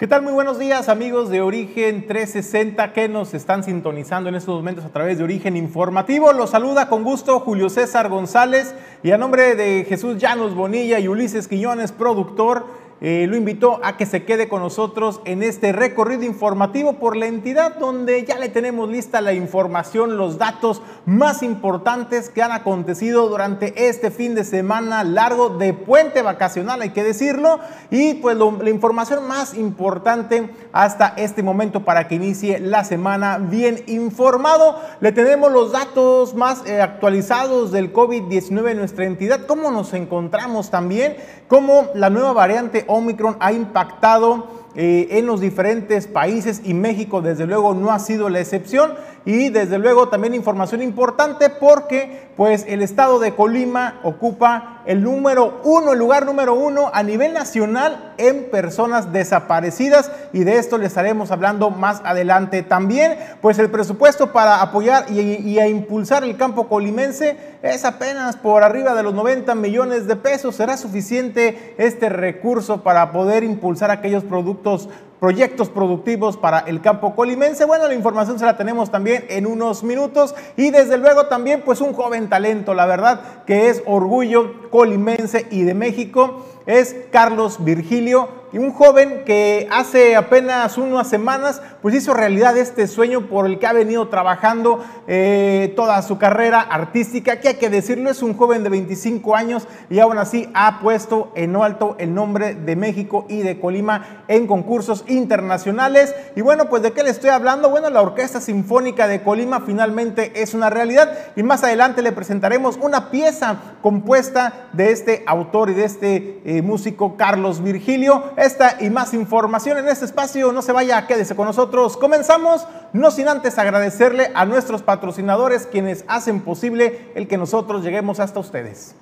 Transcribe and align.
¿Qué 0.00 0.06
tal? 0.06 0.22
Muy 0.22 0.32
buenos 0.32 0.58
días 0.58 0.88
amigos 0.88 1.28
de 1.28 1.42
Origen 1.42 2.06
360 2.06 2.94
que 2.94 3.06
nos 3.06 3.34
están 3.34 3.62
sintonizando 3.62 4.30
en 4.30 4.34
estos 4.34 4.56
momentos 4.56 4.86
a 4.86 4.88
través 4.88 5.18
de 5.18 5.24
Origen 5.24 5.58
Informativo. 5.58 6.32
Los 6.32 6.48
saluda 6.48 6.88
con 6.88 7.04
gusto 7.04 7.38
Julio 7.40 7.68
César 7.68 8.08
González 8.08 8.74
y 9.02 9.10
a 9.10 9.18
nombre 9.18 9.56
de 9.56 9.84
Jesús 9.86 10.16
Llanos 10.16 10.54
Bonilla 10.54 10.98
y 11.00 11.06
Ulises 11.06 11.48
Quiñones, 11.48 11.92
productor, 11.92 12.64
eh, 13.00 13.26
lo 13.28 13.36
invitó 13.36 13.80
a 13.82 13.96
que 13.96 14.04
se 14.04 14.24
quede 14.24 14.48
con 14.48 14.60
nosotros 14.60 15.20
en 15.24 15.42
este 15.42 15.72
recorrido 15.72 16.24
informativo 16.24 16.94
por 16.94 17.16
la 17.16 17.26
entidad 17.26 17.76
donde 17.76 18.24
ya 18.24 18.38
le 18.38 18.50
tenemos 18.50 18.90
lista 18.90 19.20
la 19.20 19.32
información, 19.32 20.18
los 20.18 20.36
datos 20.36 20.82
más 21.06 21.42
importantes 21.42 22.28
que 22.28 22.42
han 22.42 22.52
acontecido 22.52 23.28
durante 23.28 23.88
este 23.88 24.10
fin 24.10 24.34
de 24.34 24.44
semana 24.44 25.02
largo 25.02 25.48
de 25.48 25.72
puente 25.72 26.20
vacacional, 26.20 26.82
hay 26.82 26.90
que 26.90 27.02
decirlo, 27.02 27.60
y 27.90 28.14
pues 28.14 28.36
la 28.36 28.70
información 28.70 29.26
más 29.26 29.54
importante 29.54 30.50
hasta 30.72 31.14
este 31.16 31.42
momento 31.42 31.84
para 31.84 32.06
que 32.06 32.16
inicie 32.16 32.60
la 32.60 32.84
semana 32.84 33.38
bien 33.38 33.82
informado. 33.86 34.78
Le 35.00 35.12
tenemos 35.12 35.50
los 35.52 35.72
datos 35.72 36.34
más 36.34 36.66
eh, 36.66 36.80
actualizados 36.80 37.72
del 37.72 37.92
COVID-19 37.92 38.70
en 38.70 38.78
nuestra 38.78 39.06
entidad, 39.06 39.46
cómo 39.46 39.70
nos 39.70 39.94
encontramos 39.94 40.70
también, 40.70 41.16
cómo 41.50 41.88
la 41.94 42.10
nueva 42.10 42.32
variante 42.32 42.84
Omicron 42.86 43.36
ha 43.40 43.52
impactado 43.52 44.46
eh, 44.76 45.08
en 45.10 45.26
los 45.26 45.40
diferentes 45.40 46.06
países 46.06 46.62
y 46.64 46.74
México 46.74 47.22
desde 47.22 47.44
luego 47.44 47.74
no 47.74 47.90
ha 47.90 47.98
sido 47.98 48.28
la 48.28 48.38
excepción 48.38 48.92
y 49.24 49.50
desde 49.50 49.78
luego 49.78 50.08
también 50.08 50.34
información 50.34 50.80
importante 50.82 51.50
porque 51.50 52.30
pues 52.36 52.64
el 52.66 52.82
estado 52.82 53.18
de 53.18 53.34
Colima 53.34 54.00
ocupa 54.02 54.80
el 54.86 55.02
número 55.02 55.60
uno, 55.62 55.92
el 55.92 55.98
lugar 55.98 56.24
número 56.24 56.54
uno 56.54 56.90
a 56.94 57.02
nivel 57.02 57.34
nacional 57.34 58.14
en 58.16 58.50
personas 58.50 59.12
desaparecidas 59.12 60.10
y 60.32 60.44
de 60.44 60.56
esto 60.56 60.78
le 60.78 60.86
estaremos 60.86 61.30
hablando 61.30 61.68
más 61.68 62.00
adelante 62.04 62.62
también. 62.62 63.18
Pues 63.42 63.58
el 63.58 63.70
presupuesto 63.70 64.32
para 64.32 64.62
apoyar 64.62 65.04
y, 65.10 65.20
y 65.20 65.58
a 65.58 65.68
impulsar 65.68 66.24
el 66.24 66.38
campo 66.38 66.66
colimense 66.66 67.36
es 67.62 67.84
apenas 67.84 68.36
por 68.36 68.62
arriba 68.62 68.94
de 68.94 69.02
los 69.02 69.12
90 69.12 69.54
millones 69.54 70.06
de 70.06 70.16
pesos. 70.16 70.56
Será 70.56 70.78
suficiente 70.78 71.74
este 71.76 72.08
recurso 72.08 72.82
para 72.82 73.12
poder 73.12 73.44
impulsar 73.44 73.90
aquellos 73.90 74.24
productos 74.24 74.88
proyectos 75.20 75.68
productivos 75.68 76.36
para 76.36 76.60
el 76.60 76.80
campo 76.80 77.14
colimense. 77.14 77.64
Bueno, 77.66 77.86
la 77.86 77.94
información 77.94 78.38
se 78.38 78.46
la 78.46 78.56
tenemos 78.56 78.90
también 78.90 79.26
en 79.28 79.46
unos 79.46 79.84
minutos 79.84 80.34
y 80.56 80.70
desde 80.70 80.98
luego 80.98 81.26
también 81.26 81.62
pues 81.64 81.80
un 81.80 81.92
joven 81.92 82.28
talento, 82.28 82.74
la 82.74 82.86
verdad 82.86 83.44
que 83.46 83.68
es 83.68 83.82
orgullo 83.86 84.70
colimense 84.70 85.46
y 85.50 85.62
de 85.62 85.74
México, 85.74 86.46
es 86.66 86.96
Carlos 87.12 87.62
Virgilio 87.62 88.39
y 88.52 88.58
un 88.58 88.72
joven 88.72 89.22
que 89.24 89.68
hace 89.70 90.16
apenas 90.16 90.76
unas 90.76 91.08
semanas 91.08 91.62
pues 91.82 91.94
hizo 91.94 92.14
realidad 92.14 92.56
este 92.56 92.86
sueño 92.88 93.28
por 93.28 93.46
el 93.46 93.58
que 93.58 93.66
ha 93.66 93.72
venido 93.72 94.08
trabajando 94.08 94.84
eh, 95.06 95.72
toda 95.76 96.02
su 96.02 96.18
carrera 96.18 96.60
artística, 96.60 97.40
que 97.40 97.48
hay 97.48 97.54
que 97.54 97.70
decirlo, 97.70 98.10
es 98.10 98.22
un 98.22 98.36
joven 98.36 98.64
de 98.64 98.70
25 98.70 99.36
años 99.36 99.68
y 99.88 99.98
aún 100.00 100.18
así 100.18 100.48
ha 100.52 100.80
puesto 100.80 101.32
en 101.36 101.56
alto 101.56 101.96
el 101.98 102.14
nombre 102.14 102.54
de 102.54 102.76
México 102.76 103.26
y 103.28 103.42
de 103.42 103.58
Colima 103.60 104.24
en 104.28 104.46
concursos 104.46 105.04
internacionales. 105.08 106.14
Y 106.36 106.40
bueno, 106.40 106.68
pues 106.68 106.82
de 106.82 106.92
qué 106.92 107.02
le 107.02 107.10
estoy 107.10 107.30
hablando? 107.30 107.70
Bueno, 107.70 107.90
la 107.90 108.02
Orquesta 108.02 108.40
Sinfónica 108.40 109.06
de 109.06 109.22
Colima 109.22 109.60
finalmente 109.60 110.32
es 110.42 110.54
una 110.54 110.70
realidad 110.70 111.12
y 111.36 111.42
más 111.42 111.64
adelante 111.64 112.02
le 112.02 112.12
presentaremos 112.12 112.78
una 112.80 113.10
pieza 113.10 113.56
compuesta 113.82 114.68
de 114.72 114.92
este 114.92 115.24
autor 115.26 115.70
y 115.70 115.74
de 115.74 115.84
este 115.84 116.40
eh, 116.44 116.62
músico 116.62 117.16
Carlos 117.16 117.62
Virgilio. 117.62 118.24
Esta 118.40 118.78
y 118.80 118.88
más 118.88 119.12
información 119.12 119.76
en 119.76 119.88
este 119.88 120.06
espacio, 120.06 120.50
no 120.50 120.62
se 120.62 120.72
vaya, 120.72 121.06
quédese 121.06 121.36
con 121.36 121.44
nosotros. 121.44 121.98
Comenzamos, 121.98 122.66
no 122.94 123.10
sin 123.10 123.28
antes 123.28 123.58
agradecerle 123.58 124.30
a 124.34 124.46
nuestros 124.46 124.80
patrocinadores 124.80 125.66
quienes 125.66 126.06
hacen 126.08 126.40
posible 126.40 127.12
el 127.14 127.28
que 127.28 127.36
nosotros 127.36 127.84
lleguemos 127.84 128.18
hasta 128.18 128.40
ustedes. 128.40 128.94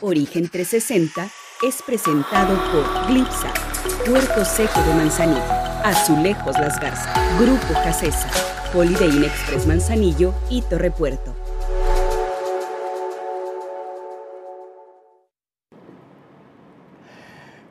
Origen 0.00 0.48
360 0.48 1.28
es 1.64 1.82
presentado 1.82 2.56
por 2.72 3.08
Glipsa, 3.08 3.52
Puerto 4.06 4.42
Seco 4.46 4.80
de 4.80 4.94
Manzanillo, 4.94 5.42
Azulejos 5.84 6.58
Las 6.58 6.80
Garzas, 6.80 7.14
Grupo 7.38 7.74
Casesa, 7.84 8.30
Holiday 8.72 9.26
Express 9.26 9.66
Manzanillo 9.66 10.32
y 10.48 10.62
Torre 10.62 10.90
Puerto. 10.90 11.37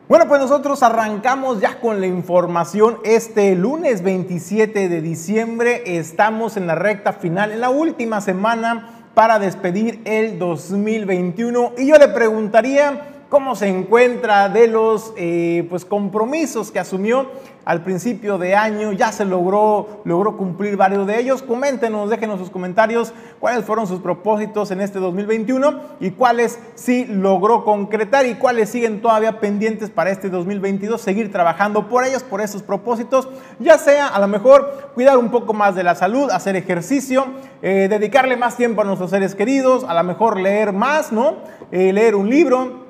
Bueno, 0.07 0.25
pues 0.29 0.39
nosotros 0.39 0.83
arrancamos 0.83 1.59
ya 1.59 1.81
con 1.81 1.99
la 1.99 2.07
información 2.07 2.97
este 3.03 3.53
lunes 3.55 4.03
27 4.03 4.87
de 4.87 5.01
diciembre. 5.01 5.97
Estamos 5.97 6.55
en 6.55 6.65
la 6.65 6.75
recta 6.75 7.11
final, 7.11 7.51
en 7.51 7.59
la 7.59 7.69
última 7.69 8.21
semana 8.21 9.09
para 9.13 9.37
despedir 9.37 9.99
el 10.05 10.39
2021. 10.39 11.73
Y 11.77 11.87
yo 11.87 11.97
le 11.97 12.07
preguntaría 12.07 13.25
cómo 13.27 13.57
se 13.57 13.67
encuentra 13.67 14.47
de 14.47 14.69
los 14.69 15.13
eh, 15.17 15.67
pues, 15.69 15.83
compromisos 15.83 16.71
que 16.71 16.79
asumió 16.79 17.29
al 17.67 17.83
principio 17.83 18.37
de 18.37 18.55
año. 18.55 18.93
Ya 18.93 19.11
se 19.11 19.25
logró, 19.25 20.01
logró 20.05 20.37
cumplir 20.37 20.77
varios 20.77 21.05
de 21.05 21.19
ellos. 21.19 21.43
Coméntenos, 21.43 22.09
déjenos 22.09 22.39
sus 22.39 22.49
comentarios 22.49 23.13
cuáles 23.41 23.65
fueron 23.65 23.85
sus 23.87 23.99
propósitos 23.99 24.71
en 24.71 24.79
este 24.79 24.99
2021 24.99 25.77
y 25.99 26.11
cuáles 26.11 26.59
sí 26.75 27.05
logró 27.05 27.65
concretar 27.65 28.25
y 28.25 28.35
cuáles 28.35 28.69
siguen 28.69 29.01
todavía 29.01 29.41
pendientes 29.41 29.89
para 29.89 30.11
este 30.11 30.29
2022. 30.29 31.01
Seguir 31.01 31.29
trabajando 31.29 31.89
por 31.89 32.05
ellos, 32.05 32.23
por 32.23 32.39
esos 32.39 32.63
propósitos, 32.63 33.27
ya 33.59 33.77
sea 33.77 34.07
a 34.07 34.19
lo 34.19 34.29
mejor 34.29 34.91
cuidar 34.95 35.17
un 35.17 35.29
poco 35.29 35.53
más 35.53 35.75
de 35.75 35.83
la 35.83 35.95
salud, 35.95 36.31
hacer 36.31 36.55
ejercicio, 36.55 37.25
eh, 37.61 37.87
dedicarle 37.89 38.37
más 38.37 38.55
tiempo 38.55 38.81
a 38.81 38.85
nuestros 38.85 39.09
seres 39.09 39.35
queridos, 39.35 39.83
a 39.83 39.93
lo 39.93 40.05
mejor 40.05 40.39
leer 40.39 40.71
más, 40.71 41.11
¿no? 41.11 41.35
Eh, 41.73 41.91
leer 41.91 42.15
un 42.15 42.29
libro 42.29 42.87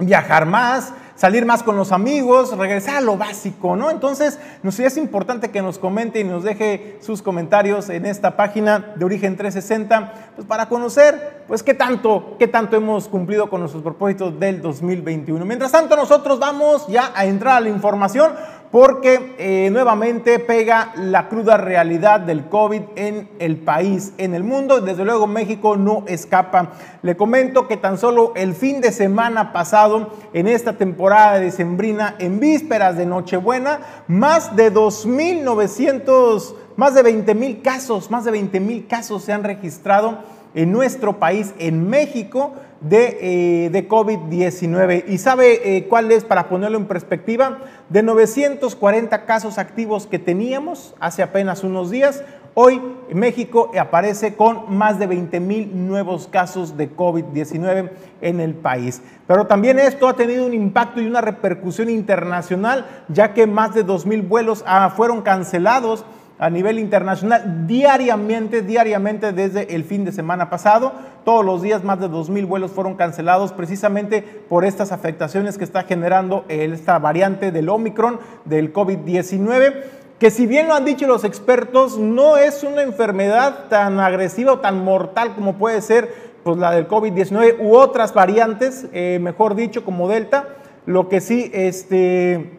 viajar 0.00 0.46
más, 0.46 0.94
salir 1.20 1.44
más 1.44 1.62
con 1.62 1.76
los 1.76 1.92
amigos, 1.92 2.56
regresar 2.56 2.96
a 2.96 3.00
lo 3.02 3.18
básico, 3.18 3.76
¿no? 3.76 3.90
Entonces, 3.90 4.38
nos 4.62 4.80
es 4.80 4.96
importante 4.96 5.50
que 5.50 5.60
nos 5.60 5.78
comente 5.78 6.18
y 6.18 6.24
nos 6.24 6.44
deje 6.44 6.96
sus 7.02 7.20
comentarios 7.20 7.90
en 7.90 8.06
esta 8.06 8.38
página 8.38 8.94
de 8.96 9.04
Origen 9.04 9.36
360, 9.36 10.14
pues 10.34 10.46
para 10.48 10.70
conocer, 10.70 11.42
pues 11.46 11.62
qué 11.62 11.74
tanto, 11.74 12.36
qué 12.38 12.48
tanto 12.48 12.74
hemos 12.74 13.06
cumplido 13.06 13.50
con 13.50 13.60
nuestros 13.60 13.82
propósitos 13.82 14.40
del 14.40 14.62
2021. 14.62 15.44
Mientras 15.44 15.72
tanto, 15.72 15.94
nosotros 15.94 16.38
vamos 16.38 16.86
ya 16.88 17.12
a 17.14 17.26
entrar 17.26 17.58
a 17.58 17.60
la 17.60 17.68
información 17.68 18.32
porque 18.70 19.34
eh, 19.38 19.68
nuevamente 19.70 20.38
pega 20.38 20.92
la 20.94 21.28
cruda 21.28 21.56
realidad 21.56 22.20
del 22.20 22.48
COVID 22.48 22.82
en 22.94 23.28
el 23.40 23.56
país, 23.56 24.12
en 24.16 24.34
el 24.34 24.44
mundo, 24.44 24.80
desde 24.80 25.04
luego 25.04 25.26
México 25.26 25.76
no 25.76 26.04
escapa. 26.06 26.70
Le 27.02 27.16
comento 27.16 27.66
que 27.66 27.76
tan 27.76 27.98
solo 27.98 28.32
el 28.36 28.54
fin 28.54 28.80
de 28.80 28.92
semana 28.92 29.52
pasado, 29.52 30.10
en 30.32 30.46
esta 30.46 30.74
temporada 30.74 31.40
de 31.40 31.50
Sembrina, 31.50 32.14
en 32.20 32.38
vísperas 32.38 32.96
de 32.96 33.06
Nochebuena, 33.06 33.80
más 34.06 34.54
de 34.54 34.72
2.900, 34.72 36.54
más 36.76 36.94
de 36.94 37.02
20 37.02 37.34
mil 37.34 37.62
casos, 37.62 38.08
más 38.08 38.24
de 38.24 38.30
20 38.30 38.60
mil 38.60 38.86
casos 38.86 39.24
se 39.24 39.32
han 39.32 39.42
registrado 39.42 40.18
en 40.54 40.70
nuestro 40.70 41.18
país, 41.18 41.54
en 41.58 41.88
México, 41.88 42.52
de, 42.80 43.18
eh, 43.66 43.70
de 43.70 43.88
COVID-19. 43.88 45.04
¿Y 45.08 45.18
sabe 45.18 45.76
eh, 45.76 45.86
cuál 45.88 46.10
es, 46.12 46.24
para 46.24 46.48
ponerlo 46.48 46.78
en 46.78 46.86
perspectiva? 46.86 47.58
De 47.88 48.02
940 48.02 49.24
casos 49.26 49.58
activos 49.58 50.06
que 50.06 50.18
teníamos 50.18 50.94
hace 51.00 51.22
apenas 51.22 51.62
unos 51.64 51.90
días, 51.90 52.24
hoy 52.54 52.80
México 53.12 53.70
aparece 53.78 54.34
con 54.34 54.74
más 54.76 54.98
de 54.98 55.06
20 55.06 55.40
mil 55.40 55.86
nuevos 55.88 56.26
casos 56.26 56.76
de 56.76 56.94
COVID-19 56.94 57.90
en 58.20 58.40
el 58.40 58.54
país. 58.54 59.02
Pero 59.26 59.46
también 59.46 59.78
esto 59.78 60.08
ha 60.08 60.16
tenido 60.16 60.46
un 60.46 60.54
impacto 60.54 61.00
y 61.00 61.06
una 61.06 61.20
repercusión 61.20 61.90
internacional, 61.90 62.86
ya 63.08 63.34
que 63.34 63.46
más 63.46 63.74
de 63.74 63.82
2 63.82 64.06
mil 64.06 64.22
vuelos 64.22 64.64
ah, 64.66 64.92
fueron 64.96 65.22
cancelados 65.22 66.04
a 66.40 66.48
nivel 66.48 66.78
internacional 66.78 67.66
diariamente, 67.66 68.62
diariamente 68.62 69.32
desde 69.32 69.74
el 69.74 69.84
fin 69.84 70.06
de 70.06 70.10
semana 70.10 70.48
pasado. 70.48 70.92
Todos 71.22 71.44
los 71.44 71.60
días 71.60 71.84
más 71.84 72.00
de 72.00 72.08
2.000 72.08 72.46
vuelos 72.48 72.70
fueron 72.70 72.94
cancelados 72.94 73.52
precisamente 73.52 74.22
por 74.48 74.64
estas 74.64 74.90
afectaciones 74.90 75.58
que 75.58 75.64
está 75.64 75.82
generando 75.82 76.46
esta 76.48 76.98
variante 76.98 77.52
del 77.52 77.68
Omicron 77.68 78.18
del 78.46 78.72
COVID-19. 78.72 79.74
que 80.18 80.30
si 80.30 80.46
bien 80.46 80.66
lo 80.68 80.74
han 80.74 80.84
dicho 80.86 81.06
los 81.06 81.24
expertos, 81.24 81.98
no 81.98 82.38
es 82.38 82.62
una 82.62 82.82
enfermedad 82.82 83.68
tan 83.68 84.00
agresiva 84.00 84.52
o 84.52 84.58
tan 84.60 84.82
mortal 84.82 85.34
como 85.34 85.56
puede 85.56 85.82
ser 85.82 86.12
pues, 86.42 86.56
la 86.56 86.70
del 86.72 86.88
COVID-19 86.88 87.56
u 87.60 87.74
otras 87.74 88.14
variantes, 88.14 88.86
eh, 88.92 89.18
mejor 89.20 89.54
dicho, 89.54 89.84
como 89.84 90.08
Delta. 90.08 90.48
Lo 90.86 91.10
que 91.10 91.20
sí, 91.20 91.50
este, 91.52 92.50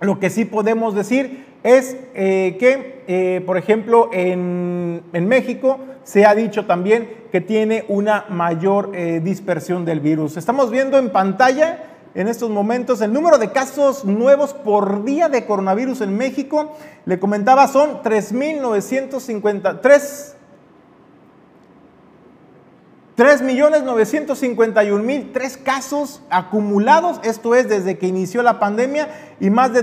lo 0.00 0.20
que 0.20 0.30
sí 0.30 0.44
podemos 0.44 0.94
decir 0.94 1.45
es 1.66 1.96
eh, 2.14 2.56
que, 2.60 3.02
eh, 3.08 3.42
por 3.44 3.58
ejemplo, 3.58 4.08
en, 4.12 5.02
en, 5.12 5.26
México 5.26 5.80
se 6.04 6.24
ha 6.24 6.32
dicho 6.34 6.64
también 6.64 7.10
que 7.32 7.40
tiene 7.40 7.84
una 7.88 8.24
mayor 8.28 8.92
dispersión 9.22 9.84
del 9.84 9.98
virus. 9.98 10.36
Estamos 10.36 10.70
viendo 10.70 10.96
en 10.96 11.10
pantalla 11.10 11.82
en 12.14 12.28
estos 12.28 12.50
momentos. 12.50 13.00
El 13.00 13.12
número 13.12 13.38
de 13.38 13.50
casos 13.50 14.04
nuevos 14.04 14.54
por 14.54 15.04
día 15.04 15.28
de 15.28 15.44
coronavirus 15.44 16.02
en 16.02 16.16
México, 16.16 16.76
le 17.04 17.18
comentaba, 17.18 17.66
son 17.66 18.00
3.953. 18.02 20.36
3.951.003 23.16 25.62
casos 25.62 26.22
acumulados, 26.28 27.18
esto 27.24 27.54
es 27.54 27.66
desde 27.68 27.96
que 27.98 28.06
inició 28.06 28.42
la 28.42 28.58
pandemia, 28.58 29.08
y 29.40 29.48
más 29.50 29.72
de 29.72 29.82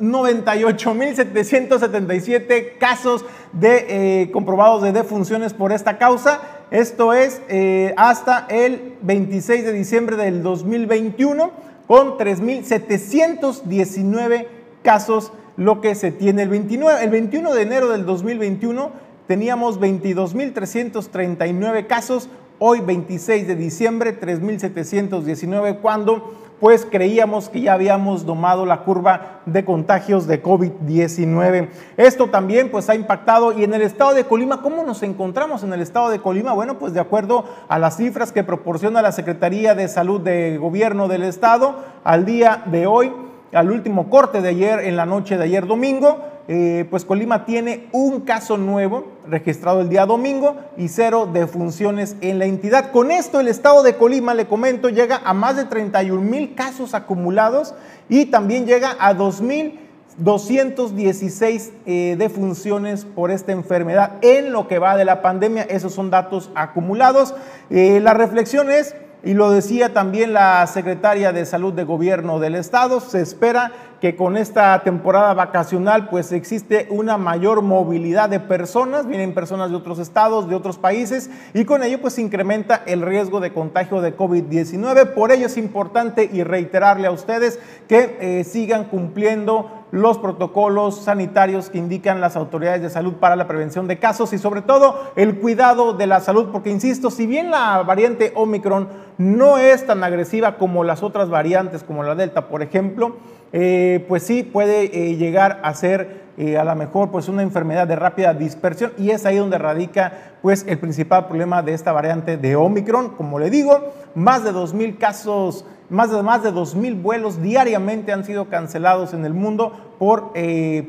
298.777 0.00 2.78
casos 2.78 3.24
de, 3.52 4.22
eh, 4.22 4.30
comprobados 4.30 4.82
de 4.82 4.92
defunciones 4.92 5.52
por 5.54 5.72
esta 5.72 5.98
causa. 5.98 6.40
Esto 6.70 7.14
es 7.14 7.40
eh, 7.48 7.94
hasta 7.96 8.46
el 8.48 8.94
26 9.02 9.64
de 9.64 9.72
diciembre 9.72 10.16
del 10.16 10.42
2021 10.42 11.50
con 11.86 12.18
3.719 12.18 14.46
casos, 14.82 15.32
lo 15.56 15.80
que 15.80 15.94
se 15.94 16.10
tiene 16.12 16.42
el 16.42 16.50
29, 16.50 17.02
el 17.02 17.08
21 17.10 17.54
de 17.54 17.62
enero 17.62 17.88
del 17.88 18.04
2021 18.06 19.08
teníamos 19.26 19.80
22.339 19.80 21.86
casos, 21.86 22.28
hoy 22.58 22.80
26 22.80 23.46
de 23.46 23.56
diciembre 23.56 24.20
3.719 24.20 25.80
cuando 25.80 26.47
pues 26.60 26.86
creíamos 26.90 27.48
que 27.48 27.60
ya 27.60 27.74
habíamos 27.74 28.26
domado 28.26 28.66
la 28.66 28.82
curva 28.82 29.40
de 29.46 29.64
contagios 29.64 30.26
de 30.26 30.42
COVID-19. 30.42 31.68
Esto 31.96 32.28
también 32.28 32.70
pues 32.70 32.88
ha 32.88 32.94
impactado 32.94 33.52
y 33.52 33.64
en 33.64 33.74
el 33.74 33.82
estado 33.82 34.14
de 34.14 34.24
Colima, 34.24 34.62
¿cómo 34.62 34.82
nos 34.84 35.02
encontramos 35.02 35.62
en 35.62 35.72
el 35.72 35.80
estado 35.80 36.10
de 36.10 36.20
Colima? 36.20 36.52
Bueno, 36.52 36.78
pues 36.78 36.92
de 36.94 37.00
acuerdo 37.00 37.44
a 37.68 37.78
las 37.78 37.96
cifras 37.96 38.32
que 38.32 38.44
proporciona 38.44 39.02
la 39.02 39.12
Secretaría 39.12 39.74
de 39.74 39.88
Salud 39.88 40.20
de 40.20 40.58
Gobierno 40.58 41.08
del 41.08 41.22
Estado, 41.22 41.76
al 42.04 42.24
día 42.24 42.62
de 42.66 42.86
hoy, 42.86 43.12
al 43.52 43.70
último 43.70 44.10
corte 44.10 44.40
de 44.40 44.48
ayer, 44.48 44.80
en 44.80 44.96
la 44.96 45.06
noche 45.06 45.38
de 45.38 45.44
ayer 45.44 45.66
domingo, 45.66 46.18
eh, 46.50 46.86
pues 46.88 47.04
Colima 47.04 47.44
tiene 47.44 47.88
un 47.92 48.22
caso 48.22 48.56
nuevo 48.56 49.08
registrado 49.28 49.82
el 49.82 49.90
día 49.90 50.06
domingo 50.06 50.56
y 50.78 50.88
cero 50.88 51.28
defunciones 51.30 52.16
en 52.22 52.38
la 52.38 52.46
entidad. 52.46 52.90
Con 52.90 53.10
esto 53.10 53.38
el 53.38 53.48
estado 53.48 53.82
de 53.82 53.96
Colima, 53.96 54.32
le 54.32 54.46
comento, 54.46 54.88
llega 54.88 55.20
a 55.22 55.34
más 55.34 55.56
de 55.56 55.66
31 55.66 56.22
mil 56.22 56.54
casos 56.54 56.94
acumulados 56.94 57.74
y 58.08 58.24
también 58.26 58.64
llega 58.64 58.96
a 58.98 59.14
2.216 59.14 61.70
eh, 61.84 62.16
defunciones 62.18 63.04
por 63.04 63.30
esta 63.30 63.52
enfermedad 63.52 64.12
en 64.22 64.50
lo 64.50 64.68
que 64.68 64.78
va 64.78 64.96
de 64.96 65.04
la 65.04 65.20
pandemia. 65.20 65.64
Esos 65.64 65.92
son 65.92 66.08
datos 66.08 66.50
acumulados. 66.54 67.34
Eh, 67.68 68.00
la 68.00 68.14
reflexión 68.14 68.70
es... 68.70 68.94
Y 69.24 69.34
lo 69.34 69.50
decía 69.50 69.92
también 69.92 70.32
la 70.32 70.64
secretaria 70.68 71.32
de 71.32 71.44
Salud 71.44 71.72
de 71.72 71.82
Gobierno 71.82 72.38
del 72.38 72.54
Estado, 72.54 73.00
se 73.00 73.20
espera 73.20 73.72
que 74.00 74.14
con 74.14 74.36
esta 74.36 74.78
temporada 74.84 75.34
vacacional 75.34 76.08
pues 76.08 76.32
existe 76.32 76.86
una 76.90 77.16
mayor 77.16 77.62
movilidad 77.62 78.28
de 78.28 78.40
personas, 78.40 79.06
vienen 79.06 79.34
personas 79.34 79.70
de 79.70 79.76
otros 79.76 79.98
estados, 79.98 80.48
de 80.48 80.54
otros 80.54 80.78
países 80.78 81.30
y 81.52 81.64
con 81.64 81.82
ello 81.82 82.00
pues 82.00 82.18
incrementa 82.18 82.82
el 82.86 83.02
riesgo 83.02 83.40
de 83.40 83.52
contagio 83.52 84.00
de 84.00 84.16
COVID-19. 84.16 85.14
Por 85.14 85.32
ello 85.32 85.46
es 85.46 85.56
importante 85.56 86.28
y 86.32 86.44
reiterarle 86.44 87.08
a 87.08 87.10
ustedes 87.10 87.58
que 87.88 88.18
eh, 88.20 88.44
sigan 88.44 88.84
cumpliendo 88.84 89.78
los 89.90 90.18
protocolos 90.18 91.02
sanitarios 91.02 91.70
que 91.70 91.78
indican 91.78 92.20
las 92.20 92.36
autoridades 92.36 92.82
de 92.82 92.90
salud 92.90 93.14
para 93.14 93.36
la 93.36 93.48
prevención 93.48 93.88
de 93.88 93.98
casos 93.98 94.32
y 94.32 94.38
sobre 94.38 94.62
todo 94.62 95.12
el 95.16 95.38
cuidado 95.38 95.94
de 95.94 96.06
la 96.06 96.20
salud, 96.20 96.48
porque 96.52 96.70
insisto, 96.70 97.10
si 97.10 97.26
bien 97.26 97.50
la 97.50 97.82
variante 97.82 98.32
Omicron 98.34 98.88
no 99.16 99.58
es 99.58 99.86
tan 99.86 100.04
agresiva 100.04 100.56
como 100.56 100.84
las 100.84 101.02
otras 101.02 101.30
variantes, 101.30 101.82
como 101.82 102.02
la 102.02 102.14
Delta, 102.14 102.48
por 102.48 102.62
ejemplo, 102.62 103.16
eh, 103.52 104.04
pues 104.08 104.24
sí 104.24 104.42
puede 104.42 104.84
eh, 104.84 105.16
llegar 105.16 105.60
a 105.62 105.72
ser 105.72 106.28
eh, 106.36 106.58
a 106.58 106.64
lo 106.64 106.74
mejor 106.76 107.10
pues 107.10 107.28
una 107.28 107.42
enfermedad 107.42 107.88
de 107.88 107.96
rápida 107.96 108.34
dispersión 108.34 108.92
y 108.98 109.10
es 109.10 109.24
ahí 109.24 109.36
donde 109.36 109.58
radica 109.58 110.12
pues 110.42 110.66
el 110.68 110.78
principal 110.78 111.26
problema 111.26 111.62
de 111.62 111.72
esta 111.72 111.92
variante 111.92 112.36
de 112.36 112.56
Omicron. 112.56 113.10
Como 113.10 113.38
le 113.38 113.50
digo, 113.50 113.92
más 114.14 114.44
de 114.44 114.52
2.000 114.52 114.98
casos, 114.98 115.64
más 115.88 116.10
de, 116.10 116.22
más 116.22 116.42
de 116.42 116.52
2.000 116.52 117.02
vuelos 117.02 117.42
diariamente 117.42 118.12
han 118.12 118.24
sido 118.24 118.48
cancelados 118.48 119.14
en 119.14 119.24
el 119.24 119.34
mundo 119.34 119.94
por, 119.98 120.32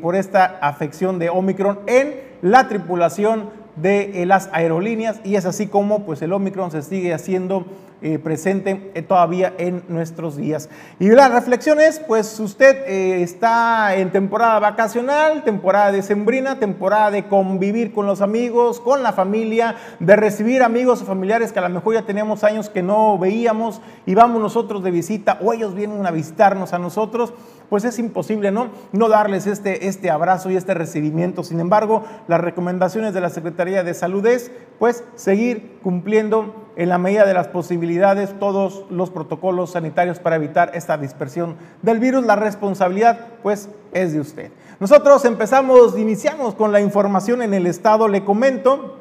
por 0.02 0.16
esta 0.16 0.60
afección 0.62 1.18
de 1.18 1.30
Omicron 1.30 1.80
en 1.88 2.16
la 2.42 2.68
tripulación 2.68 3.50
de 3.76 4.26
las 4.28 4.50
aerolíneas 4.52 5.22
y 5.24 5.36
es 5.36 5.46
así 5.46 5.68
como 5.68 6.06
pues 6.06 6.22
el 6.22 6.34
Omicron 6.34 6.70
se 6.70 6.82
sigue 6.82 7.14
haciendo 7.14 7.66
eh, 8.02 8.18
presente 8.18 8.92
eh, 8.94 9.02
todavía 9.02 9.54
en 9.58 9.84
nuestros 9.90 10.38
días. 10.38 10.70
Y 11.00 11.10
la 11.10 11.28
reflexión 11.28 11.82
es, 11.82 12.00
pues 12.00 12.40
usted 12.40 12.84
eh, 12.88 13.22
está 13.22 13.96
en 13.96 14.12
temporada 14.12 14.60
vacacional, 14.60 15.44
temporada 15.44 15.92
de 15.92 16.02
sembrina, 16.02 16.60
temporada 16.60 17.12
de 17.12 17.28
convivir 17.28 17.92
con 17.92 18.06
los 18.06 18.22
amigos, 18.22 18.80
con 18.80 19.04
la 19.04 19.12
familia, 19.12 19.76
de 20.00 20.16
recibir 20.16 20.64
amigos 20.64 21.02
o 21.02 21.06
familiares 21.06 21.52
que 21.52 21.60
a 21.60 21.64
lo 21.64 21.70
mejor 21.70 21.96
ya 21.96 22.04
teníamos 22.04 22.44
años 22.44 22.70
que 22.70 22.82
no 22.82 23.18
veíamos 23.18 23.82
y 24.06 24.16
vamos 24.16 24.42
nosotros 24.42 24.82
de 24.84 24.92
visita 24.92 25.38
o 25.42 25.52
ellos 25.52 25.76
vienen 25.76 26.06
a 26.06 26.12
visitarnos 26.12 26.74
a 26.74 26.80
nosotros 26.80 27.34
pues 27.70 27.86
es 27.86 28.00
imposible 28.00 28.52
¿no? 28.52 28.70
no 28.92 29.10
darles 29.10 29.48
este, 29.48 29.88
este 29.88 30.10
abrazo 30.10 30.50
y 30.50 30.56
este 30.56 30.74
recibimiento. 30.74 31.44
Sin 31.44 31.60
embargo, 31.60 32.04
las 32.28 32.42
recomendaciones 32.42 33.14
de 33.14 33.22
la 33.22 33.30
Secretaría 33.30 33.84
de 33.84 33.94
Salud 33.94 34.26
es 34.26 34.52
pues 34.80 35.04
seguir 35.16 35.78
cumpliendo 35.84 36.69
en 36.80 36.88
la 36.88 36.98
medida 36.98 37.26
de 37.26 37.34
las 37.34 37.50
posibilidades 37.50 38.40
todos 38.40 38.86
los 38.90 39.10
protocolos 39.10 39.72
sanitarios 39.72 40.20
para 40.20 40.38
evitar 40.38 40.72
esta 40.74 40.98
dispersión 40.98 41.58
del 41.82 42.00
virus. 42.00 42.26
La 42.26 42.38
responsabilidad 42.38 43.20
pues 43.44 43.68
es 43.92 44.14
de 44.14 44.22
usted. 44.22 44.52
Nosotros 44.80 45.26
empezamos, 45.26 46.00
iniciamos 46.00 46.56
con 46.56 46.72
la 46.72 46.80
información 46.80 47.42
en 47.42 47.54
el 47.54 47.68
estado, 47.68 48.08
le 48.08 48.24
comento, 48.24 48.96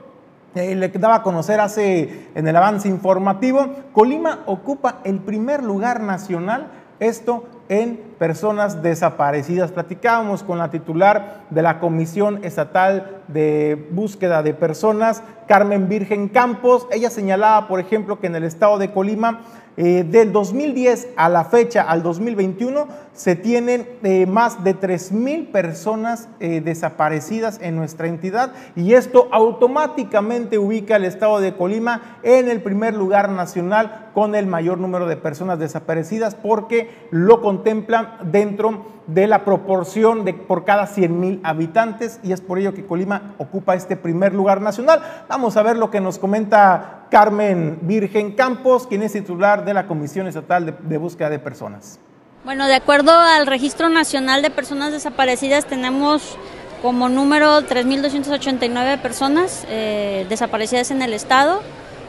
eh, 0.57 0.75
le 0.75 0.89
daba 0.89 1.15
a 1.15 1.23
conocer 1.23 1.61
hace 1.61 2.29
en 2.35 2.49
el 2.49 2.57
avance 2.57 2.89
informativo, 2.89 3.69
Colima 3.93 4.41
ocupa 4.47 4.99
el 5.05 5.21
primer 5.21 5.63
lugar 5.63 6.01
nacional, 6.01 6.73
esto 6.99 7.45
en 7.69 7.97
personas 8.19 8.83
desaparecidas. 8.83 9.73
Platicábamos 9.73 10.43
con 10.43 10.59
la 10.59 10.71
titular 10.71 11.45
de 11.51 11.63
la 11.63 11.81
Comisión 11.81 12.45
Estatal 12.45 13.23
de 13.29 13.89
Búsqueda 13.91 14.43
de 14.43 14.55
Personas, 14.55 15.23
Carmen 15.47 15.89
Virgen 15.89 16.29
Campos. 16.29 16.87
Ella 16.91 17.11
señalaba, 17.11 17.69
por 17.69 17.81
ejemplo, 17.81 18.21
que 18.21 18.27
en 18.27 18.37
el 18.37 18.45
estado 18.45 18.79
de 18.79 18.93
Colima 18.93 19.43
eh, 19.77 20.05
del 20.05 20.33
2010 20.33 21.11
a 21.17 21.29
la 21.29 21.45
fecha, 21.45 21.83
al 21.83 22.03
2021, 22.03 22.89
se 23.19 23.35
tienen 23.35 23.99
eh, 24.05 24.27
más 24.27 24.63
de 24.63 24.77
3.000 24.79 25.51
personas 25.51 26.29
eh, 26.39 26.61
desaparecidas 26.61 27.59
en 27.61 27.75
nuestra 27.75 28.07
entidad 28.07 28.53
y 28.77 28.95
esto 28.95 29.29
automáticamente 29.33 30.57
ubica 30.57 30.95
al 30.95 31.05
estado 31.05 31.41
de 31.41 31.57
Colima 31.57 32.21
en 32.23 32.49
el 32.49 32.63
primer 32.63 32.95
lugar 32.95 33.29
nacional 33.31 34.11
con 34.15 34.37
el 34.37 34.47
mayor 34.47 34.79
número 34.79 35.09
de 35.09 35.17
personas 35.17 35.59
desaparecidas 35.59 36.37
porque 36.37 37.09
lo 37.11 37.43
contemplan 37.43 38.19
dentro 38.31 38.87
de 39.09 39.27
la 39.27 39.45
proporción 39.45 40.25
de 40.25 40.35
por 40.35 40.65
cada 40.65 40.87
100 40.87 41.19
mil 41.19 41.41
habitantes 41.43 42.21
y 42.23 42.31
es 42.31 42.41
por 42.41 42.61
ello 42.61 42.73
que 42.73 42.87
Colima 42.87 43.35
ocupa 43.39 43.75
este 43.75 43.97
primer 43.97 44.33
lugar 44.33 44.61
nacional. 44.61 45.01
Vamos 45.29 45.57
a 45.57 45.65
ver 45.65 45.77
lo 45.77 45.91
que 45.91 46.01
nos 46.01 46.21
comenta 46.21 47.09
Carmen 47.11 47.81
Virgen 47.83 48.37
Campos, 48.37 48.87
quien 48.87 49.03
es 49.03 49.13
titular 49.13 49.65
de 49.65 49.75
la 49.75 49.89
Comisión 49.89 50.29
Estatal 50.29 50.79
de, 50.81 50.99
Búsqueda 50.99 51.31
de 51.31 51.41
Personas. 51.41 51.99
Bueno, 52.45 52.67
de 52.67 52.75
acuerdo 52.75 53.13
al 53.13 53.47
Registro 53.47 53.89
Nacional 53.89 54.43
de 54.43 54.51
Personas 54.51 54.93
Desaparecidas, 54.93 55.67
tenemos 55.67 56.37
como 56.81 57.09
número 57.09 57.63
3.289 57.63 59.01
personas 59.01 59.65
eh, 59.69 60.25
desaparecidas 60.29 60.93
en 60.93 61.03
el 61.03 61.13
estado 61.13 61.61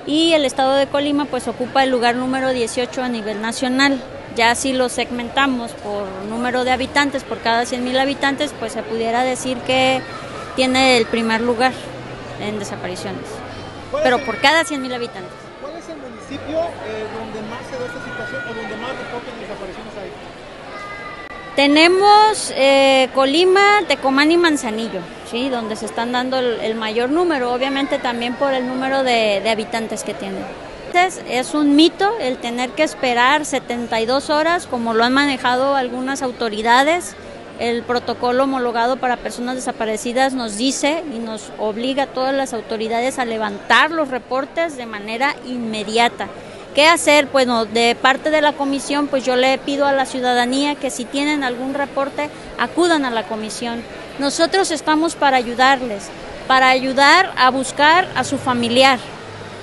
y 0.06 0.34
el 0.34 0.46
estado 0.46 0.76
de 0.76 0.88
Colima 0.88 1.26
pues 1.26 1.48
ocupa 1.48 1.84
el 1.84 1.90
lugar 1.90 2.16
número 2.16 2.50
18 2.52 3.02
a 3.02 3.10
nivel 3.10 3.42
nacional. 3.42 4.00
Ya 4.36 4.54
si 4.54 4.72
lo 4.72 4.88
segmentamos 4.88 5.72
por 5.72 6.08
número 6.30 6.64
de 6.64 6.72
habitantes, 6.72 7.24
por 7.24 7.40
cada 7.40 7.64
100.000 7.64 8.00
habitantes, 8.00 8.54
pues 8.60 8.74
se 8.74 8.84
pudiera 8.84 9.24
decir 9.24 9.58
que 9.60 10.02
tiene 10.56 10.98
el 10.98 11.08
primer 11.08 11.42
lugar 11.42 11.74
en 12.40 12.60
desapariciones, 12.60 13.26
pero 14.04 14.24
por 14.24 14.38
cada 14.40 14.64
100.000 14.64 14.94
habitantes. 14.94 15.34
¿Cuál 15.60 15.76
es 15.76 15.90
el 15.90 15.98
municipio 15.98 16.60
eh, 16.60 17.06
donde 17.18 17.42
más 17.50 17.66
se 17.66 17.76
da 17.76 17.86
esta 17.86 18.04
situación 18.06 18.42
o 18.48 18.54
donde 18.54 18.78
más 18.78 18.92
reportes 18.96 19.34
desapariciones 19.40 19.94
hay? 20.00 20.12
Tenemos 21.60 22.54
eh, 22.56 23.10
Colima, 23.14 23.82
Tecomán 23.86 24.32
y 24.32 24.38
Manzanillo, 24.38 25.02
¿sí? 25.30 25.50
donde 25.50 25.76
se 25.76 25.88
están 25.88 26.14
dando 26.14 26.40
el, 26.40 26.76
mayor 26.76 27.10
número, 27.10 27.52
obviamente 27.52 28.00
también 28.00 28.34
por 28.36 28.54
el 28.54 28.66
número 28.66 29.04
de, 29.04 29.42
de 29.44 29.50
habitantes 29.50 30.06
que 30.06 30.14
tienen. 30.14 30.42
Es 31.30 31.54
un 31.54 31.76
mito 31.76 32.10
el 32.22 32.38
tener 32.38 32.70
que 32.70 32.84
esperar 32.84 33.44
72 33.44 34.30
horas, 34.30 34.68
como 34.68 34.94
lo 34.94 35.04
han 35.04 35.12
manejado 35.12 35.76
algunas 35.76 36.22
autoridades. 36.22 37.18
El 37.60 37.84
protocolo 37.84 38.46
homologado 38.46 38.96
para 38.96 39.18
personas 39.18 39.56
desaparecidas 39.56 40.34
nos 40.34 40.56
dice 40.56 41.04
y 41.14 41.20
nos 41.20 41.52
obliga 41.58 42.04
a 42.04 42.08
todas 42.08 42.34
las 42.34 42.54
autoridades 42.54 43.20
a 43.20 43.26
levantar 43.26 43.92
los 43.92 44.08
reportes 44.08 44.78
de 44.78 44.86
manera 44.86 45.36
inmediata. 45.46 46.30
¿Qué 46.80 46.88
hacer? 46.88 47.26
Bueno, 47.26 47.66
de 47.66 47.94
parte 47.94 48.32
de 48.32 48.42
la 48.42 48.54
comisión, 48.54 49.08
pues 49.08 49.26
yo 49.26 49.36
le 49.36 49.58
pido 49.58 49.86
a 49.86 49.92
la 49.92 50.06
ciudadanía 50.06 50.76
que 50.76 50.90
si 50.90 51.04
tienen 51.04 51.44
algún 51.44 51.74
reporte, 51.74 52.30
acudan 52.58 53.04
a 53.04 53.12
la 53.12 53.24
comisión. 53.24 53.84
Nosotros 54.18 54.72
estamos 54.72 55.16
para 55.16 55.36
ayudarles, 55.36 56.08
para 56.48 56.70
ayudar 56.70 57.34
a 57.36 57.50
buscar 57.50 58.08
a 58.16 58.24
su 58.24 58.38
familiar 58.38 58.98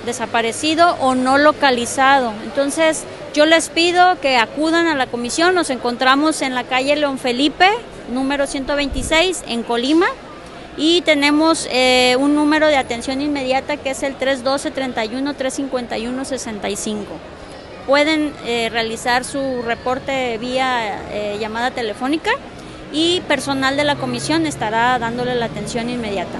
desaparecido 0.05 0.95
o 0.99 1.15
no 1.15 1.39
localizado. 1.39 2.33
Entonces, 2.43 3.03
yo 3.33 3.47
les 3.47 3.69
pido 3.69 4.21
que 4.21 4.37
acudan 4.37 4.85
a 4.85 4.93
la 4.93 5.07
comisión. 5.07 5.55
Nos 5.55 5.71
encontramos 5.71 6.43
en 6.43 6.53
la 6.53 6.65
calle 6.65 6.95
León 6.97 7.17
Felipe, 7.17 7.67
número 8.13 8.45
126, 8.45 9.43
en 9.47 9.63
Colima. 9.63 10.05
Y 10.77 11.01
tenemos 11.01 11.67
eh, 11.71 12.15
un 12.19 12.35
número 12.35 12.67
de 12.67 12.77
atención 12.77 13.19
inmediata 13.19 13.77
que 13.77 13.89
es 13.89 14.03
el 14.03 14.15
312-31-351-65. 14.19 17.05
Pueden 17.87 18.31
eh, 18.45 18.69
realizar 18.71 19.23
su 19.23 19.63
reporte 19.63 20.37
vía 20.37 21.01
eh, 21.11 21.37
llamada 21.39 21.71
telefónica 21.71 22.29
y 22.93 23.21
personal 23.21 23.75
de 23.75 23.85
la 23.85 23.95
comisión 23.95 24.45
estará 24.45 24.99
dándole 24.99 25.33
la 25.33 25.45
atención 25.45 25.89
inmediata. 25.89 26.37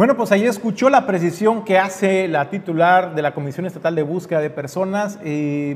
Bueno, 0.00 0.16
pues 0.16 0.32
ahí 0.32 0.46
escuchó 0.46 0.88
la 0.88 1.06
precisión 1.06 1.62
que 1.62 1.78
hace 1.78 2.26
la 2.26 2.48
titular 2.48 3.14
de 3.14 3.20
la 3.20 3.34
Comisión 3.34 3.66
Estatal 3.66 3.94
de 3.94 4.02
Búsqueda 4.02 4.40
de 4.40 4.48
Personas, 4.48 5.18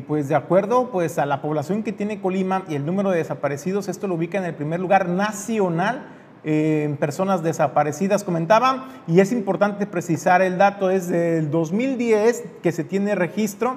pues 0.06 0.30
de 0.30 0.34
acuerdo 0.34 0.88
pues 0.90 1.18
a 1.18 1.26
la 1.26 1.42
población 1.42 1.82
que 1.82 1.92
tiene 1.92 2.22
Colima 2.22 2.62
y 2.66 2.74
el 2.74 2.86
número 2.86 3.10
de 3.10 3.18
desaparecidos, 3.18 3.86
esto 3.86 4.08
lo 4.08 4.14
ubica 4.14 4.38
en 4.38 4.44
el 4.44 4.54
primer 4.54 4.80
lugar 4.80 5.10
nacional 5.10 6.06
eh, 6.42 6.84
en 6.86 6.96
personas 6.96 7.42
desaparecidas, 7.42 8.24
comentaba, 8.24 8.88
y 9.06 9.20
es 9.20 9.30
importante 9.30 9.86
precisar 9.86 10.40
el 10.40 10.56
dato, 10.56 10.88
es 10.88 11.10
del 11.10 11.50
2010 11.50 12.44
que 12.62 12.72
se 12.72 12.82
tiene 12.82 13.14
registro 13.14 13.76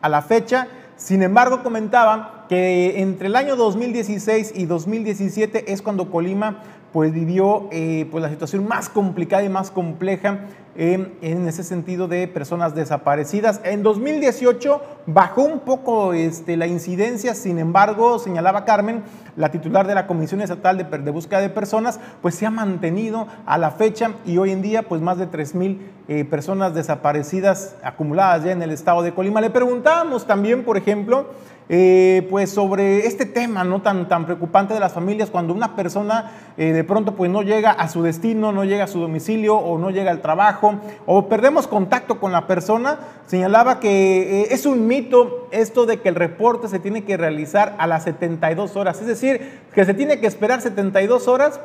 a 0.00 0.08
la 0.08 0.22
fecha, 0.22 0.68
sin 0.94 1.24
embargo 1.24 1.64
comentaba 1.64 2.37
que 2.48 3.00
entre 3.00 3.28
el 3.28 3.36
año 3.36 3.56
2016 3.56 4.52
y 4.54 4.66
2017 4.66 5.72
es 5.72 5.82
cuando 5.82 6.10
Colima 6.10 6.62
pues 6.92 7.12
vivió 7.12 7.68
eh, 7.70 8.08
pues 8.10 8.22
la 8.22 8.30
situación 8.30 8.66
más 8.66 8.88
complicada 8.88 9.42
y 9.42 9.48
más 9.48 9.70
compleja 9.70 10.40
en 10.80 11.48
ese 11.48 11.64
sentido 11.64 12.06
de 12.06 12.28
personas 12.28 12.72
desaparecidas. 12.72 13.60
En 13.64 13.82
2018 13.82 14.80
bajó 15.06 15.42
un 15.42 15.58
poco 15.58 16.12
este, 16.12 16.56
la 16.56 16.68
incidencia, 16.68 17.34
sin 17.34 17.58
embargo, 17.58 18.20
señalaba 18.20 18.64
Carmen, 18.64 19.02
la 19.34 19.50
titular 19.50 19.88
de 19.88 19.96
la 19.96 20.06
Comisión 20.06 20.40
Estatal 20.40 20.78
de, 20.78 21.10
Búsqueda 21.10 21.40
de 21.40 21.48
Personas, 21.48 21.98
pues 22.22 22.36
se 22.36 22.46
ha 22.46 22.50
mantenido 22.50 23.26
a 23.44 23.58
la 23.58 23.72
fecha 23.72 24.12
y 24.24 24.38
hoy 24.38 24.52
en 24.52 24.62
día 24.62 24.84
pues 24.84 25.02
más 25.02 25.18
de 25.18 25.28
3.000 25.28 25.78
eh, 26.06 26.24
personas 26.24 26.74
desaparecidas 26.74 27.74
acumuladas 27.82 28.44
ya 28.44 28.52
en 28.52 28.62
el 28.62 28.70
estado 28.70 29.02
de 29.02 29.12
Colima. 29.12 29.40
Le 29.40 29.50
preguntábamos 29.50 30.28
también, 30.28 30.62
por 30.62 30.76
ejemplo, 30.76 31.26
eh, 31.70 32.26
pues 32.30 32.50
sobre 32.50 33.06
este 33.06 33.26
tema 33.26 33.62
no 33.62 33.82
tan, 33.82 34.08
tan 34.08 34.24
preocupante 34.24 34.72
de 34.72 34.80
las 34.80 34.92
familias 34.92 35.28
cuando 35.28 35.52
una 35.52 35.76
persona 35.76 36.32
eh, 36.56 36.72
de 36.72 36.82
pronto 36.82 37.14
pues 37.14 37.30
no 37.30 37.42
llega 37.42 37.72
a 37.72 37.88
su 37.88 38.02
destino, 38.02 38.52
no 38.52 38.64
llega 38.64 38.84
a 38.84 38.86
su 38.86 39.00
domicilio 39.00 39.56
o 39.56 39.76
no 39.76 39.90
llega 39.90 40.10
al 40.10 40.22
trabajo 40.22 40.76
o 41.04 41.28
perdemos 41.28 41.66
contacto 41.66 42.20
con 42.20 42.32
la 42.32 42.46
persona, 42.46 43.00
señalaba 43.26 43.80
que 43.80 44.42
eh, 44.42 44.48
es 44.50 44.64
un 44.64 44.86
mito 44.86 45.48
esto 45.50 45.84
de 45.84 46.00
que 46.00 46.08
el 46.08 46.14
reporte 46.14 46.68
se 46.68 46.78
tiene 46.78 47.04
que 47.04 47.18
realizar 47.18 47.76
a 47.78 47.86
las 47.86 48.04
72 48.04 48.76
horas, 48.76 49.00
es 49.00 49.06
decir, 49.06 49.60
que 49.74 49.84
se 49.84 49.92
tiene 49.92 50.20
que 50.20 50.26
esperar 50.26 50.62
72 50.62 51.28
horas 51.28 51.60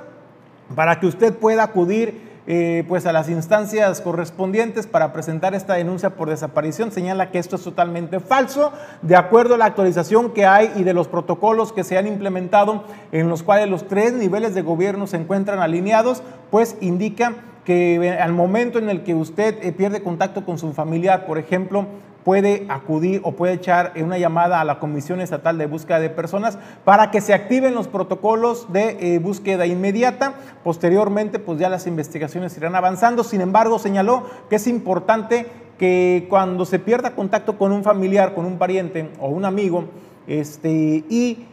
para 0.76 1.00
que 1.00 1.08
usted 1.08 1.34
pueda 1.34 1.64
acudir 1.64 2.33
eh, 2.46 2.84
pues 2.88 3.06
a 3.06 3.14
las 3.14 3.30
instancias 3.30 4.02
correspondientes 4.02 4.86
para 4.86 5.14
presentar 5.14 5.56
esta 5.56 5.76
denuncia 5.76 6.12
por 6.12 6.30
desaparición. 6.30 6.92
Señala 6.92 7.32
que 7.32 7.40
esto 7.40 7.56
es 7.56 7.64
totalmente 7.64 8.20
falso, 8.20 8.74
de 9.02 9.16
acuerdo 9.16 9.56
a 9.56 9.58
la 9.58 9.66
actualización 9.66 10.32
que 10.32 10.46
hay 10.46 10.72
y 10.76 10.84
de 10.84 10.94
los 10.94 11.08
protocolos 11.08 11.72
que 11.72 11.84
se 11.84 11.98
han 11.98 12.08
implementado, 12.08 12.84
en 13.12 13.30
los 13.30 13.44
cuales 13.44 13.70
los 13.70 13.88
tres 13.88 14.14
niveles 14.14 14.54
de 14.56 14.62
gobierno 14.62 15.08
se 15.08 15.18
encuentran 15.18 15.60
alineados, 15.60 16.22
pues 16.52 16.76
indica 16.82 17.34
que 17.64 18.18
al 18.20 18.34
momento 18.34 18.78
en 18.78 18.90
el 18.90 19.04
que 19.04 19.16
usted 19.16 19.64
eh, 19.64 19.72
pierde 19.72 20.04
contacto 20.04 20.44
con 20.46 20.58
su 20.58 20.74
familiar, 20.74 21.26
por 21.26 21.38
ejemplo, 21.38 21.86
puede 22.24 22.66
acudir 22.70 23.22
o 23.24 23.34
puede 23.34 23.54
echar 23.54 23.94
una 23.96 24.18
llamada 24.18 24.62
a 24.62 24.64
la 24.64 24.80
Comisión 24.80 25.22
Estatal 25.22 25.58
de 25.58 25.66
Búsqueda 25.66 26.00
de 26.00 26.10
Personas 26.10 26.58
para 26.86 27.12
que 27.12 27.22
se 27.22 27.34
activen 27.34 27.76
los 27.76 27.88
protocolos 27.88 28.72
de 28.72 28.98
eh, 29.00 29.20
búsqueda 29.20 29.66
inmediata. 29.66 30.36
Posteriormente, 30.64 31.40
pues 31.40 31.60
ya 31.60 31.70
las 31.70 31.88
investigaciones 31.88 32.56
irán 32.58 32.76
avanzando. 32.76 33.24
Sin 33.24 33.42
embargo, 33.42 33.80
señaló 33.80 34.24
que 34.50 34.56
es 34.56 34.68
importante 34.68 35.48
que 35.78 36.28
cuando 36.30 36.66
se 36.66 36.80
pierda 36.80 37.16
contacto 37.16 37.58
con 37.58 37.72
un 37.72 37.84
familiar, 37.84 38.34
con 38.34 38.46
un 38.46 38.58
pariente 38.58 39.10
o 39.20 39.28
un 39.28 39.44
amigo, 39.44 39.86
este, 40.28 41.04
y 41.10 41.46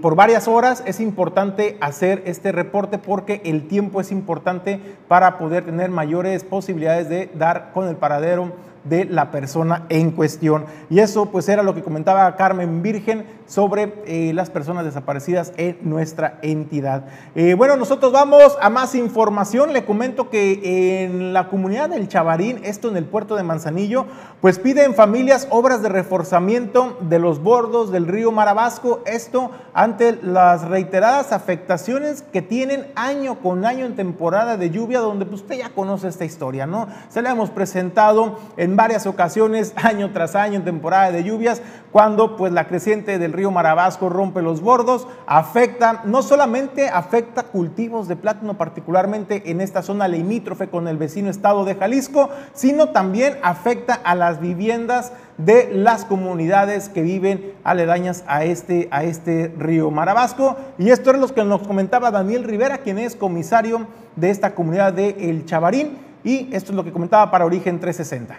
por 0.00 0.14
varias 0.14 0.46
horas 0.46 0.84
es 0.86 1.00
importante 1.00 1.76
hacer 1.80 2.22
este 2.26 2.52
reporte 2.52 2.98
porque 2.98 3.40
el 3.44 3.66
tiempo 3.66 4.00
es 4.00 4.12
importante 4.12 4.80
para 5.08 5.38
poder 5.38 5.64
tener 5.64 5.90
mayores 5.90 6.44
posibilidades 6.44 7.08
de 7.08 7.30
dar 7.34 7.72
con 7.72 7.88
el 7.88 7.96
paradero 7.96 8.52
de 8.88 9.04
la 9.04 9.30
persona 9.30 9.86
en 9.88 10.10
cuestión. 10.10 10.66
Y 10.90 11.00
eso 11.00 11.26
pues 11.26 11.48
era 11.48 11.62
lo 11.62 11.74
que 11.74 11.82
comentaba 11.82 12.34
Carmen 12.36 12.82
Virgen 12.82 13.24
sobre 13.46 14.02
eh, 14.06 14.32
las 14.34 14.50
personas 14.50 14.84
desaparecidas 14.84 15.52
en 15.56 15.78
nuestra 15.82 16.38
entidad. 16.42 17.04
Eh, 17.34 17.54
bueno, 17.54 17.76
nosotros 17.76 18.12
vamos 18.12 18.56
a 18.60 18.70
más 18.70 18.94
información. 18.94 19.72
Le 19.72 19.84
comento 19.84 20.30
que 20.30 21.04
en 21.04 21.32
la 21.32 21.48
comunidad 21.48 21.90
del 21.90 22.08
Chavarín, 22.08 22.60
esto 22.64 22.88
en 22.88 22.96
el 22.96 23.04
puerto 23.04 23.36
de 23.36 23.42
Manzanillo, 23.42 24.06
pues 24.40 24.58
piden 24.58 24.94
familias 24.94 25.46
obras 25.50 25.82
de 25.82 25.88
reforzamiento 25.88 26.98
de 27.00 27.18
los 27.18 27.42
bordos 27.42 27.92
del 27.92 28.06
río 28.06 28.32
Marabasco, 28.32 29.00
esto 29.06 29.50
ante 29.74 30.18
las 30.22 30.62
reiteradas 30.68 31.32
afectaciones 31.32 32.22
que 32.22 32.42
tienen 32.42 32.86
año 32.94 33.40
con 33.40 33.64
año 33.64 33.86
en 33.86 33.96
temporada 33.96 34.56
de 34.56 34.70
lluvia, 34.70 35.00
donde 35.00 35.26
pues, 35.26 35.42
usted 35.42 35.58
ya 35.58 35.70
conoce 35.70 36.08
esta 36.08 36.24
historia, 36.24 36.66
¿no? 36.66 36.88
Se 37.08 37.22
la 37.22 37.30
hemos 37.30 37.50
presentado 37.50 38.38
en 38.56 38.76
varias 38.76 39.06
ocasiones, 39.06 39.72
año 39.82 40.12
tras 40.12 40.34
año, 40.34 40.56
en 40.56 40.64
temporada 40.64 41.10
de 41.10 41.24
lluvias, 41.24 41.62
cuando 41.92 42.36
pues 42.36 42.52
la 42.52 42.66
creciente 42.66 43.18
del 43.18 43.32
río 43.36 43.50
Marabasco 43.50 44.08
rompe 44.08 44.42
los 44.42 44.60
bordos, 44.60 45.06
afecta, 45.26 46.02
no 46.04 46.22
solamente 46.22 46.88
afecta 46.88 47.44
cultivos 47.44 48.08
de 48.08 48.16
plátano, 48.16 48.54
particularmente 48.54 49.50
en 49.50 49.60
esta 49.60 49.82
zona 49.82 50.08
limítrofe 50.08 50.68
con 50.68 50.88
el 50.88 50.96
vecino 50.96 51.30
estado 51.30 51.64
de 51.64 51.74
Jalisco, 51.74 52.30
sino 52.54 52.88
también 52.88 53.38
afecta 53.42 53.94
a 53.94 54.14
las 54.14 54.40
viviendas 54.40 55.12
de 55.38 55.70
las 55.72 56.04
comunidades 56.04 56.88
que 56.88 57.02
viven 57.02 57.52
aledañas 57.62 58.24
a 58.26 58.44
este, 58.44 58.88
a 58.90 59.04
este 59.04 59.54
río 59.58 59.90
Marabasco. 59.90 60.56
Y 60.78 60.90
esto 60.90 61.10
es 61.10 61.18
lo 61.18 61.28
que 61.28 61.44
nos 61.44 61.66
comentaba 61.66 62.10
Daniel 62.10 62.44
Rivera, 62.44 62.78
quien 62.78 62.98
es 62.98 63.14
comisario 63.14 63.86
de 64.16 64.30
esta 64.30 64.54
comunidad 64.54 64.92
de 64.92 65.10
El 65.30 65.44
Chavarín. 65.44 65.98
Y 66.24 66.48
esto 66.52 66.72
es 66.72 66.76
lo 66.76 66.84
que 66.84 66.92
comentaba 66.92 67.30
para 67.30 67.44
Origen 67.44 67.78
360. 67.78 68.36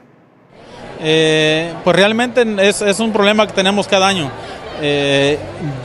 Eh, 0.99 1.73
pues 1.83 1.95
realmente 1.95 2.43
es, 2.67 2.81
es, 2.81 2.99
un 2.99 3.13
problema 3.13 3.45
que 3.45 3.53
tenemos 3.53 3.87
cada 3.87 4.07
año. 4.07 4.31
Eh, 4.81 5.37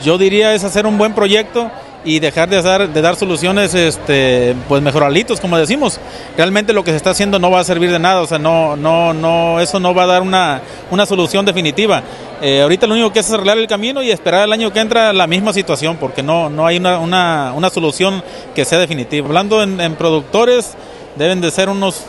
yo 0.03 0.17
diría 0.17 0.53
es 0.53 0.63
hacer 0.63 0.85
un 0.85 0.97
buen 0.97 1.13
proyecto 1.13 1.71
y 2.05 2.19
dejar 2.19 2.49
de 2.49 2.61
dar, 2.61 2.89
de 2.89 3.01
dar 3.01 3.15
soluciones 3.15 3.73
este, 3.73 4.55
pues 4.67 4.81
mejoralitos, 4.81 5.39
como 5.39 5.57
decimos. 5.57 5.99
Realmente 6.35 6.73
lo 6.73 6.83
que 6.83 6.91
se 6.91 6.97
está 6.97 7.11
haciendo 7.11 7.39
no 7.39 7.49
va 7.49 7.61
a 7.61 7.63
servir 7.63 7.91
de 7.91 7.99
nada, 7.99 8.21
o 8.21 8.27
sea, 8.27 8.39
no, 8.39 8.75
no, 8.75 9.13
no, 9.13 9.59
eso 9.59 9.79
no 9.79 9.93
va 9.93 10.03
a 10.03 10.07
dar 10.07 10.21
una, 10.21 10.61
una 10.91 11.05
solución 11.05 11.45
definitiva. 11.45 12.03
Eh, 12.41 12.61
ahorita 12.61 12.87
lo 12.87 12.93
único 12.93 13.13
que 13.13 13.19
es 13.19 13.31
arreglar 13.31 13.57
el 13.57 13.67
camino 13.67 14.03
y 14.03 14.11
esperar 14.11 14.43
el 14.43 14.51
año 14.51 14.73
que 14.73 14.79
entra 14.79 15.13
la 15.13 15.27
misma 15.27 15.53
situación, 15.53 15.95
porque 15.97 16.21
no, 16.21 16.49
no 16.49 16.65
hay 16.65 16.77
una, 16.77 16.99
una, 16.99 17.53
una 17.55 17.69
solución 17.69 18.21
que 18.53 18.65
sea 18.65 18.79
definitiva. 18.79 19.27
Hablando 19.27 19.63
en, 19.63 19.79
en 19.79 19.95
productores, 19.95 20.73
deben 21.15 21.39
de 21.39 21.51
ser 21.51 21.69
unos 21.69 22.03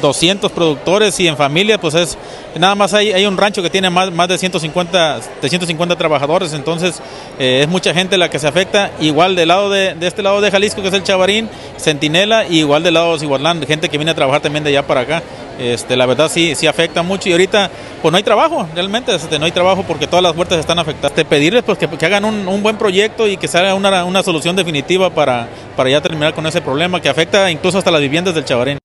200 0.00 0.50
productores 0.52 1.18
y 1.20 1.28
en 1.28 1.36
familia 1.36 1.78
pues 1.78 1.94
es 1.94 2.18
nada 2.58 2.74
más 2.74 2.94
hay, 2.94 3.12
hay 3.12 3.26
un 3.26 3.36
rancho 3.36 3.62
que 3.62 3.70
tiene 3.70 3.90
más, 3.90 4.12
más 4.12 4.28
de 4.28 4.38
150 4.38 5.20
de 5.40 5.48
150 5.48 5.96
trabajadores 5.96 6.52
entonces 6.52 7.00
eh, 7.38 7.60
es 7.62 7.68
mucha 7.68 7.94
gente 7.94 8.16
la 8.16 8.30
que 8.30 8.38
se 8.38 8.48
afecta 8.48 8.90
igual 9.00 9.36
del 9.36 9.48
lado 9.48 9.70
de, 9.70 9.94
de, 9.94 10.06
este 10.06 10.22
lado 10.22 10.40
de 10.40 10.50
Jalisco 10.50 10.82
que 10.82 10.88
es 10.88 10.94
el 10.94 11.02
Chavarín 11.02 11.48
Centinela 11.78 12.46
igual 12.46 12.82
del 12.82 12.94
lado 12.94 13.14
de 13.14 13.20
Ciguatlán 13.20 13.64
gente 13.66 13.88
que 13.88 13.98
viene 13.98 14.10
a 14.10 14.14
trabajar 14.14 14.40
también 14.40 14.64
de 14.64 14.70
allá 14.70 14.86
para 14.86 15.00
acá 15.00 15.22
este, 15.58 15.96
la 15.96 16.06
verdad 16.06 16.30
sí, 16.30 16.54
sí 16.54 16.66
afecta 16.66 17.02
mucho 17.02 17.28
y 17.28 17.32
ahorita 17.32 17.70
pues 18.00 18.10
no 18.10 18.16
hay 18.16 18.22
trabajo, 18.24 18.66
realmente 18.74 19.14
este, 19.14 19.38
no 19.38 19.44
hay 19.44 19.52
trabajo 19.52 19.84
porque 19.86 20.06
todas 20.06 20.22
las 20.22 20.36
huertas 20.36 20.58
están 20.58 20.78
afectadas. 20.78 21.14
Te 21.14 21.24
pedirles 21.24 21.62
pues 21.62 21.78
que, 21.78 22.06
hagan 22.06 22.24
un, 22.24 22.62
buen 22.62 22.76
proyecto 22.76 23.28
y 23.28 23.36
que 23.36 23.48
se 23.48 23.58
haga 23.58 23.74
una, 23.74 24.04
una 24.04 24.22
solución 24.22 24.56
definitiva 24.56 25.10
para, 25.10 25.48
para 25.76 25.90
ya 25.90 26.00
terminar 26.00 26.34
con 26.34 26.46
ese 26.46 26.60
problema 26.60 27.00
que 27.00 27.08
afecta 27.08 27.50
incluso 27.50 27.78
hasta 27.78 27.90
las 27.90 28.00
viviendas 28.00 28.34
del 28.34 28.44
Chavarín. 28.44 28.81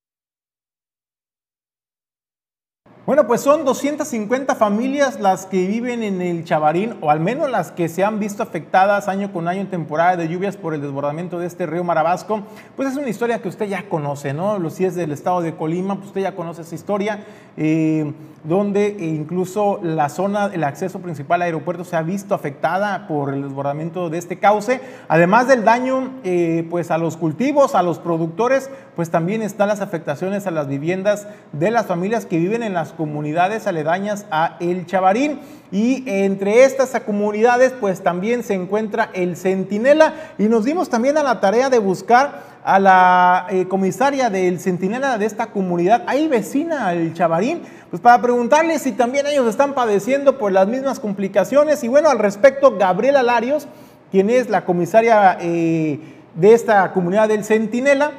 Bueno, 3.07 3.25
pues 3.25 3.39
son 3.39 3.63
250 3.63 4.53
familias 4.55 5.17
las 5.21 5.45
que 5.45 5.65
viven 5.65 6.03
en 6.03 6.21
el 6.21 6.43
Chavarín, 6.43 6.97
o 6.99 7.09
al 7.09 7.21
menos 7.21 7.49
las 7.49 7.71
que 7.71 7.87
se 7.87 8.03
han 8.03 8.19
visto 8.19 8.43
afectadas 8.43 9.07
año 9.07 9.31
con 9.31 9.47
año 9.47 9.61
en 9.61 9.69
temporada 9.69 10.17
de 10.17 10.27
lluvias 10.27 10.57
por 10.57 10.73
el 10.73 10.81
desbordamiento 10.81 11.39
de 11.39 11.47
este 11.47 11.65
río 11.65 11.85
Marabasco. 11.85 12.43
Pues 12.75 12.89
es 12.89 12.97
una 12.97 13.07
historia 13.07 13.41
que 13.41 13.47
usted 13.47 13.67
ya 13.67 13.87
conoce, 13.87 14.33
¿no? 14.33 14.69
Si 14.69 14.83
es 14.83 14.95
del 14.95 15.13
estado 15.13 15.39
de 15.39 15.55
Colima, 15.55 15.95
pues 15.95 16.07
usted 16.07 16.19
ya 16.19 16.35
conoce 16.35 16.63
esa 16.63 16.75
historia, 16.75 17.23
eh, 17.55 18.11
donde 18.43 18.95
incluso 18.99 19.79
la 19.83 20.09
zona, 20.09 20.49
el 20.53 20.63
acceso 20.63 20.99
principal 20.99 21.41
al 21.41 21.47
aeropuerto 21.47 21.83
se 21.83 21.95
ha 21.95 22.01
visto 22.01 22.33
afectada 22.33 23.07
por 23.07 23.33
el 23.33 23.43
desbordamiento 23.43 24.09
de 24.09 24.17
este 24.17 24.39
cauce. 24.39 24.81
Además 25.07 25.47
del 25.47 25.63
daño, 25.63 26.11
eh, 26.23 26.65
pues 26.69 26.91
a 26.91 26.97
los 26.97 27.17
cultivos, 27.17 27.75
a 27.75 27.83
los 27.83 27.99
productores, 27.99 28.69
pues 28.95 29.09
también 29.09 29.41
están 29.41 29.67
las 29.67 29.81
afectaciones 29.81 30.47
a 30.47 30.51
las 30.51 30.67
viviendas 30.67 31.27
de 31.51 31.71
las 31.71 31.85
familias 31.85 32.25
que 32.25 32.37
viven 32.37 32.63
en 32.63 32.73
las 32.73 32.93
comunidades 32.93 33.67
aledañas 33.67 34.25
a 34.31 34.57
El 34.59 34.85
Chavarín. 34.85 35.39
Y 35.69 36.05
entre 36.07 36.63
estas 36.63 36.97
comunidades, 37.01 37.73
pues 37.77 38.01
también 38.01 38.43
se 38.43 38.53
encuentra 38.53 39.09
el 39.13 39.35
Centinela. 39.35 40.13
Y 40.37 40.43
nos 40.43 40.63
dimos 40.63 40.89
también 40.89 41.17
a 41.17 41.23
la 41.23 41.41
tarea 41.41 41.69
de 41.69 41.79
buscar 41.79 42.57
a 42.67 42.79
la 42.79 43.47
eh, 43.49 43.65
comisaria 43.69 44.29
del 44.29 44.59
Centinela 44.59 45.17
de 45.17 45.25
esta 45.25 45.47
comunidad, 45.47 46.03
ahí 46.05 46.27
vecina 46.27 46.87
al 46.87 47.13
Chavarín, 47.13 47.61
pues 47.89 48.01
para 48.01 48.21
preguntarle 48.21 48.79
si 48.79 48.91
también 48.91 49.27
ellos 49.27 49.47
están 49.47 49.73
padeciendo 49.73 50.37
por 50.37 50.51
las 50.51 50.67
mismas 50.67 50.99
complicaciones. 50.99 51.83
Y 51.83 51.87
bueno, 51.87 52.09
al 52.09 52.19
respecto, 52.19 52.77
Gabriela 52.77 53.23
Larios, 53.23 53.67
quien 54.11 54.29
es 54.29 54.49
la 54.49 54.65
comisaria 54.65 55.37
eh, 55.39 55.99
de 56.35 56.53
esta 56.53 56.91
comunidad 56.91 57.29
del 57.29 57.45
Centinela, 57.45 58.11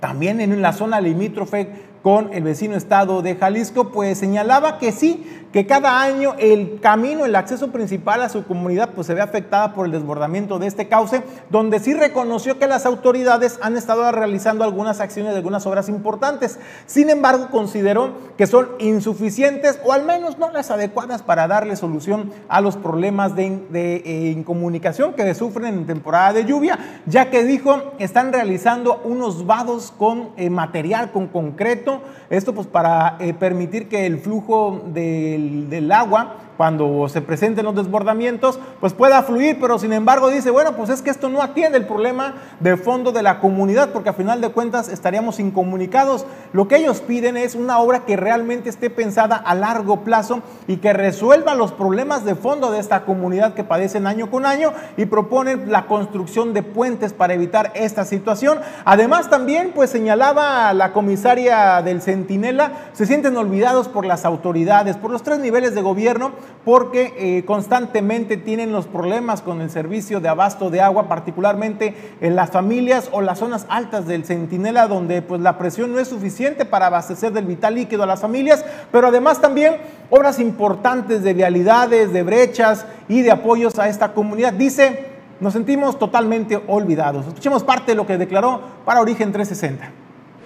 también 0.00 0.40
en 0.40 0.60
la 0.62 0.72
zona 0.72 1.00
limítrofe 1.00 1.85
con 2.06 2.32
el 2.32 2.44
vecino 2.44 2.76
estado 2.76 3.20
de 3.20 3.34
Jalisco, 3.34 3.90
pues 3.90 4.18
señalaba 4.18 4.78
que 4.78 4.92
sí, 4.92 5.26
que 5.50 5.66
cada 5.66 6.02
año 6.02 6.34
el 6.38 6.78
camino, 6.80 7.24
el 7.24 7.34
acceso 7.34 7.72
principal 7.72 8.22
a 8.22 8.28
su 8.28 8.44
comunidad, 8.44 8.90
pues 8.90 9.08
se 9.08 9.14
ve 9.14 9.22
afectada 9.22 9.74
por 9.74 9.86
el 9.86 9.92
desbordamiento 9.92 10.60
de 10.60 10.68
este 10.68 10.86
cauce, 10.86 11.24
donde 11.50 11.80
sí 11.80 11.94
reconoció 11.94 12.60
que 12.60 12.68
las 12.68 12.86
autoridades 12.86 13.58
han 13.60 13.76
estado 13.76 14.12
realizando 14.12 14.62
algunas 14.62 15.00
acciones 15.00 15.34
algunas 15.34 15.66
obras 15.66 15.88
importantes. 15.88 16.60
Sin 16.86 17.10
embargo, 17.10 17.48
consideró 17.50 18.12
que 18.36 18.46
son 18.46 18.68
insuficientes 18.78 19.80
o 19.84 19.92
al 19.92 20.04
menos 20.04 20.38
no 20.38 20.50
las 20.50 20.70
adecuadas 20.70 21.22
para 21.22 21.48
darle 21.48 21.74
solución 21.74 22.30
a 22.48 22.60
los 22.60 22.76
problemas 22.76 23.34
de, 23.34 23.62
de 23.70 24.30
incomunicación 24.30 25.14
que 25.14 25.34
sufren 25.34 25.74
en 25.74 25.86
temporada 25.86 26.34
de 26.34 26.44
lluvia, 26.44 26.78
ya 27.06 27.30
que 27.30 27.42
dijo 27.42 27.94
están 27.98 28.32
realizando 28.32 29.00
unos 29.02 29.44
vados 29.44 29.92
con 29.98 30.28
eh, 30.36 30.50
material, 30.50 31.10
con 31.10 31.26
concreto, 31.26 31.95
esto 32.30 32.54
pues 32.54 32.66
para 32.66 33.16
eh, 33.20 33.34
permitir 33.34 33.88
que 33.88 34.06
el 34.06 34.18
flujo 34.18 34.82
del, 34.86 35.68
del 35.70 35.92
agua 35.92 36.36
cuando 36.56 37.08
se 37.08 37.20
presenten 37.20 37.64
los 37.64 37.74
desbordamientos, 37.74 38.58
pues 38.80 38.92
pueda 38.92 39.22
fluir, 39.22 39.58
pero 39.60 39.78
sin 39.78 39.92
embargo 39.92 40.30
dice, 40.30 40.50
bueno, 40.50 40.72
pues 40.72 40.90
es 40.90 41.02
que 41.02 41.10
esto 41.10 41.28
no 41.28 41.42
atiende 41.42 41.78
el 41.78 41.86
problema 41.86 42.34
de 42.60 42.76
fondo 42.76 43.12
de 43.12 43.22
la 43.22 43.40
comunidad, 43.40 43.90
porque 43.90 44.08
a 44.08 44.14
final 44.14 44.40
de 44.40 44.50
cuentas 44.50 44.88
estaríamos 44.88 45.38
incomunicados. 45.38 46.24
Lo 46.52 46.68
que 46.68 46.76
ellos 46.76 47.00
piden 47.00 47.36
es 47.36 47.54
una 47.54 47.78
obra 47.78 48.04
que 48.04 48.16
realmente 48.16 48.68
esté 48.68 48.90
pensada 48.90 49.36
a 49.36 49.54
largo 49.54 50.00
plazo 50.00 50.42
y 50.66 50.78
que 50.78 50.92
resuelva 50.92 51.54
los 51.54 51.72
problemas 51.72 52.24
de 52.24 52.34
fondo 52.34 52.70
de 52.70 52.78
esta 52.78 53.04
comunidad 53.04 53.54
que 53.54 53.64
padecen 53.64 54.06
año 54.06 54.30
con 54.30 54.46
año 54.46 54.72
y 54.96 55.06
proponen 55.06 55.70
la 55.70 55.86
construcción 55.86 56.54
de 56.54 56.62
puentes 56.62 57.12
para 57.12 57.34
evitar 57.34 57.72
esta 57.74 58.04
situación. 58.04 58.60
Además 58.84 59.28
también, 59.30 59.72
pues 59.74 59.90
señalaba 59.90 60.72
la 60.72 60.92
comisaria 60.92 61.82
del 61.82 62.00
Centinela, 62.00 62.72
se 62.92 63.06
sienten 63.06 63.36
olvidados 63.36 63.88
por 63.88 64.06
las 64.06 64.24
autoridades, 64.24 64.96
por 64.96 65.10
los 65.10 65.22
tres 65.22 65.38
niveles 65.38 65.74
de 65.74 65.82
gobierno, 65.82 66.32
porque 66.64 67.14
eh, 67.16 67.44
constantemente 67.44 68.36
tienen 68.36 68.72
los 68.72 68.86
problemas 68.86 69.40
con 69.40 69.60
el 69.60 69.70
servicio 69.70 70.20
de 70.20 70.28
abasto 70.28 70.68
de 70.68 70.80
agua, 70.80 71.08
particularmente 71.08 71.94
en 72.20 72.34
las 72.34 72.50
familias 72.50 73.08
o 73.12 73.20
las 73.20 73.38
zonas 73.38 73.66
altas 73.68 74.06
del 74.06 74.24
Centinela, 74.24 74.88
donde 74.88 75.22
pues 75.22 75.40
la 75.40 75.58
presión 75.58 75.92
no 75.92 76.00
es 76.00 76.08
suficiente 76.08 76.64
para 76.64 76.86
abastecer 76.86 77.32
del 77.32 77.44
vital 77.44 77.76
líquido 77.76 78.02
a 78.02 78.06
las 78.06 78.20
familias, 78.20 78.64
pero 78.90 79.08
además 79.08 79.40
también 79.40 79.76
obras 80.10 80.40
importantes 80.40 81.22
de 81.22 81.34
vialidades, 81.34 82.12
de 82.12 82.22
brechas 82.22 82.86
y 83.08 83.22
de 83.22 83.30
apoyos 83.30 83.78
a 83.78 83.88
esta 83.88 84.12
comunidad. 84.12 84.52
Dice, 84.52 85.06
nos 85.40 85.52
sentimos 85.52 85.98
totalmente 85.98 86.60
olvidados. 86.66 87.26
Escuchemos 87.26 87.62
parte 87.62 87.92
de 87.92 87.96
lo 87.96 88.06
que 88.06 88.18
declaró 88.18 88.60
para 88.84 89.00
Origen 89.00 89.32
360. 89.32 89.90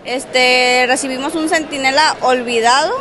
Este, 0.04 0.86
recibimos 0.86 1.34
un 1.34 1.48
centinela 1.48 2.16
olvidado 2.22 2.92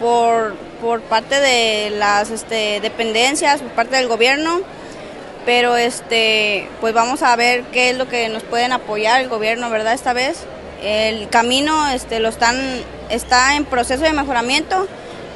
por 0.00 0.54
por 0.80 1.00
parte 1.00 1.40
de 1.40 1.90
las 1.90 2.30
este, 2.30 2.80
dependencias, 2.80 3.60
por 3.60 3.72
parte 3.72 3.96
del 3.96 4.08
gobierno, 4.08 4.60
pero 5.44 5.76
este, 5.76 6.68
pues 6.80 6.94
vamos 6.94 7.22
a 7.22 7.34
ver 7.36 7.64
qué 7.72 7.90
es 7.90 7.96
lo 7.96 8.08
que 8.08 8.28
nos 8.28 8.42
pueden 8.42 8.72
apoyar 8.72 9.20
el 9.20 9.28
gobierno, 9.28 9.70
¿verdad? 9.70 9.94
Esta 9.94 10.12
vez 10.12 10.38
el 10.82 11.28
camino 11.28 11.88
este, 11.88 12.20
lo 12.20 12.28
están, 12.28 12.56
está 13.10 13.56
en 13.56 13.64
proceso 13.64 14.04
de 14.04 14.12
mejoramiento, 14.12 14.86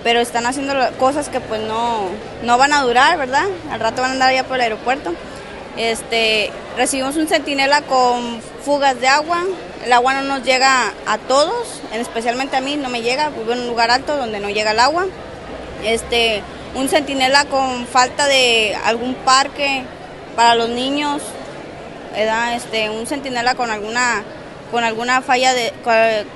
pero 0.03 0.21
están 0.21 0.47
haciendo 0.47 0.75
cosas 0.99 1.29
que 1.29 1.41
pues 1.41 1.61
no, 1.61 2.09
no 2.43 2.59
van 2.59 2.73
a 2.73 2.83
durar, 2.83 3.19
¿verdad? 3.19 3.47
Al 3.71 3.81
rato 3.81 4.03
van 4.03 4.11
a 4.11 4.15
andar 4.15 4.33
ya 4.33 4.45
por 4.45 4.57
el 4.57 4.63
aeropuerto. 4.63 5.13
Este, 5.81 6.51
recibimos 6.77 7.17
un 7.17 7.27
centinela 7.27 7.81
con 7.81 8.43
fugas 8.63 9.01
de 9.01 9.09
agua, 9.09 9.45
el 9.83 9.91
agua 9.95 10.13
no 10.13 10.21
nos 10.21 10.43
llega 10.43 10.93
a 11.07 11.17
todos, 11.17 11.81
especialmente 11.95 12.55
a 12.55 12.61
mí 12.61 12.77
no 12.77 12.91
me 12.91 13.01
llega, 13.01 13.31
vivo 13.31 13.53
en 13.53 13.61
un 13.61 13.69
lugar 13.69 13.91
alto 13.91 14.15
donde 14.15 14.41
no 14.41 14.51
llega 14.51 14.73
el 14.73 14.79
agua. 14.79 15.07
Este, 15.83 16.43
un 16.75 16.91
centinela 16.91 17.47
con 17.47 17.87
falta 17.87 18.27
de 18.27 18.77
algún 18.85 19.15
parque 19.15 19.85
para 20.37 20.55
los 20.55 20.69
niños, 20.69 21.23
este, 22.55 22.91
un 22.91 23.07
centinela 23.07 23.55
con 23.55 23.71
alguna, 23.71 24.23
con 24.71 24.85
alguna 24.85 25.23
falla 25.23 25.55
de, 25.55 25.73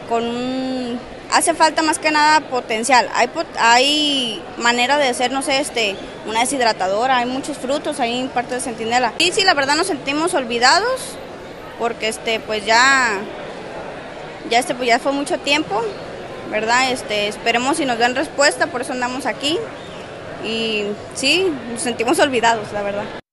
con, 0.09 0.99
hace 1.35 1.55
falta 1.55 1.83
más 1.83 1.99
que 1.99 2.11
nada 2.11 2.41
potencial. 2.41 3.09
Hay, 3.15 3.29
hay 3.59 4.43
manera 4.57 4.97
de 4.99 5.09
hacer, 5.09 5.31
no 5.31 5.43
sé, 5.43 5.59
este, 5.59 5.97
una 6.27 6.41
deshidratadora, 6.41 7.19
hay 7.19 7.27
muchos 7.27 7.59
frutos 7.59 8.01
ahí 8.01 8.21
en 8.21 8.29
parte 8.29 8.55
de 8.55 8.61
Centinela. 8.61 9.13
Y 9.19 9.33
sí, 9.33 9.43
la 9.45 9.55
verdad 9.55 9.77
nos 9.77 9.89
sentimos 9.89 10.35
olvidados 10.35 11.17
porque 11.79 12.09
este, 12.09 12.41
pues 12.41 12.65
ya, 12.65 13.19
ya, 14.49 14.59
este, 14.59 14.75
pues 14.75 14.89
ya 14.89 14.99
fue 14.99 15.13
mucho 15.13 15.39
tiempo 15.39 15.83
¿verdad? 16.51 16.93
Este, 16.93 17.29
esperemos 17.29 17.79
si 17.79 17.85
nos 17.85 17.99
dan 17.99 18.15
respuesta, 18.15 18.69
por 18.69 18.83
eso 18.83 18.93
andamos 18.93 19.27
aquí. 19.27 19.59
Y 20.45 20.85
sí, 21.15 21.53
nos 21.73 21.83
sentimos 21.83 22.19
olvidados, 22.19 22.73
la 22.73 22.83
verdad. 22.83 23.24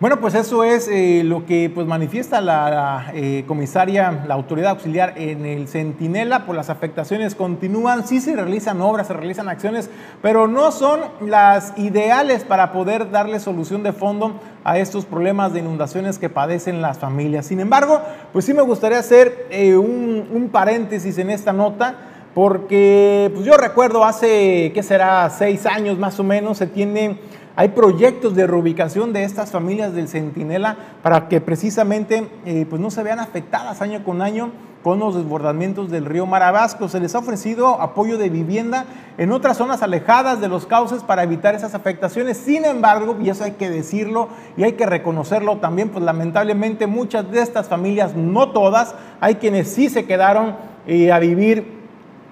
Bueno, 0.00 0.20
pues 0.20 0.34
eso 0.36 0.62
es 0.62 0.86
eh, 0.86 1.22
lo 1.24 1.44
que 1.44 1.72
pues, 1.74 1.84
manifiesta 1.84 2.40
la, 2.40 3.10
eh, 3.14 3.42
comisaria, 3.48 4.22
la 4.28 4.34
autoridad 4.34 4.70
auxiliar 4.70 5.14
en 5.16 5.44
el 5.44 5.66
Centinela, 5.66 6.46
por 6.46 6.54
las 6.54 6.70
afectaciones 6.70 7.34
continúan, 7.34 8.06
sí 8.06 8.20
se 8.20 8.36
realizan 8.36 8.80
obras, 8.80 9.08
se 9.08 9.14
realizan 9.14 9.48
acciones, 9.48 9.90
pero 10.22 10.46
no 10.46 10.70
son 10.70 11.00
las 11.20 11.76
ideales 11.76 12.44
para 12.44 12.70
poder 12.70 13.10
darle 13.10 13.40
solución 13.40 13.82
de 13.82 13.92
fondo 13.92 14.38
a 14.62 14.78
estos 14.78 15.04
problemas 15.04 15.52
de 15.52 15.60
inundaciones 15.60 16.20
que 16.20 16.28
padecen 16.28 16.80
las 16.80 17.00
familias. 17.00 17.46
Sin 17.46 17.58
embargo, 17.58 18.00
pues 18.32 18.44
sí 18.44 18.54
me 18.54 18.62
gustaría 18.62 19.00
hacer 19.00 19.48
eh, 19.50 19.76
un, 19.76 20.48
paréntesis 20.52 21.18
en 21.18 21.28
esta 21.28 21.52
nota, 21.52 21.96
porque 22.36 23.32
pues 23.34 23.44
yo 23.44 23.56
recuerdo 23.56 24.04
hace, 24.04 24.70
¿qué 24.72 24.82
será?, 24.84 25.28
seis 25.28 25.66
años 25.66 25.98
más 25.98 26.20
o 26.20 26.22
menos, 26.22 26.58
se 26.58 26.68
tiene 26.68 27.18
hay 27.58 27.70
proyectos 27.70 28.36
de 28.36 28.46
reubicación 28.46 29.12
de 29.12 29.24
estas 29.24 29.50
familias 29.50 29.92
del 29.92 30.06
Centinela 30.06 30.76
para 31.02 31.26
que 31.26 31.40
precisamente 31.40 32.30
eh, 32.46 32.64
pues 32.70 32.80
no 32.80 32.88
se 32.88 33.02
vean 33.02 33.18
afectadas 33.18 33.82
año 33.82 34.04
con 34.04 34.22
año 34.22 34.52
con 34.84 35.00
los 35.00 35.16
desbordamientos 35.16 35.90
del 35.90 36.04
río 36.04 36.24
Marabasco. 36.24 36.88
Se 36.88 37.00
les 37.00 37.16
ha 37.16 37.18
ofrecido 37.18 37.82
apoyo 37.82 38.16
de 38.16 38.28
vivienda 38.28 38.86
en 39.16 39.32
otras 39.32 39.56
zonas 39.56 39.82
alejadas 39.82 40.40
de 40.40 40.46
los 40.46 40.66
cauces 40.66 41.02
para 41.02 41.24
evitar 41.24 41.56
esas 41.56 41.74
afectaciones. 41.74 42.36
Sin 42.36 42.64
embargo, 42.64 43.16
y 43.20 43.28
eso 43.28 43.42
hay 43.42 43.54
que 43.54 43.68
decirlo 43.68 44.28
y 44.56 44.62
hay 44.62 44.74
que 44.74 44.86
reconocerlo 44.86 45.56
también, 45.58 45.88
pues 45.88 46.04
lamentablemente 46.04 46.86
muchas 46.86 47.28
de 47.28 47.40
estas 47.40 47.66
familias, 47.66 48.14
no 48.14 48.52
todas, 48.52 48.94
hay 49.20 49.34
quienes 49.34 49.66
sí 49.66 49.88
se 49.88 50.06
quedaron 50.06 50.54
eh, 50.86 51.10
a 51.10 51.18
vivir 51.18 51.77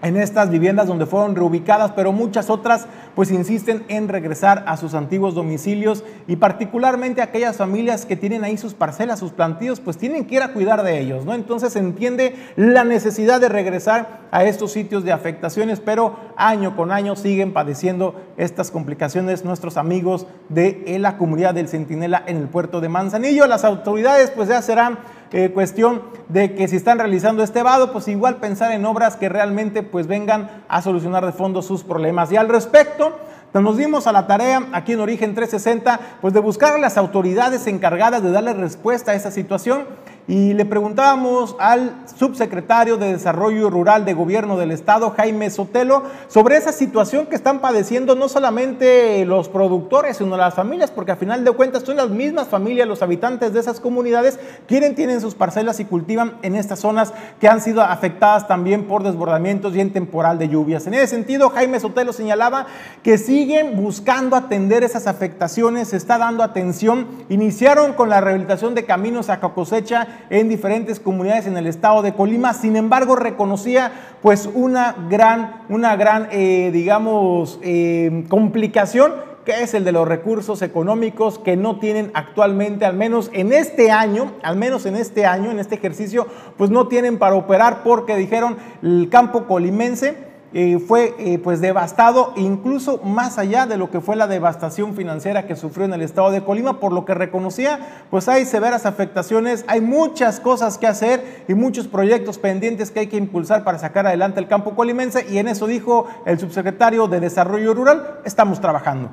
en 0.02 0.16
estas 0.16 0.50
viviendas 0.50 0.86
donde 0.86 1.06
fueron 1.06 1.34
reubicadas, 1.34 1.92
pero 1.92 2.12
muchas 2.12 2.50
otras 2.50 2.86
pues 3.14 3.30
insisten 3.30 3.84
en 3.88 4.08
regresar 4.08 4.64
a 4.66 4.76
sus 4.76 4.94
antiguos 4.94 5.34
domicilios 5.34 6.04
y 6.26 6.36
particularmente 6.36 7.22
aquellas 7.22 7.56
familias 7.56 8.04
que 8.04 8.14
tienen 8.14 8.44
ahí 8.44 8.58
sus 8.58 8.74
parcelas, 8.74 9.18
sus 9.18 9.32
plantíos, 9.32 9.80
pues 9.80 9.96
tienen 9.96 10.26
que 10.26 10.34
ir 10.34 10.42
a 10.42 10.52
cuidar 10.52 10.82
de 10.82 11.00
ellos, 11.00 11.24
¿no? 11.24 11.32
Entonces 11.32 11.72
se 11.72 11.78
entiende 11.78 12.36
la 12.56 12.84
necesidad 12.84 13.40
de 13.40 13.48
regresar 13.48 14.26
a 14.30 14.44
estos 14.44 14.72
sitios 14.72 15.02
de 15.04 15.12
afectaciones, 15.12 15.80
pero 15.80 16.16
año 16.36 16.76
con 16.76 16.92
año 16.92 17.16
siguen 17.16 17.54
padeciendo 17.54 18.14
estas 18.36 18.70
complicaciones 18.70 19.44
nuestros 19.44 19.78
amigos 19.78 20.26
de 20.50 20.96
la 21.00 21.16
comunidad 21.16 21.54
del 21.54 21.68
Centinela 21.68 22.22
en 22.26 22.36
el 22.36 22.48
puerto 22.48 22.82
de 22.82 22.90
Manzanillo. 22.90 23.46
Las 23.46 23.64
autoridades 23.64 24.30
pues 24.30 24.48
ya 24.48 24.60
serán 24.60 24.98
eh, 25.36 25.50
cuestión 25.50 26.00
de 26.30 26.54
que 26.54 26.66
si 26.66 26.76
están 26.76 26.98
realizando 26.98 27.42
este 27.42 27.62
vado, 27.62 27.92
pues 27.92 28.08
igual 28.08 28.36
pensar 28.36 28.72
en 28.72 28.86
obras 28.86 29.16
que 29.16 29.28
realmente 29.28 29.82
pues 29.82 30.06
vengan 30.06 30.64
a 30.66 30.80
solucionar 30.80 31.26
de 31.26 31.32
fondo 31.32 31.60
sus 31.60 31.84
problemas. 31.84 32.32
Y 32.32 32.36
al 32.36 32.48
respecto, 32.48 33.18
nos 33.52 33.76
dimos 33.76 34.06
a 34.06 34.12
la 34.12 34.26
tarea 34.26 34.66
aquí 34.72 34.92
en 34.92 35.00
Origen 35.00 35.34
360, 35.34 36.00
pues 36.22 36.32
de 36.32 36.40
buscar 36.40 36.74
a 36.74 36.78
las 36.78 36.96
autoridades 36.96 37.66
encargadas 37.66 38.22
de 38.22 38.30
darle 38.30 38.54
respuesta 38.54 39.12
a 39.12 39.14
esa 39.14 39.30
situación 39.30 39.84
y 40.28 40.54
le 40.54 40.64
preguntábamos 40.64 41.54
al 41.60 41.94
subsecretario 42.18 42.96
de 42.96 43.12
Desarrollo 43.12 43.70
Rural 43.70 44.04
de 44.04 44.14
Gobierno 44.14 44.56
del 44.56 44.72
Estado, 44.72 45.10
Jaime 45.16 45.50
Sotelo, 45.50 46.02
sobre 46.26 46.56
esa 46.56 46.72
situación 46.72 47.26
que 47.26 47.36
están 47.36 47.60
padeciendo 47.60 48.16
no 48.16 48.28
solamente 48.28 49.24
los 49.24 49.48
productores, 49.48 50.16
sino 50.16 50.36
las 50.36 50.54
familias, 50.54 50.90
porque 50.90 51.12
a 51.12 51.16
final 51.16 51.44
de 51.44 51.52
cuentas 51.52 51.84
son 51.84 51.96
las 51.96 52.10
mismas 52.10 52.48
familias, 52.48 52.88
los 52.88 53.02
habitantes 53.02 53.52
de 53.52 53.60
esas 53.60 53.78
comunidades, 53.78 54.40
quienes 54.66 54.96
tienen 54.96 55.20
sus 55.20 55.36
parcelas 55.36 55.78
y 55.78 55.84
cultivan 55.84 56.34
en 56.42 56.56
estas 56.56 56.80
zonas 56.80 57.12
que 57.40 57.48
han 57.48 57.60
sido 57.60 57.82
afectadas 57.82 58.48
también 58.48 58.88
por 58.88 59.04
desbordamientos 59.04 59.76
y 59.76 59.80
en 59.80 59.92
temporal 59.92 60.38
de 60.38 60.48
lluvias. 60.48 60.88
En 60.88 60.94
ese 60.94 61.06
sentido, 61.06 61.50
Jaime 61.50 61.78
Sotelo 61.78 62.12
señalaba 62.12 62.66
que 63.04 63.16
siguen 63.16 63.76
buscando 63.76 64.34
atender 64.34 64.82
esas 64.82 65.06
afectaciones, 65.06 65.88
se 65.88 65.96
está 65.96 66.18
dando 66.18 66.42
atención, 66.42 67.06
iniciaron 67.28 67.92
con 67.92 68.08
la 68.08 68.20
rehabilitación 68.20 68.74
de 68.74 68.84
caminos 68.84 69.28
a 69.28 69.40
cosecha 69.40 70.15
en 70.30 70.48
diferentes 70.48 71.00
comunidades 71.00 71.46
en 71.46 71.56
el 71.56 71.66
estado 71.66 72.02
de 72.02 72.14
Colima. 72.14 72.54
Sin 72.54 72.76
embargo, 72.76 73.16
reconocía 73.16 73.92
pues 74.22 74.48
una 74.52 74.94
gran, 75.08 75.62
una 75.68 75.96
gran 75.96 76.28
eh, 76.30 76.70
digamos, 76.72 77.58
eh, 77.62 78.24
complicación 78.28 79.12
que 79.46 79.62
es 79.62 79.74
el 79.74 79.84
de 79.84 79.92
los 79.92 80.08
recursos 80.08 80.60
económicos 80.60 81.38
que 81.38 81.56
no 81.56 81.78
tienen 81.78 82.10
actualmente, 82.14 82.84
al 82.84 82.96
menos 82.96 83.30
en 83.32 83.52
este 83.52 83.92
año, 83.92 84.32
al 84.42 84.56
menos 84.56 84.86
en 84.86 84.96
este 84.96 85.24
año, 85.24 85.52
en 85.52 85.60
este 85.60 85.76
ejercicio, 85.76 86.26
pues 86.56 86.70
no 86.70 86.88
tienen 86.88 87.16
para 87.16 87.36
operar 87.36 87.84
porque 87.84 88.16
dijeron 88.16 88.56
el 88.82 89.08
campo 89.08 89.46
colimense 89.46 90.35
eh, 90.58 90.78
fue 90.78 91.14
eh, 91.18 91.38
pues 91.38 91.60
devastado, 91.60 92.32
incluso 92.34 92.96
más 93.04 93.36
allá 93.36 93.66
de 93.66 93.76
lo 93.76 93.90
que 93.90 94.00
fue 94.00 94.16
la 94.16 94.26
devastación 94.26 94.96
financiera 94.96 95.46
que 95.46 95.54
sufrió 95.54 95.84
en 95.84 95.92
el 95.92 96.00
estado 96.00 96.30
de 96.30 96.42
Colima, 96.42 96.80
por 96.80 96.94
lo 96.94 97.04
que 97.04 97.12
reconocía, 97.12 98.06
pues 98.10 98.26
hay 98.26 98.46
severas 98.46 98.86
afectaciones, 98.86 99.66
hay 99.68 99.82
muchas 99.82 100.40
cosas 100.40 100.78
que 100.78 100.86
hacer 100.86 101.44
y 101.46 101.52
muchos 101.52 101.88
proyectos 101.88 102.38
pendientes 102.38 102.90
que 102.90 103.00
hay 103.00 103.08
que 103.08 103.18
impulsar 103.18 103.64
para 103.64 103.78
sacar 103.78 104.06
adelante 104.06 104.40
el 104.40 104.48
campo 104.48 104.74
colimense 104.74 105.26
y 105.28 105.36
en 105.36 105.48
eso 105.48 105.66
dijo 105.66 106.06
el 106.24 106.38
subsecretario 106.38 107.06
de 107.06 107.20
Desarrollo 107.20 107.74
Rural, 107.74 108.20
estamos 108.24 108.58
trabajando. 108.58 109.10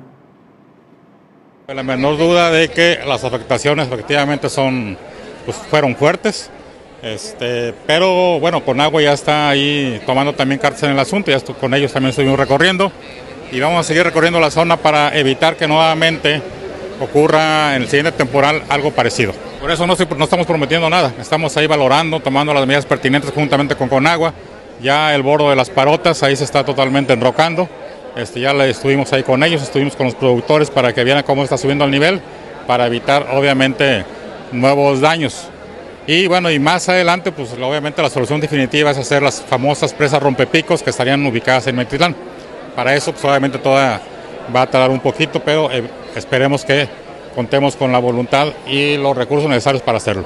La 1.68 1.82
menor 1.82 2.16
duda 2.16 2.50
de 2.50 2.70
que 2.70 3.00
las 3.06 3.22
afectaciones 3.22 3.88
efectivamente 3.88 4.48
son, 4.48 4.96
pues 5.44 5.58
fueron 5.58 5.94
fuertes. 5.94 6.50
Este, 7.04 7.74
pero 7.86 8.40
bueno, 8.40 8.64
con 8.64 8.80
agua 8.80 9.02
ya 9.02 9.12
está 9.12 9.50
ahí 9.50 10.00
tomando 10.06 10.32
también 10.32 10.58
cartas 10.58 10.84
en 10.84 10.92
el 10.92 10.98
asunto, 10.98 11.30
ya 11.30 11.38
con 11.60 11.74
ellos 11.74 11.92
también 11.92 12.10
estuvimos 12.10 12.38
recorriendo 12.38 12.90
y 13.52 13.60
vamos 13.60 13.80
a 13.80 13.82
seguir 13.82 14.04
recorriendo 14.04 14.40
la 14.40 14.50
zona 14.50 14.78
para 14.78 15.14
evitar 15.14 15.54
que 15.56 15.68
nuevamente 15.68 16.40
ocurra 16.98 17.76
en 17.76 17.82
el 17.82 17.88
siguiente 17.88 18.12
temporal 18.12 18.62
algo 18.70 18.90
parecido. 18.90 19.34
Por 19.60 19.70
eso 19.70 19.86
no, 19.86 19.94
no 20.16 20.24
estamos 20.24 20.46
prometiendo 20.46 20.88
nada, 20.88 21.12
estamos 21.20 21.54
ahí 21.58 21.66
valorando, 21.66 22.20
tomando 22.20 22.54
las 22.54 22.66
medidas 22.66 22.86
pertinentes 22.86 23.30
juntamente 23.32 23.76
con 23.76 23.90
Conagua. 23.90 24.32
Ya 24.80 25.14
el 25.14 25.22
bordo 25.22 25.50
de 25.50 25.56
las 25.56 25.68
parotas 25.68 26.22
ahí 26.22 26.36
se 26.36 26.44
está 26.44 26.64
totalmente 26.64 27.12
enrocando. 27.12 27.68
Este, 28.16 28.40
ya 28.40 28.52
estuvimos 28.64 29.12
ahí 29.12 29.24
con 29.24 29.44
ellos, 29.44 29.62
estuvimos 29.62 29.94
con 29.94 30.06
los 30.06 30.14
productores 30.14 30.70
para 30.70 30.94
que 30.94 31.04
vieran 31.04 31.22
cómo 31.22 31.44
está 31.44 31.58
subiendo 31.58 31.84
el 31.84 31.90
nivel, 31.90 32.22
para 32.66 32.86
evitar 32.86 33.26
obviamente 33.30 34.06
nuevos 34.52 35.02
daños. 35.02 35.50
Y 36.06 36.26
bueno, 36.26 36.50
y 36.50 36.58
más 36.58 36.86
adelante, 36.90 37.32
pues 37.32 37.54
obviamente 37.54 38.02
la 38.02 38.10
solución 38.10 38.38
definitiva 38.38 38.90
es 38.90 38.98
hacer 38.98 39.22
las 39.22 39.40
famosas 39.40 39.94
presas 39.94 40.22
rompepicos 40.22 40.82
que 40.82 40.90
estarían 40.90 41.24
ubicadas 41.24 41.66
en 41.66 41.76
Metitlán. 41.76 42.14
Para 42.76 42.94
eso, 42.94 43.12
pues 43.12 43.24
obviamente 43.24 43.56
toda 43.56 44.02
va 44.54 44.62
a 44.62 44.66
tardar 44.66 44.90
un 44.90 45.00
poquito, 45.00 45.40
pero 45.40 45.70
eh, 45.70 45.88
esperemos 46.14 46.62
que 46.62 46.86
contemos 47.34 47.74
con 47.74 47.90
la 47.90 47.98
voluntad 48.00 48.48
y 48.66 48.98
los 48.98 49.16
recursos 49.16 49.48
necesarios 49.48 49.82
para 49.82 49.96
hacerlo. 49.96 50.24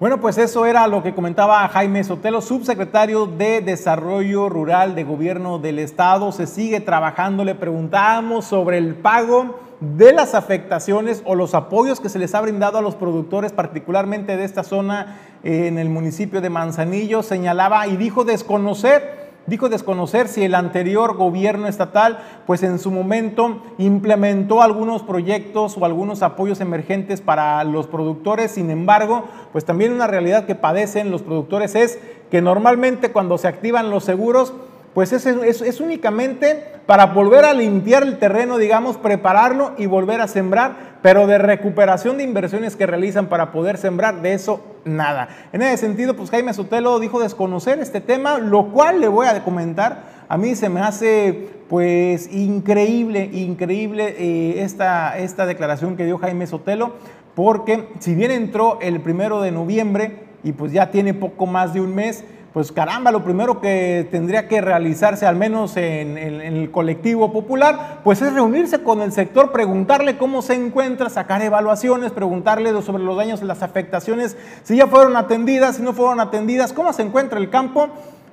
Bueno, 0.00 0.20
pues 0.20 0.36
eso 0.36 0.66
era 0.66 0.88
lo 0.88 1.02
que 1.02 1.14
comentaba 1.14 1.66
Jaime 1.68 2.02
Sotelo, 2.02 2.40
subsecretario 2.40 3.26
de 3.26 3.60
Desarrollo 3.60 4.48
Rural 4.48 4.96
de 4.96 5.04
Gobierno 5.04 5.60
del 5.60 5.78
Estado. 5.78 6.32
Se 6.32 6.48
sigue 6.48 6.80
trabajando, 6.80 7.44
le 7.44 7.54
preguntábamos 7.54 8.44
sobre 8.46 8.78
el 8.78 8.96
pago 8.96 9.60
de 9.96 10.12
las 10.12 10.34
afectaciones 10.34 11.22
o 11.24 11.34
los 11.34 11.54
apoyos 11.54 12.00
que 12.00 12.08
se 12.08 12.18
les 12.18 12.34
ha 12.34 12.40
brindado 12.40 12.78
a 12.78 12.82
los 12.82 12.94
productores, 12.94 13.52
particularmente 13.52 14.36
de 14.36 14.44
esta 14.44 14.62
zona 14.64 15.18
eh, 15.42 15.66
en 15.66 15.78
el 15.78 15.88
municipio 15.88 16.40
de 16.40 16.50
Manzanillo, 16.50 17.22
señalaba 17.22 17.86
y 17.86 17.96
dijo 17.96 18.24
desconocer 18.24 19.24
dijo 19.46 19.68
desconocer 19.68 20.28
si 20.28 20.42
el 20.42 20.54
anterior 20.54 21.16
gobierno 21.16 21.66
estatal, 21.66 22.18
pues 22.46 22.62
en 22.62 22.78
su 22.78 22.90
momento 22.90 23.60
implementó 23.78 24.62
algunos 24.62 25.02
proyectos 25.02 25.76
o 25.76 25.84
algunos 25.84 26.22
apoyos 26.22 26.60
emergentes 26.60 27.20
para 27.20 27.62
los 27.64 27.86
productores. 27.86 28.52
Sin 28.52 28.70
embargo, 28.70 29.24
pues 29.52 29.64
también 29.64 29.92
una 29.92 30.06
realidad 30.06 30.46
que 30.46 30.54
padecen 30.54 31.10
los 31.10 31.22
productores 31.22 31.74
es 31.74 31.98
que 32.30 32.40
normalmente 32.40 33.12
cuando 33.12 33.38
se 33.38 33.48
activan 33.48 33.90
los 33.90 34.04
seguros, 34.04 34.54
pues 34.94 35.12
es, 35.12 35.26
es, 35.26 35.80
únicamente 35.80 36.62
para 36.86 37.06
volver 37.06 37.44
a 37.44 37.52
limpiar 37.52 38.04
el 38.04 38.18
terreno, 38.18 38.58
digamos, 38.58 38.96
prepararlo 38.96 39.72
y 39.76 39.86
volver 39.86 40.20
a 40.20 40.28
sembrar, 40.28 40.98
pero 41.02 41.26
de 41.26 41.38
recuperación 41.38 42.16
de 42.16 42.24
inversiones 42.24 42.76
que 42.76 42.86
realizan 42.86 43.26
para 43.26 43.50
poder 43.50 43.76
sembrar, 43.76 44.22
de 44.22 44.34
eso 44.34 44.60
nada. 44.84 45.28
En 45.52 45.62
ese 45.62 45.78
sentido, 45.78 46.14
pues 46.14 46.30
Jaime 46.30 46.54
Sotelo 46.54 47.00
dijo 47.00 47.20
desconocer 47.20 47.80
este 47.80 48.00
tema, 48.00 48.38
lo 48.38 48.70
cual 48.70 49.00
le 49.00 49.08
voy 49.08 49.26
a 49.26 49.42
comentar, 49.42 50.14
a 50.28 50.36
mí 50.36 50.54
se 50.54 50.68
me 50.68 50.80
hace 50.80 51.48
pues 51.68 52.32
increíble, 52.32 53.28
increíble 53.32 54.14
eh, 54.16 54.62
esta, 54.62 55.18
esta 55.18 55.44
declaración 55.44 55.96
que 55.96 56.04
dio 56.04 56.18
Jaime 56.18 56.46
Sotelo, 56.46 56.92
porque 57.34 57.88
si 57.98 58.14
bien 58.14 58.30
entró 58.30 58.78
el 58.80 59.00
primero 59.00 59.40
de 59.42 59.50
noviembre 59.50 60.20
y 60.44 60.52
pues 60.52 60.72
ya 60.72 60.92
tiene 60.92 61.14
poco 61.14 61.46
más 61.46 61.74
de 61.74 61.80
un 61.80 61.94
mes, 61.94 62.24
pues 62.54 62.70
caramba, 62.70 63.10
lo 63.10 63.24
primero 63.24 63.60
que 63.60 64.06
tendría 64.12 64.46
que 64.46 64.60
realizarse, 64.60 65.26
al 65.26 65.34
menos 65.34 65.76
en, 65.76 66.16
el 66.16 66.70
colectivo 66.70 67.32
popular, 67.32 67.98
pues 68.04 68.22
es 68.22 68.32
reunirse 68.32 68.80
con 68.84 69.02
el 69.02 69.10
sector, 69.10 69.50
preguntarle 69.50 70.16
cómo 70.18 70.40
se 70.40 70.54
encuentra, 70.54 71.10
sacar 71.10 71.42
evaluaciones, 71.42 72.12
preguntarle 72.12 72.80
sobre 72.82 73.02
los 73.02 73.16
daños 73.16 73.42
las 73.42 73.64
afectaciones, 73.64 74.36
si 74.62 74.76
ya 74.76 74.86
fueron 74.86 75.16
atendidas, 75.16 75.76
si 75.76 75.82
no 75.82 75.94
fueron 75.94 76.20
atendidas, 76.20 76.72
cómo 76.72 76.92
se 76.92 77.02
encuentra 77.02 77.40
el 77.40 77.50
campo 77.50 77.88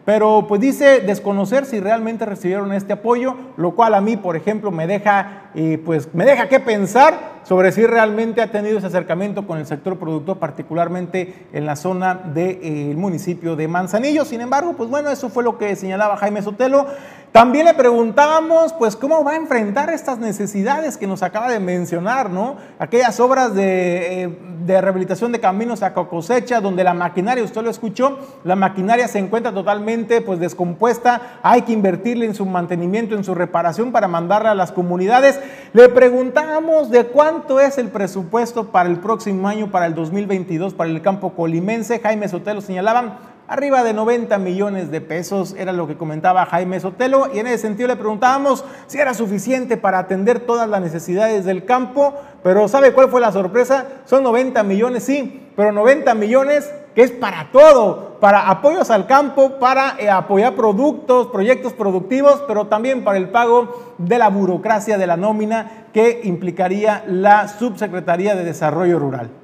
pero 0.06 0.46
pues 0.48 0.60
dice 0.62 1.02
desconocer 1.02 1.66
si 1.66 1.80
realmente 1.80 2.26
recibieron 2.26 2.74
este 2.74 2.94
apoyo, 2.94 3.36
lo 3.58 3.72
cual 3.72 3.94
a 3.94 4.02
mí, 4.02 4.18
por 4.18 4.36
ejemplo, 4.36 4.72
me 4.72 4.88
deja, 4.88 5.52
pues, 5.86 6.14
me 6.14 6.26
deja 6.26 6.50
que 6.50 6.60
pensar 6.60 7.42
sobre 7.44 7.72
si 7.72 7.86
realmente 7.86 8.42
ha 8.42 8.52
tenido 8.52 8.78
ese 8.78 8.88
acercamiento 8.88 9.46
con 9.48 9.58
el 9.58 9.66
sector 9.66 9.98
productor, 9.98 10.38
particularmente 10.38 11.48
en 11.54 11.66
la 11.66 11.76
zona 11.76 12.16
del 12.16 12.98
municipio 12.98 13.56
de 13.56 13.68
Manzanillo. 13.68 14.26
Sin 14.26 14.42
embargo, 14.42 14.74
pues 14.74 14.90
bueno, 14.90 15.10
eso 15.10 15.30
fue 15.30 15.44
lo 15.44 15.58
que 15.58 15.76
señalaba 15.76 16.18
Jaime 16.18 16.42
Sotelo. 16.42 16.88
También 17.32 17.64
le 17.66 17.74
preguntábamos, 17.74 18.74
pues, 18.74 18.98
cómo 18.98 19.24
va 19.24 19.32
a 19.32 19.36
enfrentar 19.38 19.90
estas 19.90 20.20
necesidades 20.20 20.98
que 20.98 21.08
nos 21.08 21.24
acaba 21.24 21.50
de 21.50 21.62
mencionar, 21.62 22.30
¿no? 22.30 22.58
Aquellas 22.78 23.22
obras 23.22 23.56
de, 23.56 24.24
eh, 24.24 24.38
de 24.66 24.82
rehabilitación 24.82 25.32
de 25.32 25.40
caminos 25.40 25.82
a 25.82 25.94
cosecha, 25.94 26.60
donde 26.60 26.84
la 26.84 26.94
maquinaria, 26.94 27.42
usted 27.42 27.62
lo 27.62 27.70
escuchó, 27.70 28.20
la 28.44 28.58
maquinaria 28.58 29.08
se 29.08 29.20
encuentra 29.20 29.54
totalmente, 29.54 30.20
pues, 30.20 30.42
descompuesta, 30.42 31.40
hay 31.42 31.62
que 31.62 31.72
invertirle 31.72 32.26
en 32.26 32.36
su 32.36 32.46
mantenimiento, 32.46 33.16
en 33.16 33.24
su 33.24 33.34
reparación 33.34 33.94
para 33.94 34.10
mandarla 34.10 34.52
a 34.52 34.56
las 34.56 34.74
comunidades. 34.74 35.40
Le 35.72 35.88
preguntábamos 35.88 36.90
de 36.90 37.06
cuánto 37.06 37.62
es 37.62 37.78
el 37.78 37.88
presupuesto 37.88 38.66
para 38.72 38.90
el 38.90 38.98
próximo 38.98 39.48
año, 39.48 39.72
para 39.72 39.86
el 39.86 39.96
2022, 39.96 40.74
para 40.74 40.90
el 40.90 41.02
campo 41.02 41.32
colimense. 41.32 42.00
Jaime 42.00 42.28
Sotelo 42.28 42.60
señalaba 42.60 43.31
arriba 43.52 43.84
de 43.84 43.92
90 43.92 44.38
millones 44.38 44.92
de 44.92 45.02
pesos, 45.02 45.54
era 45.58 45.74
lo 45.74 45.86
que 45.86 45.98
comentaba 45.98 46.46
Jaime 46.46 46.80
Sotelo, 46.80 47.28
y 47.34 47.40
en 47.40 47.48
ese 47.48 47.58
sentido 47.58 47.90
le 47.90 47.98
preguntábamos 47.98 48.64
si 48.88 48.98
era 48.98 49.14
suficiente 49.14 49.76
para 49.76 50.00
atender 50.00 50.40
todas 50.40 50.70
las 50.70 50.80
necesidades 50.80 51.44
del 51.44 51.66
campo, 51.66 52.14
pero 52.44 52.70
¿sabe 52.70 52.94
cuál 52.94 53.10
fue 53.10 53.20
la 53.20 53.34
sorpresa? 53.34 53.88
Son 54.06 54.24
90 54.24 54.64
millones, 54.64 55.04
sí, 55.04 55.50
pero 55.58 55.74
90 55.74 56.16
millones 56.16 56.74
que 56.96 57.04
es 57.04 57.12
para 57.12 57.50
todo, 57.52 58.20
para 58.22 58.50
apoyos 58.50 58.90
al 58.90 59.06
campo, 59.06 59.60
para 59.60 59.96
eh, 60.00 60.10
apoyar 60.10 60.56
productos, 60.56 61.28
proyectos 61.28 61.74
productivos, 61.74 62.42
pero 62.48 62.68
también 62.68 63.04
para 63.04 63.18
el 63.18 63.32
pago 63.32 63.96
de 63.98 64.18
la 64.18 64.30
burocracia 64.30 64.98
de 64.98 65.08
la 65.08 65.18
nómina 65.18 65.88
que 65.92 66.22
implicaría 66.24 67.04
la 67.06 67.50
Subsecretaría 67.50 68.34
de 68.34 68.46
Desarrollo 68.46 68.98
Rural. 68.98 69.41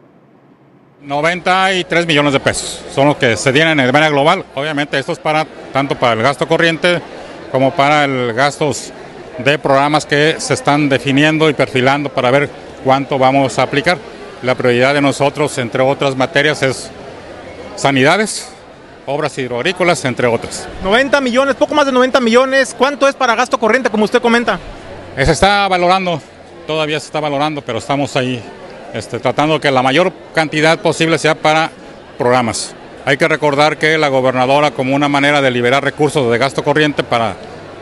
93 1.01 2.07
millones 2.07 2.33
de 2.33 2.39
pesos 2.39 2.81
son 2.93 3.07
los 3.07 3.17
que 3.17 3.37
se 3.37 3.53
tienen 3.53 3.79
en 3.79 3.85
manera 3.91 4.09
global. 4.09 4.43
Obviamente 4.55 4.97
esto 4.97 5.11
es 5.11 5.19
para 5.19 5.45
tanto 5.71 5.95
para 5.95 6.13
el 6.13 6.23
gasto 6.23 6.47
corriente 6.47 6.99
como 7.51 7.71
para 7.71 8.05
el 8.05 8.33
gastos 8.33 8.91
de 9.37 9.59
programas 9.59 10.05
que 10.05 10.35
se 10.39 10.55
están 10.55 10.89
definiendo 10.89 11.49
y 11.49 11.53
perfilando 11.53 12.09
para 12.09 12.31
ver 12.31 12.49
cuánto 12.83 13.19
vamos 13.19 13.59
a 13.59 13.63
aplicar. 13.63 13.97
La 14.41 14.55
prioridad 14.55 14.93
de 14.93 15.01
nosotros, 15.01 15.57
entre 15.57 15.81
otras 15.81 16.15
materias, 16.15 16.61
es 16.63 16.89
sanidades, 17.75 18.49
obras 19.05 19.37
hidroagrícolas, 19.37 20.03
entre 20.05 20.27
otras. 20.27 20.67
90 20.83 21.21
millones, 21.21 21.55
poco 21.55 21.75
más 21.75 21.85
de 21.85 21.91
90 21.91 22.19
millones. 22.19 22.75
¿Cuánto 22.77 23.07
es 23.07 23.15
para 23.15 23.35
gasto 23.35 23.59
corriente, 23.59 23.89
como 23.89 24.05
usted 24.05 24.21
comenta? 24.21 24.59
Se 25.15 25.31
está 25.31 25.67
valorando, 25.67 26.21
todavía 26.65 26.99
se 26.99 27.07
está 27.07 27.19
valorando, 27.19 27.61
pero 27.61 27.79
estamos 27.79 28.15
ahí 28.15 28.43
este, 28.93 29.19
tratando 29.19 29.59
que 29.59 29.71
la 29.71 29.81
mayor 29.83 30.11
cantidad 30.33 30.79
posible 30.79 31.17
sea 31.17 31.35
para 31.35 31.71
programas. 32.17 32.75
Hay 33.05 33.17
que 33.17 33.27
recordar 33.27 33.77
que 33.77 33.97
la 33.97 34.09
gobernadora, 34.09 34.71
como 34.71 34.95
una 34.95 35.07
manera 35.07 35.41
de 35.41 35.51
liberar 35.51 35.83
recursos 35.83 36.29
de 36.29 36.37
gasto 36.37 36.63
corriente 36.63 37.03
para 37.03 37.35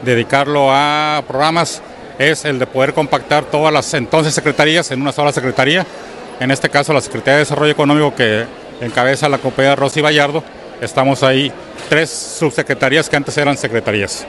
dedicarlo 0.04 0.68
a 0.72 1.24
programas, 1.28 1.82
es 2.20 2.46
el 2.46 2.60
de 2.60 2.68
poder 2.68 2.94
compactar 2.94 3.46
todas 3.46 3.74
las 3.74 3.94
entonces 3.94 4.34
secretarías 4.34 4.92
en 4.92 5.02
una 5.02 5.12
sola 5.12 5.32
secretaría. 5.32 5.86
En 6.40 6.52
este 6.52 6.70
caso, 6.70 6.94
la 6.94 7.02
Secretaría 7.02 7.36
de 7.36 7.40
Desarrollo 7.40 7.72
Económico 7.72 8.14
que 8.14 8.46
encabeza 8.82 9.30
la 9.30 9.38
compañía 9.38 9.76
Rosy 9.76 10.02
Vallardo. 10.02 10.44
Estamos 10.82 11.24
ahí 11.24 11.52
tres 11.90 12.10
subsecretarías 12.10 13.10
que 13.10 13.16
antes 13.16 13.38
eran 13.38 13.58
secretarías. 13.58 14.26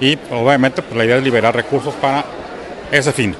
Y 0.00 0.18
obviamente 0.30 0.82
pues, 0.82 0.96
la 0.96 1.04
idea 1.04 1.16
es 1.16 1.24
liberar 1.24 1.54
recursos 1.54 1.94
para 1.94 2.24
ese 2.92 3.12
fin. 3.12 3.34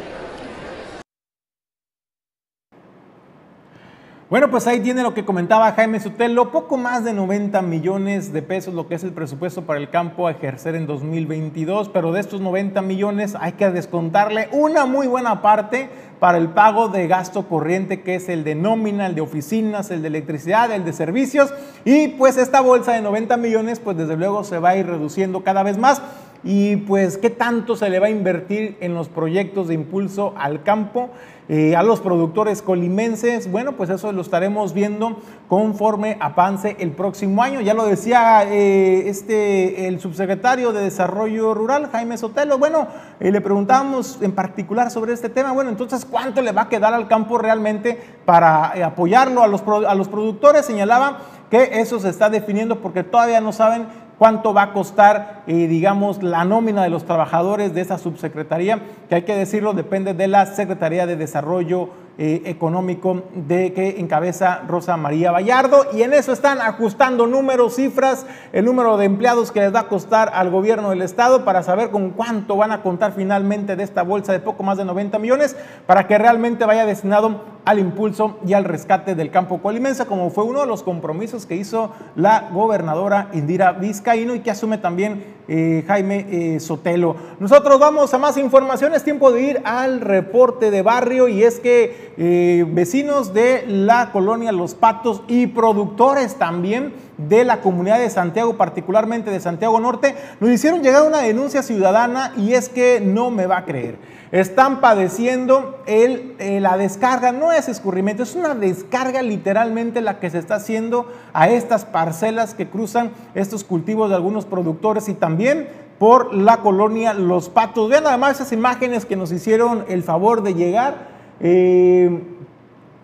Bueno, 4.29 4.51
pues 4.51 4.67
ahí 4.67 4.81
tiene 4.81 5.05
lo 5.05 5.15
que 5.15 5.25
comentaba 5.25 5.71
Jaime 5.71 6.01
Sotelo, 6.01 6.51
poco 6.51 6.77
más 6.77 7.05
de 7.05 7.13
90 7.13 7.63
millones 7.63 8.33
de 8.33 8.43
pesos 8.43 8.75
lo 8.75 8.89
que 8.89 8.97
es 8.97 9.05
el 9.05 9.13
presupuesto 9.13 9.63
para 9.63 9.79
el 9.79 9.89
campo 9.89 10.27
a 10.27 10.33
ejercer 10.33 10.75
en 10.75 10.89
2022, 10.89 11.91
pero 11.91 12.11
de 12.11 12.19
estos 12.19 12.41
90 12.41 12.83
millones 12.83 13.37
hay 13.39 13.53
que 13.53 13.71
descontarle 13.71 14.49
una 14.51 14.85
muy 14.85 15.07
buena 15.07 15.43
parte 15.43 15.91
para 16.19 16.39
el 16.39 16.49
pago 16.49 16.89
de 16.89 17.07
gasto 17.07 17.49
corriente 17.49 18.03
que 18.03 18.17
es 18.17 18.29
el 18.29 18.43
de 18.43 18.57
nómina, 18.57 19.07
el 19.07 19.15
de 19.15 19.21
oficinas, 19.21 19.93
el 19.93 20.03
de 20.03 20.09
electricidad, 20.09 20.73
el 20.73 20.85
de 20.85 20.93
servicios 20.93 21.55
y 21.85 22.09
pues 22.09 22.37
esta 22.37 22.61
bolsa 22.61 22.95
de 22.95 23.03
90 23.03 23.37
millones 23.37 23.79
pues 23.79 23.97
desde 23.97 24.17
luego 24.17 24.43
se 24.43 24.59
va 24.59 24.71
a 24.71 24.77
ir 24.77 24.89
reduciendo 24.89 25.45
cada 25.45 25.63
vez 25.63 25.79
más 25.79 26.03
y 26.43 26.77
pues 26.77 27.19
qué 27.19 27.31
tanto 27.31 27.77
se 27.77 27.91
le 27.91 27.99
va 27.99 28.07
a 28.07 28.11
invertir 28.11 28.77
en 28.81 28.95
los 28.95 29.09
proyectos 29.09 29.69
de 29.69 29.75
impulso 29.75 30.35
al 30.37 30.63
campo. 30.63 31.11
Eh, 31.49 31.77
a 31.77 31.85
los 31.85 32.01
productores 32.01 32.61
colimenses, 32.61 33.49
bueno, 33.49 33.77
pues 33.77 33.89
eso 33.89 34.11
lo 34.11 34.21
estaremos 34.21 34.75
viendo 34.75 35.17
conforme 35.49 36.17
avance 36.21 36.77
el 36.81 36.91
próximo 36.91 37.41
año. 37.41 37.61
Ya 37.61 37.73
lo 37.73 37.87
decía 37.87 38.43
eh, 38.45 39.09
este, 39.09 39.87
el 39.87 40.01
subsecretario 40.01 40.73
de 40.73 40.83
Desarrollo 40.83 41.55
Rural, 41.55 41.89
Jaime 41.93 42.19
Sotelo. 42.19 42.59
Bueno, 42.59 42.89
eh, 43.21 43.31
le 43.31 43.41
preguntamos 43.41 44.19
en 44.23 44.33
particular 44.33 44.91
sobre 44.91 45.13
este 45.13 45.29
tema. 45.29 45.53
Bueno, 45.53 45.71
entonces, 45.71 46.05
¿cuánto 46.05 46.43
le 46.43 46.51
va 46.51 46.63
a 46.63 46.69
quedar 46.69 46.93
al 46.95 47.07
campo 47.07 47.39
realmente 47.39 47.97
para 48.25 48.85
apoyarlo 48.85 49.45
a 49.45 49.47
los, 49.47 49.63
a 49.87 49.95
los 49.95 50.09
productores? 50.09 50.67
Señalaba 50.67 51.19
que 51.49 51.81
eso 51.81 52.01
se 52.01 52.09
está 52.09 52.29
definiendo 52.29 52.81
porque 52.81 53.05
todavía 53.05 53.41
no 53.41 53.53
saben 53.53 53.87
cuánto 54.19 54.55
va 54.55 54.63
a 54.63 54.73
costar, 54.73 55.43
eh, 55.47 55.67
digamos, 55.67 56.23
la 56.23 56.45
nómina 56.45 56.83
de 56.83 56.91
los 56.91 57.05
trabajadores 57.05 57.75
de 57.75 57.81
esa 57.81 57.99
subsecretaría, 57.99 58.81
que 59.09 59.17
hay 59.17 59.23
que 59.23 59.37
decirlo, 59.37 59.75
depende 59.75 60.15
de 60.15 60.29
la 60.29 60.47
Secretaría 60.47 61.07
de 61.07 61.17
Desarrollo 61.17 61.91
eh, 62.19 62.43
económico 62.47 63.25
de 63.35 63.75
que 63.75 64.01
encabeza 64.01 64.63
Rosa 64.67 64.97
María 64.97 65.33
Vallardo 65.33 65.85
y 65.93 66.01
en 66.01 66.15
eso 66.15 66.33
están 66.33 66.63
ajustando 66.63 67.27
números, 67.27 67.77
cifras, 67.77 68.25
el 68.55 68.65
número 68.65 68.97
de 68.97 69.05
empleados 69.05 69.53
que 69.53 69.61
les 69.61 69.75
va 69.75 69.81
a 69.81 69.89
costar 69.89 70.31
al 70.33 70.49
gobierno 70.49 70.89
del 70.89 71.03
estado 71.03 71.45
para 71.45 71.63
saber 71.63 71.91
con 71.91 72.13
cuánto 72.13 72.57
van 72.57 72.73
a 72.73 72.81
contar 72.81 73.13
finalmente 73.13 73.77
de 73.77 73.85
esta 73.85 74.03
bolsa 74.03 74.33
de 74.33 74.41
poco 74.41 74.63
más 74.63 74.79
de 74.79 74.87
90 74.87 75.19
millones 75.19 75.57
para 75.87 76.07
que 76.07 76.17
realmente 76.17 76.65
vaya 76.65 76.87
destinado 76.87 77.56
al 77.67 77.81
impulso 77.81 78.39
y 78.47 78.53
al 78.53 78.65
rescate 78.65 79.17
del 79.17 79.33
campo 79.33 79.59
colimense 79.59 80.07
como 80.07 80.31
fue 80.31 80.45
uno 80.45 80.61
de 80.61 80.69
los 80.69 80.85
compromisos 80.85 81.47
que 81.47 81.57
hizo 81.57 81.91
la 82.15 82.49
gobernadora 82.53 83.29
Indira 83.33 83.73
Vizcaíno 83.73 84.37
y 84.37 84.41
que 84.41 84.53
asume 84.53 84.79
también 84.79 85.35
eh, 85.49 85.85
Jaime 85.87 86.27
eh, 86.31 86.61
Sotelo. 86.61 87.17
Nosotros 87.41 87.81
vamos 87.81 88.15
a 88.15 88.19
más 88.19 88.37
información, 88.37 88.95
es 88.95 89.03
tiempo 89.03 89.33
de 89.33 89.43
ir 89.43 89.63
al 89.65 90.01
reporte 90.01 90.71
de 90.71 90.83
barrio 90.83 91.27
y 91.27 91.43
es 91.43 91.59
que 91.59 92.13
eh, 92.17 92.65
vecinos 92.69 93.35
de 93.35 93.65
la 93.67 94.13
colonia 94.13 94.53
Los 94.53 94.75
Patos 94.75 95.23
y 95.27 95.49
productores 95.49 96.37
también 96.37 96.95
de 97.19 97.45
la 97.45 97.63
comunidad 97.63 97.99
de 97.99 98.11
Santiago, 98.11 98.57
particularmente 98.57 99.33
de 99.33 99.41
Santiago 99.41 99.81
Norte, 99.81 100.15
nos 100.39 100.51
hicieron 100.51 100.85
llegar 100.85 101.03
una 101.03 101.19
denuncia 101.19 101.65
ciudadana 101.65 102.33
y 102.37 102.53
es 102.53 102.69
que 102.69 103.01
no 103.01 103.33
me 103.33 103.47
va 103.47 103.59
a 103.59 103.65
creer. 103.65 104.16
Están 104.33 104.81
padeciendo 104.81 105.79
el, 105.87 106.35
la 106.61 106.77
descarga, 106.77 107.31
no 107.31 107.53
es 107.53 107.69
escurrimiento, 107.69 108.25
es 108.25 108.35
una 108.35 108.55
descarga 108.55 109.23
literalmente 109.23 110.01
la 110.01 110.19
que 110.19 110.31
se 110.31 110.39
está 110.39 110.57
haciendo 110.57 111.13
a 111.33 111.49
estas 111.49 111.85
parcelas 111.85 112.55
que 112.55 112.69
cruzan 112.69 113.13
estos 113.35 113.63
cultivos 113.63 114.09
de 114.09 114.17
algunos 114.17 114.45
productores 114.45 115.09
y 115.09 115.15
también 115.15 115.27
también 115.27 115.67
por 115.99 116.33
la 116.33 116.59
colonia 116.59 117.13
Los 117.13 117.49
Patos. 117.49 117.91
Vean 117.91 118.07
además 118.07 118.37
esas 118.37 118.53
imágenes 118.53 119.05
que 119.05 119.17
nos 119.17 119.33
hicieron 119.33 119.85
el 119.89 120.05
favor 120.05 120.45
de 120.45 120.55
llegar. 120.55 121.09
Eh, 121.41 122.23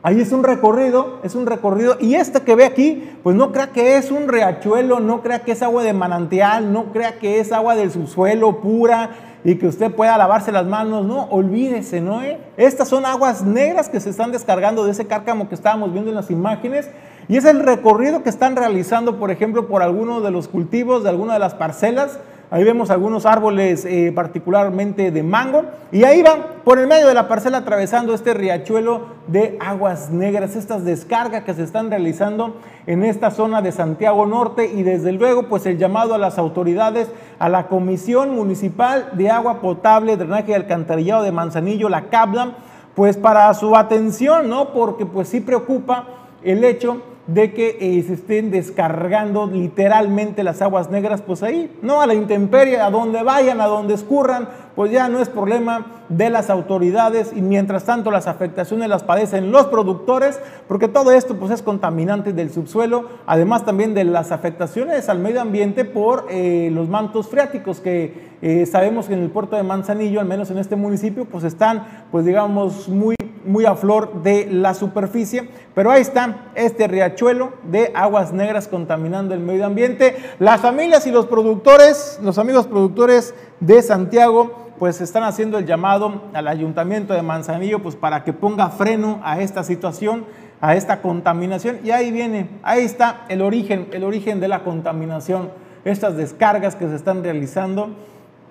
ahí 0.05 0.21
es 0.21 0.31
un 0.31 0.45
recorrido, 0.45 1.19
es 1.25 1.35
un 1.35 1.47
recorrido. 1.47 1.97
Y 1.99 2.15
este 2.15 2.43
que 2.43 2.55
ve 2.55 2.65
aquí, 2.65 3.11
pues 3.25 3.35
no 3.35 3.51
crea 3.51 3.73
que 3.73 3.97
es 3.97 4.13
un 4.13 4.29
riachuelo, 4.29 5.01
no 5.01 5.21
crea 5.21 5.41
que 5.41 5.51
es 5.51 5.63
agua 5.63 5.83
de 5.83 5.93
manantial, 5.93 6.73
no 6.73 6.93
crea 6.93 7.19
que 7.19 7.41
es 7.41 7.51
agua 7.51 7.75
del 7.75 7.91
subsuelo 7.91 8.61
pura 8.61 9.11
y 9.45 9.57
que 9.57 9.67
usted 9.67 9.93
pueda 9.93 10.17
lavarse 10.17 10.53
las 10.53 10.67
manos. 10.67 11.05
No, 11.05 11.25
olvídese, 11.25 12.01
¿no? 12.01 12.23
Eh? 12.23 12.39
Estas 12.57 12.89
son 12.89 13.07
aguas 13.07 13.43
negras 13.43 13.89
que 13.89 14.01
se 14.01 14.11
están 14.11 14.33
descargando 14.33 14.85
de 14.85 14.93
ese 14.93 15.07
cárcamo 15.07 15.49
que 15.49 15.55
estábamos 15.55 15.93
viendo 15.93 16.11
en 16.11 16.17
las 16.17 16.31
imágenes. 16.31 16.91
Y 17.29 17.37
es 17.37 17.45
el 17.45 17.61
recorrido 17.61 18.23
que 18.23 18.29
están 18.29 18.57
realizando, 18.57 19.19
por 19.19 19.31
ejemplo, 19.31 19.69
por 19.69 19.83
algunos 19.83 20.23
de 20.23 20.31
los 20.31 20.49
cultivos 20.49 21.03
de 21.03 21.11
alguna 21.11 21.35
de 21.35 21.39
las 21.39 21.55
parcelas. 21.55 22.19
Ahí 22.53 22.65
vemos 22.65 22.91
algunos 22.91 23.25
árboles 23.25 23.87
eh, 23.87 24.13
particularmente 24.15 25.11
de 25.11 25.23
mango. 25.23 25.65
Y 25.91 26.05
ahí 26.05 26.21
van 26.21 26.43
por 26.65 26.79
el 26.79 26.87
medio 26.87 27.09
de 27.09 27.15
la 27.15 27.27
parcela 27.27 27.57
atravesando 27.57 28.13
este 28.13 28.35
riachuelo 28.35 29.07
de 29.27 29.57
aguas 29.59 30.11
negras, 30.11 30.55
estas 30.55 30.85
descargas 30.85 31.45
que 31.45 31.55
se 31.55 31.63
están 31.63 31.89
realizando 31.89 32.57
en 32.87 33.05
esta 33.05 33.31
zona 33.31 33.63
de 33.63 33.73
Santiago 33.73 34.27
Norte. 34.27 34.67
Y 34.67 34.83
desde 34.83 35.13
luego, 35.13 35.45
pues 35.45 35.65
el 35.65 35.79
llamado 35.79 36.13
a 36.13 36.19
las 36.19 36.37
autoridades, 36.37 37.09
a 37.39 37.49
la 37.49 37.69
Comisión 37.69 38.37
Municipal 38.37 39.09
de 39.15 39.31
Agua 39.31 39.63
Potable, 39.63 40.19
Drenaje 40.19 40.51
y 40.51 40.55
Alcantarillado 40.55 41.23
de 41.23 41.33
Manzanillo, 41.33 41.89
la 41.89 42.11
CABLAM, 42.11 42.53
pues 42.95 43.17
para 43.17 43.55
su 43.55 43.75
atención, 43.77 44.51
¿no? 44.51 44.75
Porque 44.75 45.07
pues 45.07 45.29
sí 45.29 45.41
preocupa 45.41 46.05
el 46.43 46.65
hecho 46.65 47.01
de 47.33 47.53
que 47.53 47.79
eh, 47.81 48.03
se 48.07 48.15
estén 48.15 48.51
descargando 48.51 49.47
literalmente 49.47 50.43
las 50.43 50.61
aguas 50.61 50.91
negras, 50.91 51.23
pues 51.23 51.43
ahí, 51.43 51.71
no 51.81 52.01
a 52.01 52.07
la 52.07 52.15
intemperie, 52.15 52.81
a 52.81 52.91
donde 52.91 53.23
vayan, 53.23 53.61
a 53.61 53.67
donde 53.67 53.95
escurran, 53.95 54.49
pues 54.75 54.91
ya 54.91 55.09
no 55.09 55.19
es 55.21 55.29
problema 55.29 55.87
de 56.09 56.31
las 56.31 56.51
autoridades 56.51 57.33
y 57.35 57.41
mientras 57.41 57.85
tanto 57.85 58.11
las 58.11 58.27
afectaciones 58.27 58.89
las 58.89 59.03
padecen 59.03 59.51
los 59.51 59.67
productores, 59.67 60.41
porque 60.69 60.89
todo 60.89 61.13
esto 61.13 61.37
pues 61.37 61.51
es 61.53 61.63
contaminante 61.63 62.33
del 62.33 62.51
subsuelo, 62.51 63.09
además 63.27 63.65
también 63.65 63.95
de 63.95 64.05
las 64.05 64.33
afectaciones 64.33 65.09
al 65.09 65.19
medio 65.19 65.41
ambiente 65.41 65.85
por 65.85 66.27
eh, 66.31 66.71
los 66.73 66.89
mantos 66.89 67.29
freáticos 67.29 67.81
que 67.81 68.33
eh, 68.43 68.67
sabemos 68.67 69.07
que 69.07 69.15
en 69.15 69.23
el 69.23 69.31
puerto 69.31 69.57
de 69.57 69.63
Manzanillo, 69.63 70.21
al 70.21 70.27
menos 70.27 70.51
en 70.51 70.59
este 70.59 70.77
municipio, 70.77 71.25
pues 71.25 71.45
están 71.45 72.07
pues 72.11 72.25
digamos 72.25 72.89
muy 72.89 73.15
muy 73.45 73.65
a 73.65 73.75
flor 73.75 74.23
de 74.23 74.47
la 74.51 74.75
superficie, 74.75 75.49
pero 75.75 75.91
ahí 75.91 76.03
está 76.03 76.51
este 76.55 76.87
riachuelo 76.87 77.53
de 77.65 77.91
aguas 77.95 78.33
negras 78.33 78.69
contaminando 78.69 79.35
el 79.35 79.41
medio 79.41 79.67
ambiente. 79.67 80.17
Las 80.39 80.61
familias 80.61 81.07
y 81.07 81.11
los 81.11 81.27
productores, 81.27 82.19
los 82.23 82.39
amigos 82.39 82.67
productores 82.67 83.35
de 83.61 83.83
Santiago, 83.83 84.63
pues 84.79 85.01
están 85.01 85.23
haciendo 85.23 85.59
el 85.59 85.67
llamado 85.67 86.23
al 86.33 86.49
ayuntamiento 86.49 87.15
de 87.15 87.23
Manzanillo 87.23 87.81
pues 87.81 87.95
para 87.95 88.25
que 88.25 88.33
ponga 88.33 88.69
freno 88.71 89.21
a 89.23 89.41
esta 89.41 89.63
situación, 89.63 90.25
a 90.61 90.75
esta 90.75 91.03
contaminación 91.03 91.79
y 91.85 91.91
ahí 91.91 92.11
viene, 92.11 92.49
ahí 92.63 92.85
está 92.85 93.25
el 93.29 93.43
origen, 93.43 93.89
el 93.93 94.03
origen 94.03 94.41
de 94.41 94.49
la 94.49 94.65
contaminación, 94.65 95.51
estas 95.85 96.17
descargas 96.17 96.75
que 96.75 96.89
se 96.89 96.97
están 96.97 97.23
realizando 97.23 97.91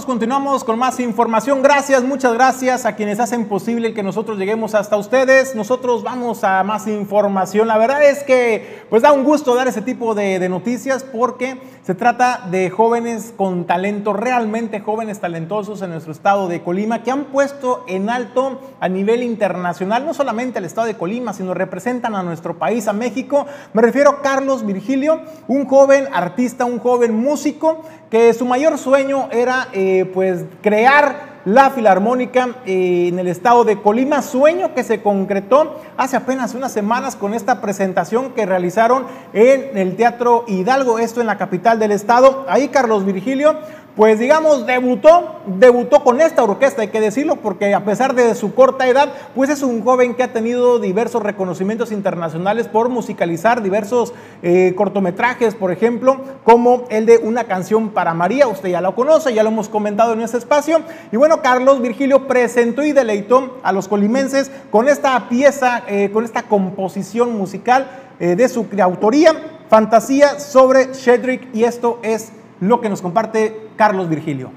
Continuamos 0.00 0.64
con 0.64 0.78
más 0.78 0.98
información. 1.00 1.62
Gracias, 1.62 2.02
muchas 2.02 2.32
gracias 2.32 2.86
a 2.86 2.96
quienes 2.96 3.20
hacen 3.20 3.44
posible 3.44 3.92
que 3.92 4.02
nosotros 4.02 4.38
lleguemos 4.38 4.74
hasta 4.74 4.96
ustedes. 4.96 5.54
Nosotros 5.54 6.02
vamos 6.02 6.44
a 6.44 6.64
más 6.64 6.86
información. 6.86 7.68
La 7.68 7.76
verdad 7.76 8.02
es 8.02 8.22
que 8.24 8.84
pues 8.88 9.02
da 9.02 9.12
un 9.12 9.22
gusto 9.22 9.54
dar 9.54 9.68
ese 9.68 9.82
tipo 9.82 10.14
de, 10.14 10.38
de 10.38 10.48
noticias 10.48 11.04
porque 11.04 11.60
se 11.82 11.94
trata 11.94 12.46
de 12.50 12.70
jóvenes 12.70 13.34
con 13.36 13.66
talento, 13.66 14.14
realmente 14.14 14.80
jóvenes 14.80 15.20
talentosos 15.20 15.82
en 15.82 15.90
nuestro 15.90 16.12
estado 16.12 16.48
de 16.48 16.62
Colima 16.62 17.02
que 17.02 17.10
han 17.10 17.24
puesto 17.24 17.84
en 17.86 18.08
alto 18.08 18.60
a 18.80 18.88
nivel 18.88 19.22
internacional, 19.22 20.06
no 20.06 20.14
solamente 20.14 20.58
al 20.58 20.64
estado 20.64 20.86
de 20.86 20.96
Colima, 20.96 21.34
sino 21.34 21.52
representan 21.52 22.14
a 22.14 22.22
nuestro 22.22 22.56
país, 22.58 22.88
a 22.88 22.94
México. 22.94 23.46
Me 23.74 23.82
refiero 23.82 24.10
a 24.10 24.22
Carlos 24.22 24.64
Virgilio, 24.64 25.20
un 25.48 25.66
joven 25.66 26.08
artista, 26.12 26.64
un 26.64 26.78
joven 26.78 27.14
músico 27.14 27.82
que 28.12 28.34
su 28.34 28.44
mayor 28.44 28.76
sueño 28.76 29.30
era 29.32 29.68
eh, 29.72 30.04
pues 30.12 30.44
crear 30.60 31.40
la 31.46 31.70
Filarmónica 31.70 32.50
eh, 32.66 33.08
en 33.08 33.18
el 33.18 33.26
estado 33.26 33.64
de 33.64 33.80
Colima, 33.80 34.20
sueño 34.20 34.74
que 34.74 34.84
se 34.84 35.00
concretó 35.00 35.80
hace 35.96 36.16
apenas 36.16 36.54
unas 36.54 36.72
semanas 36.72 37.16
con 37.16 37.32
esta 37.32 37.62
presentación 37.62 38.32
que 38.32 38.44
realizaron 38.44 39.06
en 39.32 39.78
el 39.78 39.96
Teatro 39.96 40.44
Hidalgo, 40.46 40.98
esto 40.98 41.22
en 41.22 41.26
la 41.26 41.38
capital 41.38 41.78
del 41.78 41.90
estado. 41.90 42.44
Ahí 42.50 42.68
Carlos 42.68 43.06
Virgilio 43.06 43.56
pues 43.96 44.18
digamos, 44.18 44.66
debutó, 44.66 45.40
debutó 45.46 46.02
con 46.02 46.20
esta 46.20 46.42
orquesta, 46.42 46.82
hay 46.82 46.88
que 46.88 47.00
decirlo, 47.00 47.36
porque 47.36 47.74
a 47.74 47.84
pesar 47.84 48.14
de 48.14 48.34
su 48.34 48.54
corta 48.54 48.88
edad, 48.88 49.12
pues 49.34 49.50
es 49.50 49.62
un 49.62 49.84
joven 49.84 50.14
que 50.14 50.22
ha 50.22 50.32
tenido 50.32 50.78
diversos 50.78 51.22
reconocimientos 51.22 51.92
internacionales 51.92 52.68
por 52.68 52.88
musicalizar 52.88 53.62
diversos 53.62 54.14
eh, 54.42 54.72
cortometrajes, 54.76 55.54
por 55.54 55.72
ejemplo, 55.72 56.16
como 56.42 56.84
el 56.88 57.04
de 57.04 57.18
Una 57.18 57.44
canción 57.44 57.90
para 57.90 58.14
María, 58.14 58.48
usted 58.48 58.70
ya 58.70 58.80
lo 58.80 58.94
conoce, 58.94 59.34
ya 59.34 59.42
lo 59.42 59.50
hemos 59.50 59.68
comentado 59.68 60.14
en 60.14 60.22
ese 60.22 60.38
espacio, 60.38 60.80
y 61.10 61.16
bueno, 61.16 61.42
Carlos 61.42 61.82
Virgilio 61.82 62.26
presentó 62.26 62.82
y 62.82 62.92
deleitó 62.92 63.58
a 63.62 63.72
los 63.72 63.88
colimenses 63.88 64.50
con 64.70 64.88
esta 64.88 65.28
pieza, 65.28 65.82
eh, 65.86 66.10
con 66.12 66.24
esta 66.24 66.44
composición 66.44 67.36
musical 67.36 67.88
eh, 68.20 68.36
de 68.36 68.48
su 68.48 68.66
autoría, 68.82 69.34
Fantasía 69.68 70.38
sobre 70.38 70.92
Shedrick, 70.92 71.48
y 71.54 71.64
esto 71.64 71.98
es 72.02 72.32
lo 72.62 72.80
que 72.80 72.88
nos 72.88 73.02
comparte 73.02 73.70
Carlos 73.76 74.08
Virgilio. 74.08 74.52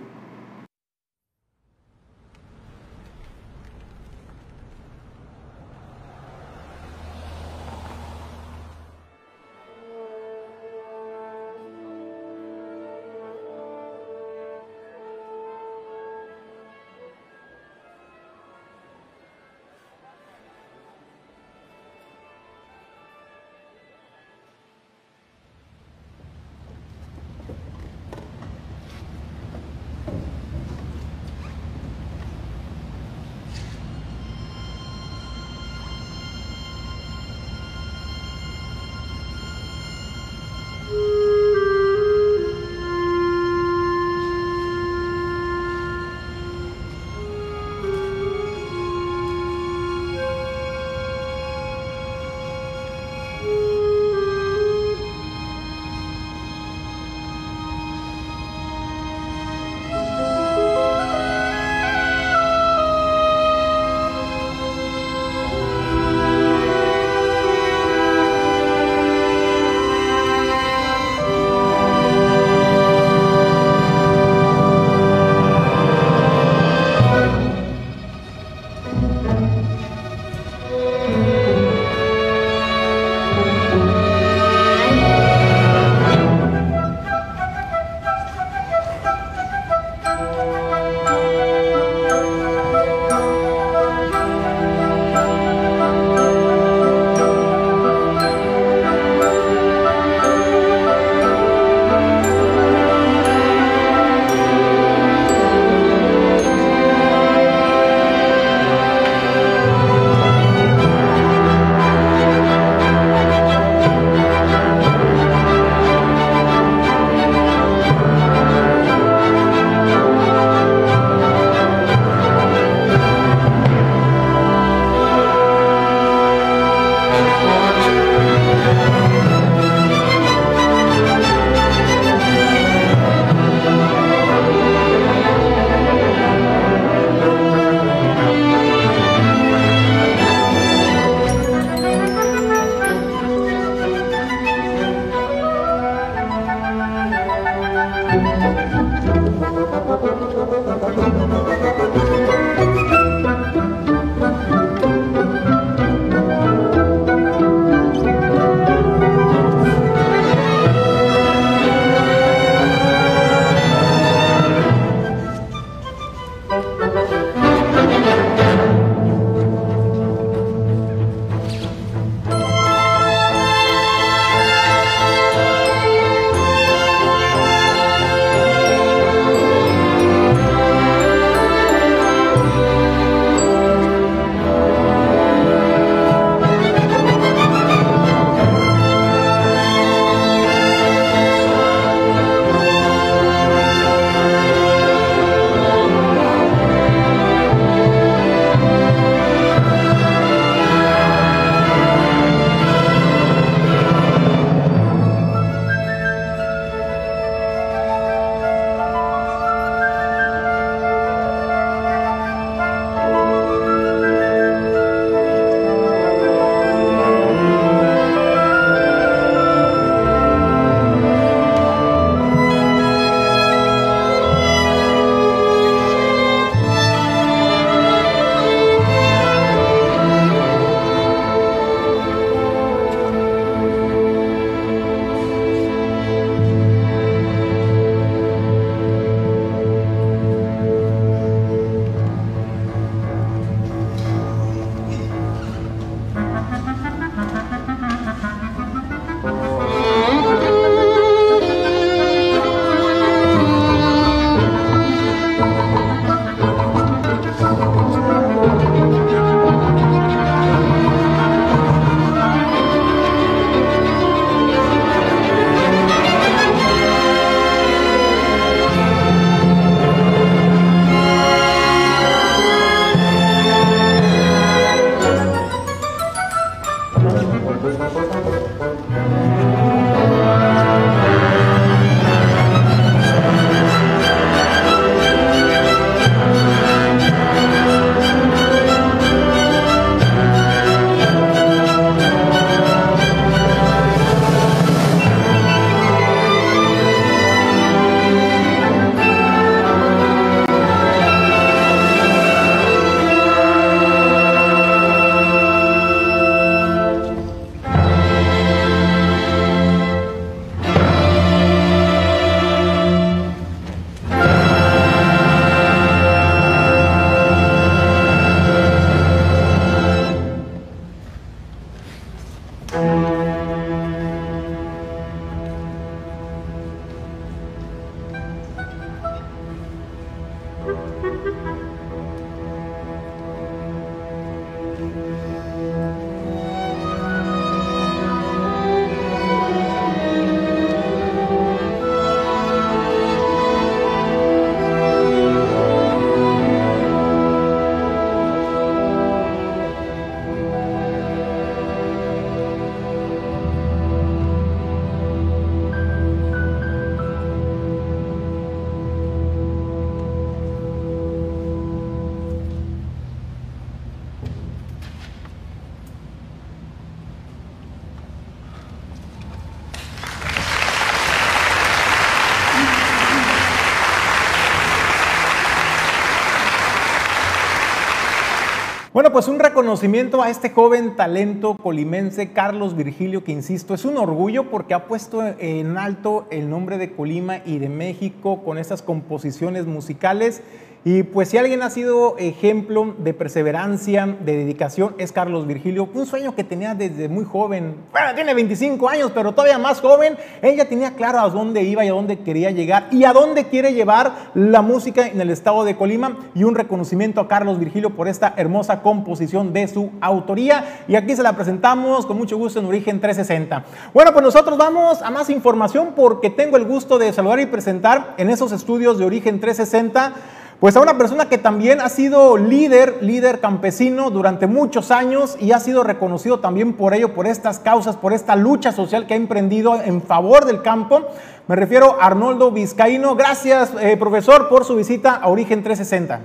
Pues 379.15 379.29
un 379.29 379.39
reconocimiento 379.39 380.21
a 380.21 380.29
este 380.29 380.49
joven 380.49 380.97
talento 380.97 381.55
colimense, 381.55 382.33
Carlos 382.33 382.75
Virgilio, 382.75 383.23
que 383.23 383.31
insisto, 383.31 383.73
es 383.73 383.85
un 383.85 383.95
orgullo 383.95 384.49
porque 384.49 384.73
ha 384.73 384.87
puesto 384.87 385.23
en 385.25 385.77
alto 385.77 386.27
el 386.31 386.49
nombre 386.49 386.77
de 386.77 386.91
Colima 386.91 387.37
y 387.45 387.59
de 387.59 387.69
México 387.69 388.43
con 388.43 388.57
estas 388.57 388.81
composiciones 388.81 389.67
musicales 389.67 390.41
y 390.87 391.01
pues 391.01 391.29
si 391.29 391.39
alguien 391.39 391.63
ha 391.63 391.71
sido 391.71 392.15
ejemplo 392.19 392.93
de 392.99 393.15
perseverancia, 393.15 394.05
de 394.05 394.37
dedicación, 394.37 394.93
es 394.99 395.11
Carlos 395.11 395.47
Virgilio. 395.47 395.89
Un 395.91 396.05
sueño 396.05 396.35
que 396.35 396.43
tenía 396.43 396.75
desde 396.75 397.09
muy 397.09 397.25
joven. 397.25 397.75
Bueno, 397.91 398.13
tiene 398.13 398.35
25 398.35 398.87
años, 398.87 399.11
pero 399.11 399.31
todavía 399.31 399.57
más 399.57 399.81
joven. 399.81 400.15
Ella 400.43 400.69
tenía 400.69 400.91
claro 400.91 401.21
a 401.21 401.29
dónde 401.31 401.63
iba 401.63 401.83
y 401.83 401.87
a 401.87 401.91
dónde 401.91 402.19
quería 402.19 402.51
llegar 402.51 402.85
y 402.91 403.03
a 403.03 403.13
dónde 403.13 403.45
quiere 403.45 403.73
llevar 403.73 404.29
la 404.35 404.61
música 404.61 405.07
en 405.07 405.19
el 405.19 405.31
estado 405.31 405.63
de 405.63 405.75
Colima. 405.75 406.19
Y 406.35 406.43
un 406.43 406.53
reconocimiento 406.53 407.19
a 407.19 407.27
Carlos 407.27 407.57
Virgilio 407.57 407.89
por 407.95 408.07
esta 408.07 408.35
hermosa 408.37 408.83
composición 408.83 409.53
de 409.53 409.67
su 409.67 409.89
autoría. 410.01 410.83
Y 410.87 410.93
aquí 410.93 411.15
se 411.15 411.23
la 411.23 411.33
presentamos 411.33 412.05
con 412.05 412.15
mucho 412.15 412.37
gusto 412.37 412.59
en 412.59 412.67
Origen 412.67 413.01
360. 413.01 413.65
Bueno, 413.91 414.13
pues 414.13 414.23
nosotros 414.23 414.55
vamos 414.55 415.01
a 415.01 415.09
más 415.09 415.31
información 415.31 415.93
porque 415.95 416.29
tengo 416.29 416.57
el 416.57 416.65
gusto 416.65 416.99
de 416.99 417.11
saludar 417.11 417.39
y 417.39 417.47
presentar 417.47 418.13
en 418.17 418.29
esos 418.29 418.51
estudios 418.51 418.99
de 418.99 419.05
Origen 419.05 419.39
360 419.39 420.13
pues 420.59 420.75
a 420.77 420.81
una 420.81 420.97
persona 420.97 421.27
que 421.27 421.37
también 421.37 421.81
ha 421.81 421.89
sido 421.89 422.37
líder, 422.37 422.99
líder 423.01 423.39
campesino 423.39 424.09
durante 424.09 424.47
muchos 424.47 424.89
años 424.89 425.35
y 425.39 425.51
ha 425.51 425.59
sido 425.59 425.83
reconocido 425.83 426.39
también 426.39 426.73
por 426.73 426.93
ello, 426.93 427.13
por 427.13 427.27
estas 427.27 427.59
causas, 427.59 427.97
por 427.97 428.13
esta 428.13 428.35
lucha 428.35 428.71
social 428.71 429.05
que 429.05 429.13
ha 429.13 429.17
emprendido 429.17 429.81
en 429.81 430.01
favor 430.01 430.45
del 430.45 430.61
campo. 430.61 431.07
Me 431.47 431.55
refiero 431.55 432.01
a 432.01 432.05
Arnoldo 432.05 432.51
Vizcaíno. 432.51 433.15
Gracias, 433.15 433.73
eh, 433.81 433.97
profesor, 433.97 434.47
por 434.47 434.63
su 434.63 434.75
visita 434.75 435.15
a 435.15 435.27
Origen 435.27 435.61
360. 435.61 436.21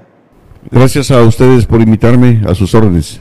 Gracias 0.71 1.11
a 1.11 1.23
ustedes 1.23 1.67
por 1.67 1.81
invitarme 1.81 2.43
a 2.49 2.55
sus 2.55 2.73
órdenes. 2.75 3.21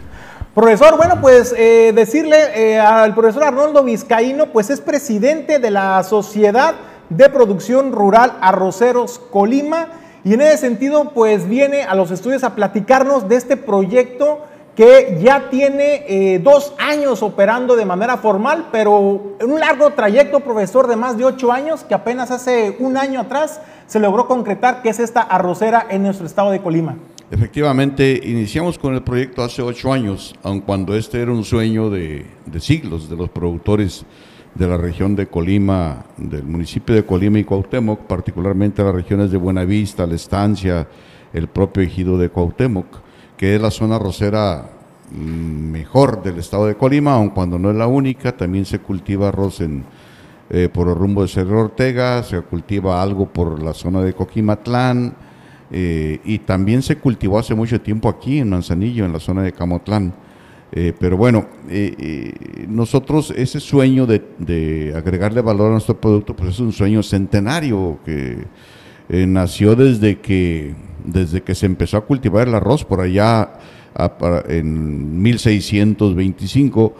Profesor, 0.53 0.95
bueno, 0.97 1.21
pues 1.21 1.55
eh, 1.57 1.91
decirle 1.95 2.37
eh, 2.55 2.79
al 2.79 3.15
profesor 3.15 3.45
Arnoldo 3.45 3.83
Vizcaíno, 3.83 4.47
pues 4.47 4.69
es 4.69 4.79
presidente 4.79 5.57
de 5.57 5.71
la 5.71 6.03
Sociedad 6.03 6.75
de 7.09 7.29
Producción 7.29 7.91
Rural 7.91 8.33
Arroceros 8.41 9.19
Colima 9.19 9.87
y 10.23 10.33
en 10.33 10.41
ese 10.41 10.57
sentido, 10.57 11.11
pues 11.13 11.47
viene 11.47 11.83
a 11.83 11.95
los 11.95 12.11
estudios 12.11 12.43
a 12.43 12.55
platicarnos 12.55 13.29
de 13.29 13.35
este 13.35 13.57
proyecto 13.57 14.39
que 14.75 15.19
ya 15.21 15.49
tiene 15.49 16.05
eh, 16.07 16.39
dos 16.39 16.73
años 16.77 17.21
operando 17.21 17.75
de 17.75 17.85
manera 17.85 18.17
formal, 18.17 18.67
pero 18.71 19.35
en 19.39 19.51
un 19.51 19.59
largo 19.59 19.91
trayecto, 19.91 20.39
profesor, 20.39 20.87
de 20.87 20.95
más 20.95 21.17
de 21.17 21.25
ocho 21.25 21.51
años, 21.51 21.83
que 21.83 21.93
apenas 21.93 22.31
hace 22.31 22.77
un 22.79 22.95
año 22.95 23.19
atrás 23.19 23.59
se 23.87 23.99
logró 23.99 24.27
concretar, 24.27 24.81
que 24.81 24.89
es 24.89 24.99
esta 24.99 25.21
arrocera 25.21 25.85
en 25.89 26.03
nuestro 26.03 26.25
estado 26.25 26.51
de 26.51 26.61
Colima. 26.61 26.95
Efectivamente, 27.31 28.21
iniciamos 28.23 28.79
con 28.79 28.95
el 28.95 29.03
proyecto 29.03 29.43
hace 29.43 29.61
ocho 29.61 29.91
años, 29.91 30.33
aun 30.43 30.61
cuando 30.61 30.95
este 30.95 31.21
era 31.21 31.31
un 31.31 31.43
sueño 31.43 31.89
de, 31.89 32.25
de 32.45 32.59
siglos 32.61 33.09
de 33.09 33.17
los 33.17 33.29
productores 33.29 34.05
de 34.55 34.67
la 34.67 34.77
región 34.77 35.15
de 35.15 35.27
Colima, 35.27 36.05
del 36.17 36.43
municipio 36.43 36.95
de 36.95 37.05
Colima 37.05 37.39
y 37.39 37.43
Cuauhtémoc, 37.43 38.01
particularmente 38.01 38.83
las 38.83 38.93
regiones 38.93 39.31
de 39.31 39.37
Buenavista, 39.37 40.05
La 40.05 40.15
Estancia, 40.15 40.87
el 41.33 41.47
propio 41.47 41.83
ejido 41.83 42.17
de 42.17 42.29
Cuauhtémoc, 42.29 42.85
que 43.37 43.55
es 43.55 43.61
la 43.61 43.71
zona 43.71 43.99
rosera 43.99 44.69
mm, 45.11 45.71
mejor 45.71 46.23
del 46.23 46.39
estado 46.39 46.65
de 46.65 46.75
Colima, 46.75 47.13
aun 47.13 47.29
cuando 47.29 47.57
no 47.59 47.69
es 47.69 47.77
la 47.77 47.87
única, 47.87 48.35
también 48.35 48.65
se 48.65 48.79
cultiva 48.79 49.29
arroz 49.29 49.61
en, 49.61 49.85
eh, 50.49 50.67
por 50.71 50.87
el 50.89 50.95
rumbo 50.95 51.21
de 51.21 51.27
Cerro 51.27 51.61
Ortega, 51.61 52.23
se 52.23 52.41
cultiva 52.41 53.01
algo 53.01 53.27
por 53.27 53.61
la 53.61 53.73
zona 53.73 54.01
de 54.01 54.13
Coquimatlán, 54.13 55.13
eh, 55.71 56.19
y 56.23 56.39
también 56.39 56.81
se 56.81 56.97
cultivó 56.97 57.37
hace 57.37 57.53
mucho 57.53 57.79
tiempo 57.79 58.09
aquí 58.09 58.39
en 58.39 58.49
Manzanillo, 58.49 59.05
en 59.05 59.13
la 59.13 59.19
zona 59.19 59.43
de 59.43 59.51
Camotlán. 59.51 60.13
Eh, 60.71 60.93
pero 60.97 61.17
bueno, 61.17 61.47
eh, 61.67 61.95
eh, 61.97 62.65
nosotros 62.67 63.33
ese 63.35 63.59
sueño 63.59 64.05
de, 64.05 64.93
agregarle 64.95 65.41
valor 65.41 65.69
a 65.69 65.71
nuestro 65.71 65.99
producto, 65.99 66.35
pues 66.35 66.51
es 66.51 66.59
un 66.59 66.71
sueño 66.71 67.01
centenario 67.01 67.99
que 68.05 68.45
nació 69.09 69.75
desde 69.75 70.19
que, 70.19 70.75
desde 71.03 71.41
que 71.41 71.55
se 71.55 71.65
empezó 71.65 71.97
a 71.97 72.01
cultivar 72.01 72.47
el 72.47 72.53
arroz 72.53 72.85
por 72.85 73.01
allá 73.01 73.53
en 74.47 75.19
1625. 75.21 76.93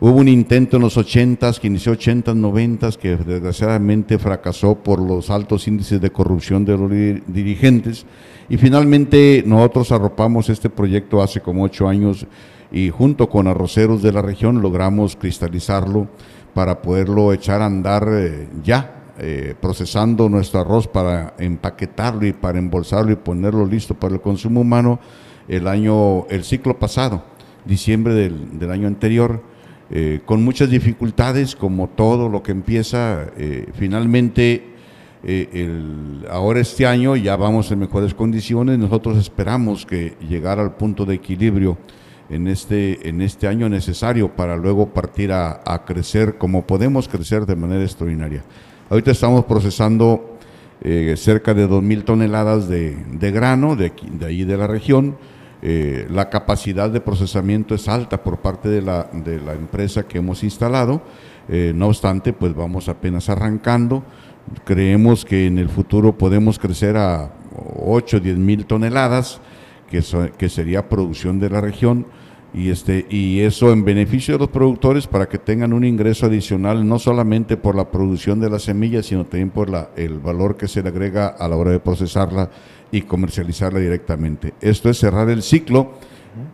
Hubo 0.00 0.16
un 0.16 0.26
intento 0.26 0.78
en 0.78 0.82
los 0.82 0.96
80s, 0.96 1.60
que 1.60 1.68
inició 1.68 1.92
80s, 1.92 2.34
90s, 2.34 2.96
que 2.96 3.14
desgraciadamente 3.14 4.18
fracasó 4.18 4.74
por 4.74 5.00
los 5.00 5.30
altos 5.30 5.68
índices 5.68 6.00
de 6.00 6.10
corrupción 6.10 6.64
de 6.64 6.76
los 6.76 6.90
dirigentes. 7.32 8.04
Y 8.48 8.56
finalmente 8.56 9.44
nosotros 9.46 9.92
arropamos 9.92 10.48
este 10.48 10.68
proyecto 10.68 11.22
hace 11.22 11.40
como 11.40 11.62
ocho 11.62 11.86
años 11.86 12.26
y 12.72 12.88
junto 12.88 13.28
con 13.28 13.46
arroceros 13.46 14.02
de 14.02 14.12
la 14.12 14.22
región 14.22 14.62
logramos 14.62 15.14
cristalizarlo 15.14 16.08
para 16.54 16.80
poderlo 16.80 17.32
echar 17.32 17.60
a 17.60 17.66
andar 17.66 18.08
eh, 18.10 18.48
ya, 18.64 19.12
eh, 19.18 19.54
procesando 19.60 20.28
nuestro 20.30 20.60
arroz 20.60 20.88
para 20.88 21.34
empaquetarlo 21.38 22.26
y 22.26 22.32
para 22.32 22.58
embolsarlo 22.58 23.12
y 23.12 23.16
ponerlo 23.16 23.66
listo 23.66 23.94
para 23.94 24.14
el 24.14 24.20
consumo 24.22 24.62
humano 24.62 24.98
el 25.48 25.68
año, 25.68 26.26
el 26.28 26.44
ciclo 26.44 26.78
pasado, 26.78 27.22
diciembre 27.66 28.14
del, 28.14 28.70
año 28.70 28.88
anterior, 28.88 29.42
eh, 29.90 30.20
con 30.24 30.42
muchas 30.42 30.70
dificultades 30.70 31.54
como 31.54 31.88
todo 31.88 32.30
lo 32.30 32.42
que 32.42 32.52
empieza, 32.52 33.26
finalmente 33.74 34.68
ahora 36.30 36.60
este 36.60 36.86
año 36.86 37.14
ya 37.16 37.36
vamos 37.36 37.70
en 37.70 37.80
mejores 37.80 38.14
condiciones, 38.14 38.78
nosotros 38.78 39.18
esperamos 39.18 39.84
que 39.84 40.16
llegar 40.28 40.58
al 40.58 40.74
punto 40.76 41.04
de 41.04 41.16
equilibrio 41.16 41.76
en 42.32 42.48
este, 42.48 43.08
en 43.08 43.20
este 43.20 43.46
año 43.46 43.68
necesario 43.68 44.34
para 44.34 44.56
luego 44.56 44.88
partir 44.88 45.32
a, 45.32 45.60
crecer 45.86 46.38
como 46.38 46.66
podemos 46.66 47.06
crecer 47.06 47.44
de 47.44 47.56
manera 47.56 47.82
extraordinaria. 47.82 48.42
Ahorita 48.88 49.10
estamos 49.10 49.44
procesando 49.44 50.38
eh, 50.80 51.14
cerca 51.18 51.52
de 51.52 51.68
2.000 51.68 52.04
toneladas 52.04 52.68
de, 52.68 52.96
grano 53.32 53.76
de, 53.76 53.92
de 54.12 54.26
ahí 54.26 54.44
de 54.44 54.56
la 54.56 54.66
región. 54.66 55.16
Eh, 55.60 56.06
la 56.10 56.30
capacidad 56.30 56.90
de 56.90 57.00
procesamiento 57.00 57.74
es 57.74 57.86
alta 57.86 58.22
por 58.22 58.38
parte 58.38 58.68
de 58.68 58.80
la, 58.80 59.08
de 59.12 59.38
la 59.38 59.52
empresa 59.52 60.04
que 60.04 60.18
hemos 60.18 60.42
instalado. 60.42 61.02
Eh, 61.48 61.72
no 61.74 61.88
obstante, 61.88 62.32
pues 62.32 62.54
vamos 62.54 62.88
apenas 62.88 63.28
arrancando. 63.28 64.02
Creemos 64.64 65.26
que 65.26 65.46
en 65.46 65.58
el 65.58 65.68
futuro 65.68 66.16
podemos 66.16 66.58
crecer 66.58 66.96
a 66.96 67.30
8 67.78 68.16
o 68.16 68.20
10 68.20 68.38
mil 68.38 68.64
toneladas, 68.64 69.40
que, 69.90 70.02
que 70.38 70.48
sería 70.48 70.88
producción 70.88 71.38
de 71.38 71.50
la 71.50 71.60
región 71.60 72.06
y 72.54 72.70
este 72.70 73.06
y 73.08 73.40
eso 73.40 73.72
en 73.72 73.84
beneficio 73.84 74.34
de 74.34 74.40
los 74.40 74.50
productores 74.50 75.06
para 75.06 75.28
que 75.28 75.38
tengan 75.38 75.72
un 75.72 75.84
ingreso 75.84 76.26
adicional 76.26 76.86
no 76.86 76.98
solamente 76.98 77.56
por 77.56 77.74
la 77.74 77.90
producción 77.90 78.40
de 78.40 78.50
las 78.50 78.64
semillas 78.64 79.06
sino 79.06 79.24
también 79.24 79.50
por 79.50 79.70
la, 79.70 79.90
el 79.96 80.18
valor 80.18 80.56
que 80.56 80.68
se 80.68 80.82
le 80.82 80.90
agrega 80.90 81.28
a 81.28 81.48
la 81.48 81.56
hora 81.56 81.70
de 81.70 81.80
procesarla 81.80 82.50
y 82.90 83.02
comercializarla 83.02 83.80
directamente. 83.80 84.52
Esto 84.60 84.90
es 84.90 84.98
cerrar 84.98 85.30
el 85.30 85.42
ciclo 85.42 85.92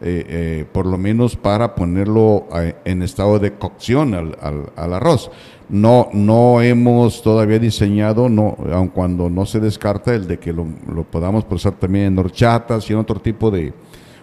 eh, 0.01 0.25
eh, 0.29 0.65
por 0.73 0.87
lo 0.87 0.99
menos 0.99 1.37
para 1.37 1.77
ponerlo 1.77 2.49
eh, 2.55 2.75
en 2.85 3.03
estado 3.03 3.39
de 3.39 3.55
cocción 3.55 4.15
al, 4.15 4.37
al, 4.77 4.93
arroz. 4.93 5.31
No 5.69 6.09
no 6.13 6.61
hemos 6.63 7.23
todavía 7.23 7.61
diseñado 7.61 8.29
no 8.29 8.57
aun 8.73 8.89
cuando 8.89 9.31
no 9.31 9.47
se 9.47 9.61
descarta 9.61 10.15
el 10.15 10.27
de 10.27 10.39
que 10.39 10.53
lo, 10.53 10.67
lo 10.93 11.05
podamos 11.05 11.45
procesar 11.45 11.79
también 11.79 12.07
en 12.07 12.19
horchatas 12.19 12.89
y 12.89 12.93
en 12.93 12.99
otro 12.99 13.21
tipo 13.21 13.51
de 13.53 13.73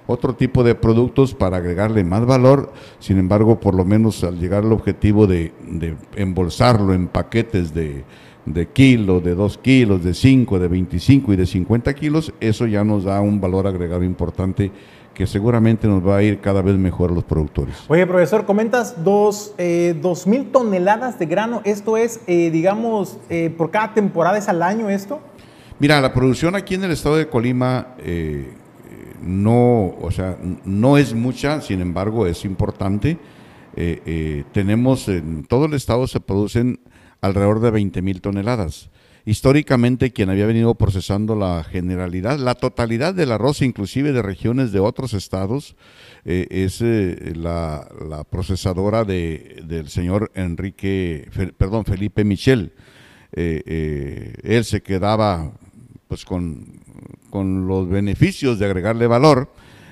otro 0.08 0.36
tipo 0.36 0.64
de 0.64 0.76
productos 0.76 1.34
para 1.34 1.58
agregarle 1.58 2.04
más 2.04 2.26
valor, 2.26 2.72
sin 3.00 3.18
embargo, 3.18 3.60
por 3.60 3.76
lo 3.76 3.86
menos 3.86 4.24
al 4.24 4.40
llegar 4.40 4.64
al 4.64 4.72
objetivo 4.72 5.28
de, 5.28 5.52
embolsarlo 6.16 6.94
en 6.94 7.08
paquetes 7.08 7.74
de, 7.74 8.04
de 8.46 8.68
kilo, 8.68 9.20
de 9.20 9.36
2 9.36 9.58
kilos, 9.60 10.04
de 10.04 10.14
5, 10.14 10.60
de 10.60 10.68
25 10.68 11.34
y 11.34 11.36
de 11.36 11.46
50 11.46 11.94
kilos, 11.94 12.34
eso 12.40 12.68
ya 12.68 12.84
nos 12.84 13.04
da 13.04 13.22
un 13.22 13.42
valor 13.42 13.68
agregado 13.68 14.04
importante 14.04 14.72
que 15.16 15.26
seguramente 15.26 15.88
nos 15.88 16.06
va 16.06 16.18
a 16.18 16.24
ir 16.24 16.42
cada 16.42 16.62
vez 16.62 16.76
mejor 16.76 17.10
a 17.10 17.14
los 17.14 17.24
productores. 17.24 17.76
Oye, 17.88 18.06
profesor, 18.06 18.46
comentas 18.46 19.04
dos, 19.04 19.56
eh, 19.58 19.96
mil 20.28 20.52
toneladas 20.52 21.18
de 21.18 21.26
grano. 21.26 21.62
¿Esto 21.64 21.98
es, 21.98 22.20
eh, 22.28 22.52
digamos, 22.52 23.18
eh, 23.30 23.50
por 23.58 23.72
cada 23.72 23.94
temporada 23.94 24.38
es 24.38 24.50
al 24.50 24.62
año 24.62 24.90
esto? 24.90 25.22
Mira, 25.80 26.00
la 26.02 26.14
producción 26.14 26.56
aquí 26.56 26.76
en 26.76 26.84
el 26.84 26.92
estado 26.92 27.16
de 27.16 27.28
Colima 27.28 27.96
eh, 28.00 28.54
no, 29.22 29.96
o 30.00 30.12
sea, 30.12 30.38
no 30.66 30.98
es 30.98 31.14
mucha, 31.14 31.62
sin 31.62 31.82
embargo 31.82 32.28
es 32.28 32.46
importante. 32.46 33.18
Eh, 33.76 34.02
eh, 34.06 34.44
tenemos 34.54 35.08
en 35.10 35.44
todo 35.44 35.66
el 35.66 35.74
estado 35.74 36.08
se 36.08 36.22
producen 36.22 36.80
alrededor 37.22 37.60
de 37.60 37.72
20 37.72 38.02
mil 38.02 38.22
toneladas. 38.22 38.90
Históricamente 39.26 40.14
quien 40.14 40.30
había 40.30 40.46
venido 40.46 40.76
procesando 40.76 41.36
la 41.36 41.64
generalidad, 41.64 42.38
la 42.38 42.56
totalidad 42.56 43.14
del 43.14 43.32
arroz, 43.32 43.62
inclusive 43.64 44.12
de 44.12 44.22
regiones 44.22 44.72
de 44.72 44.80
otros 44.80 45.14
estados, 45.14 45.76
eh, 46.26 46.48
es 46.52 46.82
la, 47.36 47.88
procesadora 48.30 49.04
de, 49.04 49.64
del 49.68 49.90
señor 49.90 50.32
Enrique, 50.36 51.30
perdón, 51.58 51.86
Felipe 51.86 52.24
Michel. 52.24 52.74
él 53.32 54.64
se 54.64 54.82
quedaba 54.82 55.52
pues 56.08 56.24
con 56.24 56.85
con 57.36 57.68
los 57.68 57.90
beneficios 57.90 58.60
de 58.60 58.66
agregarle 58.66 59.08
valor 59.08 59.50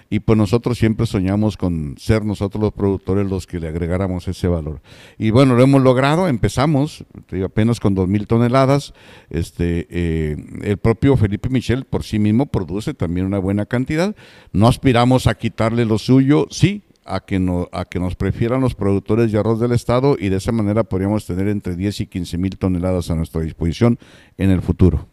y 0.09 0.21
pues 0.21 0.37
nosotros 0.37 0.77
siempre 0.77 1.05
soñamos 1.05 1.57
con 1.57 1.95
ser 1.97 2.23
nosotros 2.23 2.61
los 2.63 2.71
productores 2.71 3.29
los 3.29 3.45
que 3.45 3.59
le 3.59 3.67
agregáramos 3.67 4.29
ese 4.29 4.47
valor. 4.47 4.81
Y 5.17 5.31
bueno, 5.31 5.55
lo 5.55 5.61
hemos 5.61 5.81
logrado, 5.81 6.29
empezamos 6.29 7.03
apenas 7.43 7.81
con 7.81 7.95
dos 7.95 8.07
mil 8.07 8.27
toneladas, 8.27 8.93
este, 9.29 9.87
eh, 9.89 10.37
el 10.61 10.77
propio 10.77 11.17
Felipe 11.17 11.49
Michel 11.49 11.83
por 11.83 12.05
sí 12.05 12.17
mismo 12.17 12.45
produce 12.45 12.93
también 12.93 13.25
una 13.25 13.39
buena 13.39 13.65
cantidad, 13.65 14.15
no 14.53 14.69
aspiramos 14.69 15.27
a 15.27 15.35
quitarle 15.35 15.83
lo 15.83 15.97
suyo, 15.97 16.47
sí, 16.49 16.83
a 17.03 17.19
que, 17.19 17.39
no, 17.39 17.67
a 17.73 17.83
que 17.83 17.99
nos 17.99 18.15
prefieran 18.15 18.61
los 18.61 18.75
productores 18.75 19.33
de 19.33 19.39
arroz 19.39 19.59
del 19.59 19.73
Estado 19.73 20.15
y 20.17 20.29
de 20.29 20.37
esa 20.37 20.53
manera 20.53 20.85
podríamos 20.85 21.25
tener 21.25 21.49
entre 21.49 21.75
10 21.75 21.99
y 21.99 22.07
15 22.07 22.37
mil 22.37 22.57
toneladas 22.57 23.11
a 23.11 23.15
nuestra 23.15 23.41
disposición 23.41 23.99
en 24.37 24.49
el 24.49 24.61
futuro. 24.61 25.12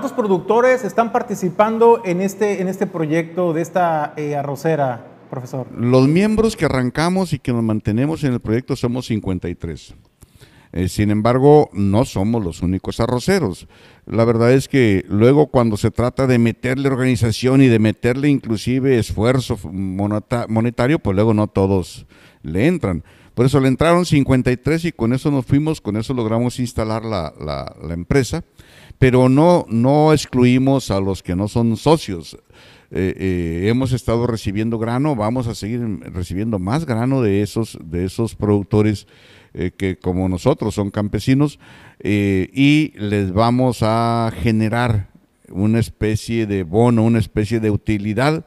¿Cuántos 0.00 0.16
productores 0.16 0.82
están 0.82 1.12
participando 1.12 2.00
en 2.06 2.22
este, 2.22 2.62
en 2.62 2.68
este 2.68 2.86
proyecto 2.86 3.52
de 3.52 3.60
esta 3.60 4.14
eh, 4.16 4.34
arrocera, 4.34 5.04
profesor? 5.28 5.66
Los 5.76 6.08
miembros 6.08 6.56
que 6.56 6.64
arrancamos 6.64 7.34
y 7.34 7.38
que 7.38 7.52
nos 7.52 7.62
mantenemos 7.62 8.24
en 8.24 8.32
el 8.32 8.40
proyecto 8.40 8.76
somos 8.76 9.04
53. 9.08 9.94
Eh, 10.72 10.88
sin 10.88 11.10
embargo, 11.10 11.68
no 11.74 12.06
somos 12.06 12.42
los 12.42 12.62
únicos 12.62 12.98
arroceros. 12.98 13.68
La 14.06 14.24
verdad 14.24 14.50
es 14.52 14.68
que 14.68 15.04
luego 15.06 15.48
cuando 15.48 15.76
se 15.76 15.90
trata 15.90 16.26
de 16.26 16.38
meterle 16.38 16.88
organización 16.88 17.60
y 17.60 17.66
de 17.66 17.78
meterle 17.78 18.30
inclusive 18.30 18.98
esfuerzo 18.98 19.58
monetario, 19.68 20.98
pues 20.98 21.14
luego 21.14 21.34
no 21.34 21.46
todos 21.46 22.06
le 22.42 22.68
entran. 22.68 23.04
Por 23.34 23.46
eso 23.46 23.60
le 23.60 23.68
entraron 23.68 24.04
53 24.04 24.84
y 24.86 24.92
con 24.92 25.12
eso 25.12 25.30
nos 25.30 25.46
fuimos, 25.46 25.80
con 25.80 25.96
eso 25.96 26.14
logramos 26.14 26.58
instalar 26.58 27.04
la, 27.04 27.32
la, 27.40 27.94
empresa, 27.94 28.44
pero 29.00 29.30
no, 29.30 29.64
no 29.70 30.12
excluimos 30.12 30.90
a 30.90 31.00
los 31.00 31.22
que 31.22 31.34
no 31.34 31.48
son 31.48 31.78
socios. 31.78 32.36
Eh, 32.90 33.14
eh, 33.16 33.68
hemos 33.70 33.92
estado 33.92 34.26
recibiendo 34.26 34.78
grano, 34.78 35.16
vamos 35.16 35.46
a 35.46 35.54
seguir 35.54 35.80
recibiendo 36.12 36.58
más 36.58 36.84
grano 36.84 37.22
de 37.22 37.40
esos, 37.40 37.78
de 37.82 38.04
esos 38.04 38.34
productores 38.34 39.06
eh, 39.54 39.70
que 39.74 39.96
como 39.96 40.28
nosotros 40.28 40.74
son 40.74 40.90
campesinos 40.90 41.58
y 42.04 42.92
les 42.96 43.32
vamos 43.32 43.78
a 43.80 44.30
generar 44.36 45.08
una 45.48 45.78
especie 45.78 46.46
de 46.46 46.62
bono, 46.62 47.02
una 47.02 47.20
especie 47.20 47.58
de 47.58 47.70
utilidad, 47.70 48.44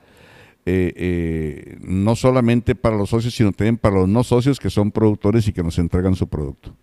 no 1.81 2.15
solamente 2.15 2.75
para 2.75 2.95
los 2.95 3.09
socios, 3.09 3.33
sino 3.33 3.53
también 3.53 3.77
para 3.77 3.95
los 3.95 4.07
no 4.07 4.23
socios 4.23 4.59
que 4.59 4.69
son 4.69 4.91
productores 4.91 5.47
y 5.47 5.53
que 5.53 5.63
nos 5.63 5.79
entregan 5.79 6.15
su 6.15 6.27
producto. 6.27 6.75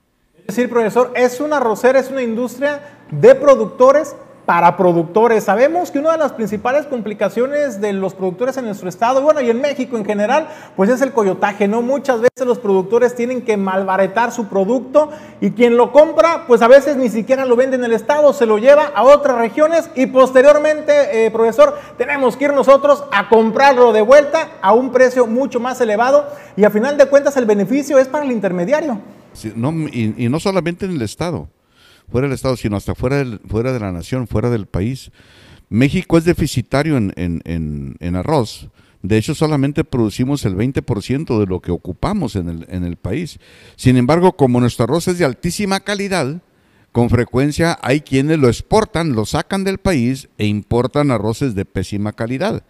Decir, 0.50 0.68
profesor, 0.68 1.12
es 1.14 1.38
una 1.38 1.60
rosera, 1.60 2.00
es 2.00 2.10
una 2.10 2.22
industria 2.22 2.80
de 3.12 3.36
productores 3.36 4.16
para 4.46 4.76
productores. 4.76 5.44
Sabemos 5.44 5.92
que 5.92 6.00
una 6.00 6.10
de 6.10 6.18
las 6.18 6.32
principales 6.32 6.86
complicaciones 6.86 7.80
de 7.80 7.92
los 7.92 8.14
productores 8.14 8.56
en 8.56 8.64
nuestro 8.64 8.88
estado, 8.88 9.22
bueno, 9.22 9.40
y 9.40 9.48
en 9.48 9.60
México 9.60 9.96
en 9.96 10.04
general, 10.04 10.48
pues 10.74 10.90
es 10.90 11.02
el 11.02 11.12
coyotaje, 11.12 11.68
¿no? 11.68 11.82
Muchas 11.82 12.20
veces 12.20 12.48
los 12.48 12.58
productores 12.58 13.14
tienen 13.14 13.42
que 13.42 13.56
malbaretar 13.56 14.32
su 14.32 14.48
producto 14.48 15.10
y 15.40 15.52
quien 15.52 15.76
lo 15.76 15.92
compra, 15.92 16.46
pues 16.48 16.62
a 16.62 16.66
veces 16.66 16.96
ni 16.96 17.10
siquiera 17.10 17.44
lo 17.44 17.54
vende 17.54 17.76
en 17.76 17.84
el 17.84 17.92
estado, 17.92 18.32
se 18.32 18.44
lo 18.44 18.58
lleva 18.58 18.90
a 18.92 19.04
otras 19.04 19.38
regiones 19.38 19.88
y 19.94 20.06
posteriormente, 20.06 21.26
eh, 21.26 21.30
profesor, 21.30 21.78
tenemos 21.96 22.36
que 22.36 22.46
ir 22.46 22.54
nosotros 22.54 23.04
a 23.12 23.28
comprarlo 23.28 23.92
de 23.92 24.02
vuelta 24.02 24.48
a 24.62 24.72
un 24.72 24.90
precio 24.90 25.28
mucho 25.28 25.60
más 25.60 25.80
elevado 25.80 26.26
y 26.56 26.64
a 26.64 26.70
final 26.70 26.98
de 26.98 27.06
cuentas 27.06 27.36
el 27.36 27.46
beneficio 27.46 28.00
es 28.00 28.08
para 28.08 28.24
el 28.24 28.32
intermediario. 28.32 28.98
No, 29.54 29.88
y 29.92 30.28
no 30.28 30.40
solamente 30.40 30.86
en 30.86 30.92
el 30.92 31.02
estado 31.02 31.48
fuera 32.10 32.26
del 32.26 32.34
Estado, 32.34 32.56
sino 32.56 32.76
hasta 32.76 32.94
fuera, 32.94 33.24
fuera 33.48 33.72
de 33.72 33.80
la 33.80 33.92
nación, 33.92 34.26
fuera 34.26 34.50
del 34.50 34.66
país. 34.66 35.10
México 35.68 36.18
es 36.18 36.24
deficitario 36.24 36.96
en, 36.96 37.12
en, 37.16 37.96
en, 38.00 38.16
arroz. 38.16 38.68
De 39.02 39.16
hecho, 39.16 39.34
solamente 39.34 39.84
producimos 39.84 40.44
el 40.44 40.56
20% 40.56 41.38
de 41.38 41.46
lo 41.46 41.60
que 41.60 41.70
ocupamos 41.70 42.34
en 42.36 42.48
el, 42.48 42.66
en 42.68 42.84
el 42.84 42.96
país. 42.96 43.38
Sin 43.76 43.96
embargo, 43.96 44.32
como 44.32 44.60
nuestro 44.60 44.84
arroz 44.84 45.08
es 45.08 45.18
de 45.18 45.24
altísima 45.24 45.80
calidad, 45.80 46.42
con 46.92 47.08
frecuencia 47.08 47.78
hay 47.82 48.00
quienes 48.00 48.38
lo 48.40 48.48
exportan, 48.48 49.12
lo 49.12 49.24
sacan 49.24 49.62
del 49.62 49.78
país 49.78 50.28
e 50.38 50.46
importan 50.46 51.12
arroces 51.12 51.54
de 51.54 51.64
pésima 51.64 52.12
calidad. 52.12 52.64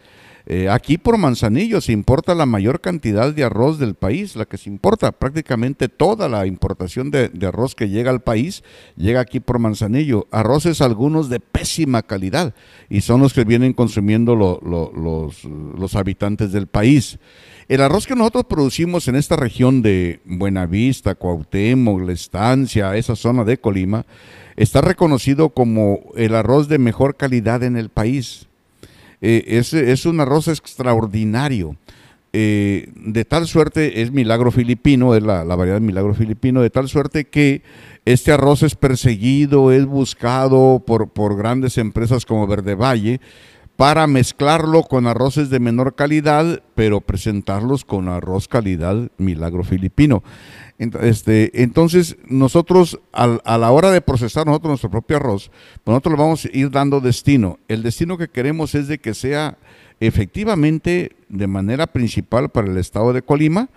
Eh, 0.47 0.69
aquí 0.69 0.99
por 0.99 1.19
Manzanillo 1.19 1.81
se 1.81 1.93
importa 1.93 2.35
la 2.35 2.47
mayor 2.47 2.81
cantidad 2.81 3.33
de 3.33 3.45
arroz 3.45 3.79
del 3.79 3.95
país, 3.95 4.37
la 4.37 4.47
que 4.47 4.59
se 4.59 4.71
importa, 4.71 5.13
prácticamente 5.13 5.89
toda 5.89 6.29
la 6.29 6.47
importación 6.47 7.11
de, 7.11 7.31
arroz 7.47 7.75
que 7.75 7.89
llega 7.89 8.11
al 8.11 8.23
país 8.23 8.63
llega 8.97 9.21
aquí 9.21 9.41
por 9.41 9.59
Manzanillo. 9.59 10.27
Arroces 10.31 10.81
algunos 10.81 11.29
de 11.29 11.41
pésima 11.41 12.03
calidad 12.03 12.55
y 12.89 13.03
son 13.03 13.21
los 13.21 13.33
que 13.33 13.45
vienen 13.45 13.73
consumiendo 13.73 14.35
los, 14.35 15.45
los 15.45 15.97
habitantes 15.97 16.53
del 16.53 16.67
país. 16.67 17.19
El 17.71 17.83
arroz 17.83 18.09
que 18.09 18.17
nosotros 18.17 18.47
producimos 18.49 19.07
en 19.07 19.15
esta 19.15 19.37
región 19.37 19.81
de 19.81 20.21
Buenavista, 20.25 21.15
Cuauhtémoc, 21.15 22.01
La 22.01 22.13
Estancia, 22.13 22.97
esa 22.97 23.15
zona 23.15 23.45
de 23.45 23.59
Colima, 23.59 24.07
está 24.57 24.81
reconocido 24.81 25.51
como 25.51 26.01
el 26.17 26.35
arroz 26.35 26.67
de 26.67 26.79
mejor 26.79 27.17
calidad 27.17 27.63
en 27.63 27.77
el 27.77 27.89
país. 27.89 28.50
Eh, 29.21 29.45
es, 29.73 30.07
un 30.07 30.21
arroz 30.21 30.49
extraordinario. 30.49 31.77
Eh, 32.33 32.93
de 32.95 33.25
tal 33.25 33.49
suerte, 33.49 34.03
es 34.03 34.13
milagro 34.13 34.53
filipino, 34.53 35.15
es 35.15 35.23
la, 35.23 35.43
variedad 35.43 35.81
milagro 35.81 36.15
filipino, 36.15 36.63
de 36.63 36.71
tal 36.71 36.89
suerte 36.89 37.25
que 37.25 37.63
este 38.05 38.33
arroz 38.33 38.63
es 38.63 38.77
perseguido, 38.77 39.73
es 39.73 39.85
buscado 39.85 40.83
por, 40.87 41.09
por 41.09 41.37
grandes 41.37 41.77
empresas 41.77 42.25
como 42.25 42.47
Verde 42.47 42.77
Valle 42.77 43.21
para 43.81 44.07
mezclarlo 44.07 44.83
con 44.83 45.07
arroces 45.07 45.49
de 45.49 45.59
menor 45.59 45.95
calidad, 45.95 46.63
pero 46.75 47.01
presentarlos 47.01 47.87
con 47.87 48.11
arroz 48.11 48.47
calidad 48.47 49.11
milagro 49.17 49.65
filipino. 49.65 50.23
Este, 50.81 51.63
entonces, 51.63 52.17
nosotros 52.27 53.01
a 53.13 53.59
la 53.59 53.71
hora 53.71 53.91
de 53.91 54.01
procesar 54.01 54.47
nosotros 54.47 54.71
nuestro 54.71 54.91
propio 54.91 55.19
arroz, 55.19 55.51
pues 55.85 55.93
nosotros 55.93 56.13
le 56.13 56.23
vamos 56.23 56.45
a 56.47 56.49
ir 56.57 56.71
dando 56.71 57.01
destino. 57.01 57.59
El 57.69 57.83
destino 57.83 58.17
que 58.17 58.29
queremos 58.29 58.75
es 58.75 58.89
de 58.89 58.99
que 58.99 59.13
sea 59.13 59.59
efectivamente 60.01 61.17
de 61.29 61.47
manera 61.47 61.87
principal 61.87 62.49
para 62.49 62.69
el 62.69 62.79
estado 62.79 63.13
de 63.13 63.21
Colima 63.21 63.69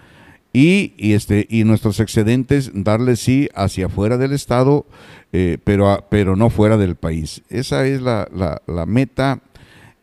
y, 0.54 0.93
este, 0.97 1.45
y 1.49 1.66
nuestros 1.66 1.99
excedentes 1.99 2.72
darle 2.74 3.18
sí 3.18 3.49
hacia 3.54 3.88
afuera 3.88 4.18
del 4.18 4.32
estado, 4.32 4.86
eh, 5.34 5.58
pero, 5.62 6.06
pero 6.10 6.38
no 6.38 6.49
fuera 6.49 6.78
del 6.78 6.95
país. 6.95 7.41
Esa 7.49 7.86
es 7.86 8.01
la, 8.01 8.30
la 8.66 8.86
meta. 8.86 9.41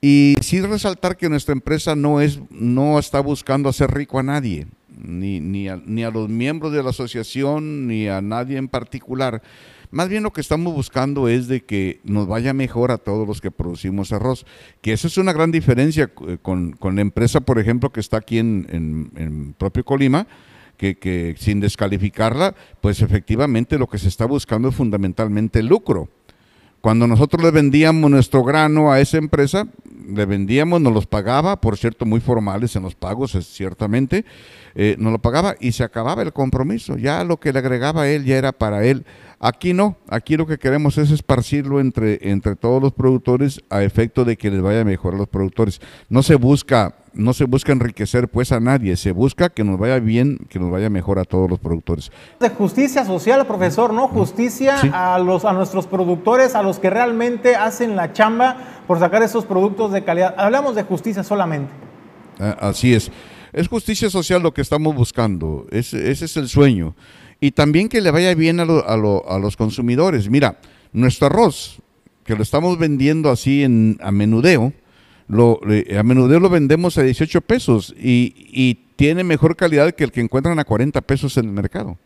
Y 0.03 0.35
sí 0.43 0.61
resaltar 0.61 1.17
que 1.17 1.31
nuestra 1.31 1.55
empresa 1.55 1.97
no, 1.97 2.21
es, 2.21 2.41
no 2.51 2.99
está 2.99 3.21
buscando 3.21 3.71
hacer 3.71 3.91
rico 3.91 4.19
a 4.19 4.23
nadie 4.23 4.67
ni, 5.03 5.41
ni, 5.41 5.69
a, 5.69 5.81
ni 5.85 6.05
a 6.05 6.11
los 6.11 6.29
miembros 6.29 6.73
de 6.73 6.83
la 6.83 6.91
asociación, 6.91 7.87
ni 7.87 8.09
a 8.09 8.21
nadie 8.21 8.57
en 8.57 8.69
particular. 8.69 9.43
Más 9.91 10.09
bien 10.09 10.23
lo 10.23 10.33
que 10.33 10.41
estamos 10.41 10.73
buscando 10.73 11.29
es 11.29 11.49
de 11.49 11.65
que 11.65 12.01
nos 12.05 12.29
vaya 12.29 12.55
mejor 12.55 12.93
a 12.93 12.99
todos 12.99 13.27
los 13.27 13.41
que 13.41 13.51
producimos 13.51 14.13
arroz, 14.13 14.47
que 14.81 14.93
eso 14.93 15.09
es 15.09 15.19
una 15.19 15.33
gran 15.33 15.51
diferencia 15.51 16.11
eh, 16.29 16.39
con, 16.41 16.77
la 16.81 17.01
empresa, 17.01 17.41
por 17.41 17.59
ejemplo, 17.59 17.91
que 17.91 18.01
está 18.01 18.19
aquí 18.19 18.39
en, 18.39 19.11
en, 19.17 19.53
propio 19.55 19.85
Colima, 19.85 20.29
que, 20.77 20.97
que, 20.97 21.35
sin 21.39 21.59
descalificarla, 21.59 22.55
pues 22.81 23.03
efectivamente 23.03 23.79
lo 23.79 23.89
que 23.89 23.99
se 23.99 24.09
está 24.09 24.27
buscando 24.27 24.69
es 24.69 24.77
fundamentalmente 24.77 25.59
el 25.59 25.67
lucro. 25.67 26.09
Cuando 26.81 27.07
nosotros 27.07 27.43
le 27.43 27.51
vendíamos 27.51 28.11
nuestro 28.11 28.43
grano 28.43 28.91
a 28.91 29.01
esa 29.01 29.19
empresa, 29.19 29.67
le 30.09 30.25
vendíamos, 30.25 30.81
nos 30.81 30.95
los 30.95 31.07
pagaba, 31.07 31.61
por 31.61 31.77
cierto, 31.77 32.07
muy 32.07 32.21
formales 32.21 32.75
en 32.75 32.83
los 32.83 32.95
pagos, 32.95 33.33
ciertamente, 33.47 34.25
eh, 34.75 34.97
nos 34.99 35.13
lo 35.13 35.19
pagaba 35.19 35.57
y 35.61 35.73
se 35.73 35.85
acababa 35.85 36.23
el 36.23 36.33
compromiso. 36.33 36.97
Ya 36.97 37.23
lo 37.25 37.39
que 37.39 37.53
le 37.53 37.59
agregaba 37.59 38.09
él 38.09 38.25
ya 38.25 38.39
era 38.39 38.53
para 38.53 38.85
él. 38.85 39.05
Aquí 39.43 39.73
no, 39.73 39.97
aquí 40.07 40.37
lo 40.37 40.47
que 40.47 40.59
queremos 40.59 40.99
es 40.99 41.11
esparcirlo 41.11 41.81
entre, 41.81 42.31
entre 42.31 42.57
todos 42.57 42.83
los 42.83 42.93
productores 42.93 43.63
a 43.71 43.83
efecto 43.83 44.27
de 44.27 44.37
que 44.37 44.51
les 44.51 44.61
vaya 44.61 44.85
mejor 44.85 45.15
a 45.15 45.17
los 45.17 45.29
productores. 45.29 45.81
No 46.11 46.23
se 46.23 46.35
busca, 46.35 46.97
no 47.15 47.33
se 47.33 47.45
busca 47.45 47.73
enriquecer 47.73 48.29
pues 48.29 48.53
a 48.53 48.61
nadie, 48.61 48.99
se 48.99 49.13
busca 49.13 49.49
que 49.49 49.65
nos 49.65 49.79
vaya 49.79 49.99
bien, 49.99 50.41
que 50.51 50.59
nos 50.59 50.71
vaya 50.71 50.91
mejor 50.91 51.19
a 51.19 51.25
todos 51.25 51.49
los 51.49 51.59
productores. 51.59 52.13
De 52.39 52.51
justicia 52.51 53.07
social, 53.07 53.47
profesor, 53.47 53.95
¿no? 53.95 54.09
Justicia 54.09 54.77
a 54.93 55.19
los 55.19 55.47
a 55.47 55.55
nuestros 55.55 55.87
productores, 55.87 56.55
a 56.55 56.63
los 56.63 56.79
que 56.79 56.91
realmente 56.91 57.57
hacen 57.57 57.97
la 57.97 58.13
chamba 58.13 58.83
por 58.87 58.99
sacar 58.99 59.23
esos 59.23 59.47
productos 59.47 59.91
de 59.93 60.05
calidad. 60.05 60.35
Hablamos 60.37 60.75
de 60.75 60.83
justicia 60.83 61.23
solamente. 61.25 61.73
Ah, 62.39 62.59
así 62.61 62.93
es. 62.93 63.11
Es 63.53 63.69
justicia 63.69 64.11
social 64.11 64.43
lo 64.43 64.55
que 64.55 64.61
estamos 64.61 64.95
buscando, 64.95 65.67
ese, 65.71 66.11
es 66.11 66.37
el 66.37 66.49
sueño. 66.49 66.95
Y 67.41 67.53
también 67.53 67.89
que 67.89 68.01
le 68.01 68.11
vaya 68.11 68.35
bien 68.35 68.61
a, 68.61 68.65
los 68.65 69.57
consumidores. 69.57 70.29
Mira, 70.29 70.61
nuestro 70.93 71.27
arroz, 71.27 71.81
que 72.25 72.37
lo 72.37 72.43
estamos 72.43 72.79
vendiendo 72.79 73.31
así 73.31 73.63
en, 73.63 73.99
a 74.03 74.13
menudeo, 74.13 74.73
lo, 75.27 75.61
a 75.99 76.03
menudeo 76.03 76.41
lo 76.41 76.51
vendemos 76.51 76.99
a 76.99 77.03
18 77.03 77.41
pesos 77.43 77.95
y, 77.99 78.35
y, 78.37 78.87
tiene 78.97 79.25
mejor 79.25 79.57
calidad 79.57 79.95
que 79.95 80.05
el 80.05 80.13
que 80.13 80.21
encuentran 80.21 80.59
a 80.59 80.65
40 80.65 81.01
pesos 81.01 81.39
en 81.39 81.47
el 81.47 81.53
mercado. 81.53 81.97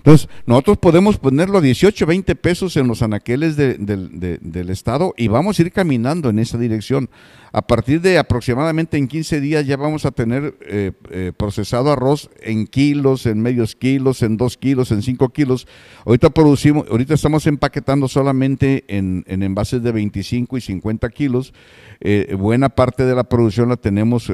Entonces, 0.00 0.30
nosotros 0.46 0.78
podemos 0.78 1.18
ponerlo 1.18 1.58
a 1.58 1.60
18, 1.60 2.06
20 2.06 2.34
pesos 2.34 2.74
en 2.78 2.88
los 2.88 3.02
anaqueles 3.02 3.54
del 3.54 4.70
Estado 4.70 5.12
y 5.14 5.28
vamos 5.28 5.58
a 5.58 5.62
ir 5.62 5.72
caminando 5.72 6.30
en 6.30 6.38
esa 6.38 6.56
dirección. 6.56 7.10
A 7.52 7.60
partir 7.60 8.00
de 8.00 8.16
aproximadamente 8.16 8.96
en 8.96 9.08
15 9.08 9.40
días 9.42 9.66
ya 9.66 9.76
vamos 9.76 10.06
a 10.06 10.10
tener 10.10 10.54
eh, 10.62 10.92
eh, 11.10 11.32
procesado 11.36 11.92
arroz 11.92 12.30
en 12.40 12.66
kilos, 12.66 13.26
en 13.26 13.42
medios 13.42 13.76
kilos, 13.76 14.22
en 14.22 14.38
2 14.38 14.56
kilos, 14.56 14.90
en 14.90 15.02
5 15.02 15.28
kilos. 15.30 15.66
Ahorita 16.06 16.30
producimos, 16.30 16.86
ahorita 16.88 17.12
estamos 17.12 17.46
empaquetando 17.46 18.08
solamente 18.08 18.84
en, 18.88 19.24
envases 19.26 19.82
de 19.82 19.92
25 19.92 20.56
y 20.56 20.60
50 20.62 21.10
kilos. 21.10 21.52
Eh, 22.00 22.34
buena 22.38 22.70
parte 22.70 23.04
de 23.04 23.14
la 23.14 23.24
producción 23.24 23.68
la 23.68 23.76
tenemos 23.76 24.32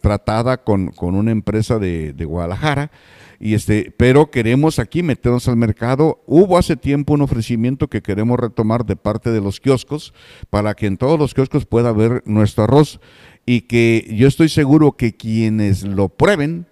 tratada 0.00 0.64
con, 0.64 0.92
una 0.98 1.30
empresa 1.30 1.78
de, 1.78 2.14
de 2.14 2.24
Guadalajara. 2.24 2.90
Y 3.40 3.54
este, 3.54 3.92
pero 3.96 4.30
queremos 4.30 4.78
aquí 4.78 5.02
meternos 5.02 5.48
al 5.48 5.56
mercado. 5.56 6.22
Hubo 6.26 6.58
hace 6.58 6.76
tiempo 6.76 7.14
un 7.14 7.22
ofrecimiento 7.22 7.88
que 7.88 8.02
queremos 8.02 8.38
retomar 8.38 8.84
de 8.84 8.96
parte 8.96 9.30
de 9.30 9.40
los 9.40 9.60
kioscos 9.60 10.14
para 10.50 10.74
que 10.74 10.86
en 10.86 10.96
todos 10.96 11.18
los 11.18 11.34
kioscos 11.34 11.66
pueda 11.66 11.90
haber 11.90 12.22
nuestro 12.26 12.64
arroz 12.64 13.00
y 13.46 13.62
que 13.62 14.08
yo 14.16 14.28
estoy 14.28 14.48
seguro 14.48 14.92
que 14.92 15.14
quienes 15.16 15.82
lo 15.82 16.08
prueben 16.08 16.66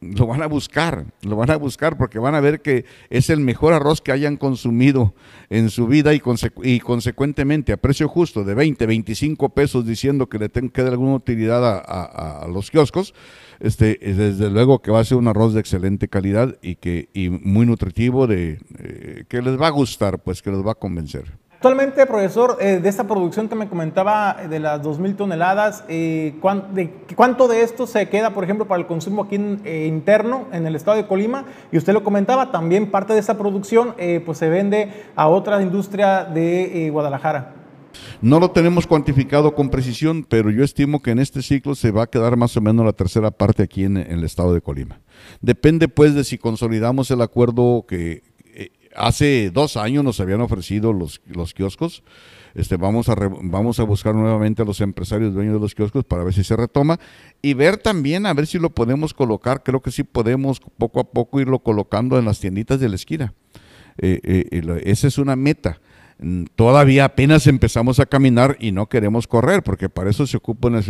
lo 0.00 0.26
van 0.26 0.42
a 0.42 0.46
buscar, 0.46 1.06
lo 1.22 1.36
van 1.36 1.50
a 1.50 1.56
buscar 1.56 1.96
porque 1.96 2.18
van 2.18 2.34
a 2.34 2.40
ver 2.40 2.60
que 2.60 2.84
es 3.08 3.30
el 3.30 3.40
mejor 3.40 3.72
arroz 3.72 4.02
que 4.02 4.12
hayan 4.12 4.36
consumido 4.36 5.14
en 5.48 5.70
su 5.70 5.86
vida 5.86 6.12
y, 6.14 6.20
consecuentemente 6.80 7.72
a 7.72 7.76
precio 7.78 8.06
justo 8.06 8.44
de 8.44 8.54
20, 8.54 8.84
25 8.86 9.48
pesos 9.50 9.86
diciendo 9.86 10.28
que 10.28 10.38
le 10.38 10.48
tenga 10.48 10.72
que 10.72 10.82
dar 10.82 10.92
alguna 10.92 11.14
utilidad 11.14 11.82
a 11.86 12.46
los 12.46 12.70
kioscos 12.70 13.14
este, 13.60 13.98
desde 14.02 14.50
luego 14.50 14.80
que 14.80 14.90
va 14.90 15.00
a 15.00 15.04
ser 15.04 15.18
un 15.18 15.28
arroz 15.28 15.54
de 15.54 15.60
excelente 15.60 16.08
calidad 16.08 16.56
y 16.62 16.76
que 16.76 17.08
y 17.12 17.30
muy 17.30 17.66
nutritivo, 17.66 18.26
de, 18.26 18.58
eh, 18.78 19.24
que 19.28 19.42
les 19.42 19.60
va 19.60 19.68
a 19.68 19.70
gustar, 19.70 20.18
pues 20.18 20.42
que 20.42 20.50
les 20.50 20.64
va 20.64 20.72
a 20.72 20.74
convencer. 20.74 21.24
Actualmente, 21.52 22.04
profesor, 22.06 22.58
eh, 22.60 22.80
de 22.80 22.88
esta 22.88 23.04
producción 23.04 23.48
que 23.48 23.54
me 23.54 23.66
comentaba 23.66 24.36
eh, 24.42 24.48
de 24.48 24.60
las 24.60 24.82
2.000 24.82 25.16
toneladas, 25.16 25.84
¿cuánto 27.16 27.48
de 27.48 27.62
esto 27.62 27.86
se 27.86 28.08
queda, 28.08 28.30
por 28.30 28.44
ejemplo, 28.44 28.66
para 28.66 28.80
el 28.80 28.86
consumo 28.86 29.22
aquí 29.22 29.36
interno 29.36 30.46
en 30.52 30.66
el 30.66 30.76
estado 30.76 30.98
de 30.98 31.06
Colima? 31.06 31.46
Y 31.72 31.78
usted 31.78 31.94
lo 31.94 32.04
comentaba, 32.04 32.52
también 32.52 32.90
parte 32.90 33.14
de 33.14 33.20
esta 33.20 33.38
producción 33.38 33.94
pues 34.24 34.38
se 34.38 34.50
vende 34.50 34.92
a 35.16 35.28
otra 35.28 35.60
industria 35.62 36.24
de 36.24 36.90
Guadalajara. 36.92 37.65
No 38.22 38.40
lo 38.40 38.50
tenemos 38.50 38.86
cuantificado 38.86 39.54
con 39.54 39.70
precisión, 39.70 40.24
pero 40.28 40.50
yo 40.50 40.64
estimo 40.64 41.02
que 41.02 41.10
en 41.10 41.18
este 41.18 41.42
ciclo 41.42 41.74
se 41.74 41.90
va 41.90 42.04
a 42.04 42.06
quedar 42.06 42.36
más 42.36 42.56
o 42.56 42.60
menos 42.60 42.84
la 42.84 42.92
tercera 42.92 43.30
parte 43.30 43.62
aquí 43.62 43.84
en, 43.84 43.96
el 43.96 44.24
estado 44.24 44.54
de 44.54 44.60
Colima. 44.60 45.00
Depende 45.40 45.88
pues 45.88 46.14
de 46.14 46.24
si 46.24 46.38
consolidamos 46.38 47.10
el 47.10 47.20
acuerdo 47.20 47.84
que 47.86 48.22
eh, 48.54 48.70
hace 48.94 49.50
dos 49.50 49.76
años 49.76 50.02
nos 50.04 50.20
habían 50.20 50.40
ofrecido 50.40 50.92
los, 50.92 51.20
los 51.26 51.54
kioscos. 51.54 52.02
Este, 52.54 52.78
vamos, 52.78 53.10
a 53.10 53.14
vamos 53.42 53.78
a 53.80 53.82
buscar 53.82 54.14
nuevamente 54.14 54.62
a 54.62 54.64
los 54.64 54.80
empresarios 54.80 55.34
dueños 55.34 55.52
de 55.52 55.60
los 55.60 55.74
kioscos 55.74 56.04
para 56.04 56.24
ver 56.24 56.32
si 56.32 56.42
se 56.42 56.56
retoma 56.56 56.98
y 57.42 57.52
ver 57.52 57.76
también 57.76 58.24
a 58.24 58.32
ver 58.32 58.46
si 58.46 58.58
lo 58.58 58.70
podemos 58.70 59.12
colocar. 59.12 59.62
Creo 59.62 59.82
que 59.82 59.90
sí 59.90 60.04
podemos 60.04 60.60
poco 60.78 61.00
a 61.00 61.04
poco 61.04 61.38
irlo 61.38 61.58
colocando 61.58 62.18
en 62.18 62.24
las 62.24 62.40
tienditas 62.40 62.80
de 62.80 62.88
la 62.88 62.94
esquina. 62.94 63.34
Eh, 63.98 64.20
eh, 64.22 64.82
esa 64.84 65.06
es 65.06 65.18
una 65.18 65.36
meta. 65.36 65.80
Mm, 66.18 66.44
todavía 66.54 67.04
apenas 67.04 67.46
empezamos 67.46 68.00
a 68.00 68.06
caminar 68.06 68.56
y 68.58 68.72
no 68.72 68.88
queremos 68.88 69.26
correr, 69.26 69.62
porque 69.62 69.90
para 69.90 70.08
eso 70.08 70.26
se 70.26 70.38
ocupa 70.38 70.68
una 70.68 70.80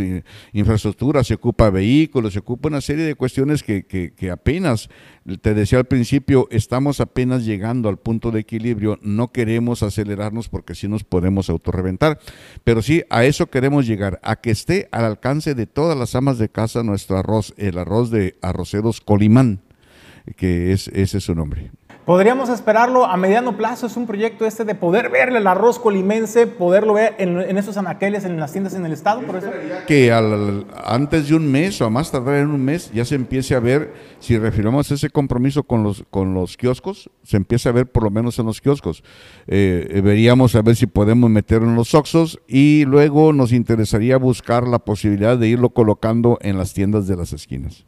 infraestructura, 0.53 1.25
se 1.25 1.35
ocupa 1.35 1.69
vehículos, 1.69 2.35
se 2.35 2.39
ocupa 2.39 2.69
una 2.69 2.81
serie 2.81 3.05
de 3.05 3.17
cuestiones 3.17 3.65
que, 3.65 3.85
que, 3.85 4.31
apenas, 4.31 4.89
te 5.41 5.53
decía 5.55 5.79
al 5.79 5.87
principio, 5.87 6.47
estamos 6.53 7.01
apenas 7.01 7.45
llegando 7.45 7.89
al 7.89 7.97
punto 7.97 8.31
de 8.31 8.41
equilibrio, 8.41 9.01
no 9.03 9.33
queremos 9.33 9.83
acelerarnos 9.83 10.49
porque 10.49 10.77
si 10.77 10.87
nos 10.87 11.03
podemos 11.03 11.51
autorreventar, 11.51 12.21
pero 12.63 12.81
sí, 12.81 13.03
a 13.11 13.25
eso 13.25 13.51
queremos 13.51 13.85
llegar, 13.87 14.21
a 14.23 14.37
que 14.37 14.53
esté 14.53 14.89
al 14.93 15.05
alcance 15.05 15.57
de 15.57 15.67
todas 15.67 15.99
las 15.99 16.15
amas 16.15 16.39
de 16.39 16.49
casa 16.51 16.85
nuestro 16.85 17.19
arroz, 17.19 17.53
el 17.57 17.79
arroz 17.79 18.11
de 18.11 18.37
arroceros 18.43 19.01
Colimán, 19.01 19.61
que 20.37 20.73
es, 20.73 20.87
ese 20.89 21.19
es 21.19 21.25
su 21.25 21.35
nombre. 21.35 21.73
Podríamos 22.07 22.51
esperarlo 22.51 23.05
a 23.05 23.17
mediano 23.17 23.57
plazo, 23.57 23.89
es 23.89 23.97
un 23.97 24.07
proyecto 24.07 24.47
este 24.47 24.65
de 24.65 24.77
poder 24.77 25.11
ver 25.11 25.31
el 25.31 25.45
arroz 25.45 25.81
colimense, 25.81 26.47
poderlo 26.47 26.95
ver 26.95 27.17
en, 27.19 27.59
esos 27.59 27.77
anaqueles, 27.79 28.25
en 28.25 28.39
las 28.39 28.53
tiendas 28.53 28.75
en 28.75 28.87
el 28.87 28.93
estado, 28.93 29.23
por 29.23 29.35
eso. 29.35 29.51
Que 29.89 30.13
antes 30.13 31.29
de 31.29 31.35
un 31.35 31.51
mes 31.51 31.81
o 31.81 31.85
a 31.85 31.91
más 31.91 32.13
tardar 32.13 32.37
en 32.37 32.51
un 32.51 32.65
mes 32.65 32.93
ya 32.95 33.05
se 33.05 33.17
empiece 33.17 33.57
a 33.57 33.61
ver, 33.61 33.93
si 34.21 34.39
refirmamos 34.39 34.89
ese 34.93 35.11
compromiso 35.11 35.65
con 35.65 35.83
los, 35.83 36.05
con 36.09 36.33
los 36.33 36.57
kioscos, 36.57 37.11
se 37.25 37.39
empiece 37.39 37.69
a 37.69 37.73
ver 37.73 37.91
por 37.91 38.05
lo 38.05 38.11
menos 38.11 38.39
en 38.39 38.47
los 38.47 38.61
kioscos. 38.61 39.03
Eh, 39.49 39.89
eh, 39.91 40.01
veríamos 40.01 40.55
a 40.55 40.63
ver 40.63 40.77
si 40.77 40.87
podemos 40.87 41.29
meterlo 41.29 41.67
en 41.67 41.75
los 41.75 41.93
oxos 41.93 42.41
y 42.47 42.85
luego 42.85 43.33
nos 43.33 43.51
interesaría 43.51 44.17
buscar 44.17 44.69
la 44.69 44.79
posibilidad 44.79 45.37
de 45.37 45.49
irlo 45.49 45.71
colocando 45.71 46.39
en 46.41 46.57
las 46.57 46.73
tiendas 46.73 47.09
de 47.09 47.17
las 47.17 47.33
esquinas. 47.33 47.85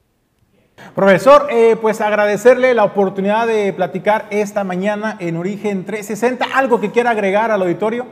Profesor, 0.94 1.46
eh, 1.50 1.76
pues 1.80 2.00
agradecerle 2.00 2.74
la 2.74 2.84
oportunidad 2.84 3.46
de 3.46 3.72
platicar 3.72 4.26
esta 4.30 4.64
mañana 4.64 5.16
en 5.20 5.36
Origen 5.36 5.84
360. 5.84 6.46
¿Algo 6.54 6.80
que 6.80 6.90
quiera 6.90 7.10
agregar 7.10 7.50
al 7.50 7.62
auditorio? 7.62 8.06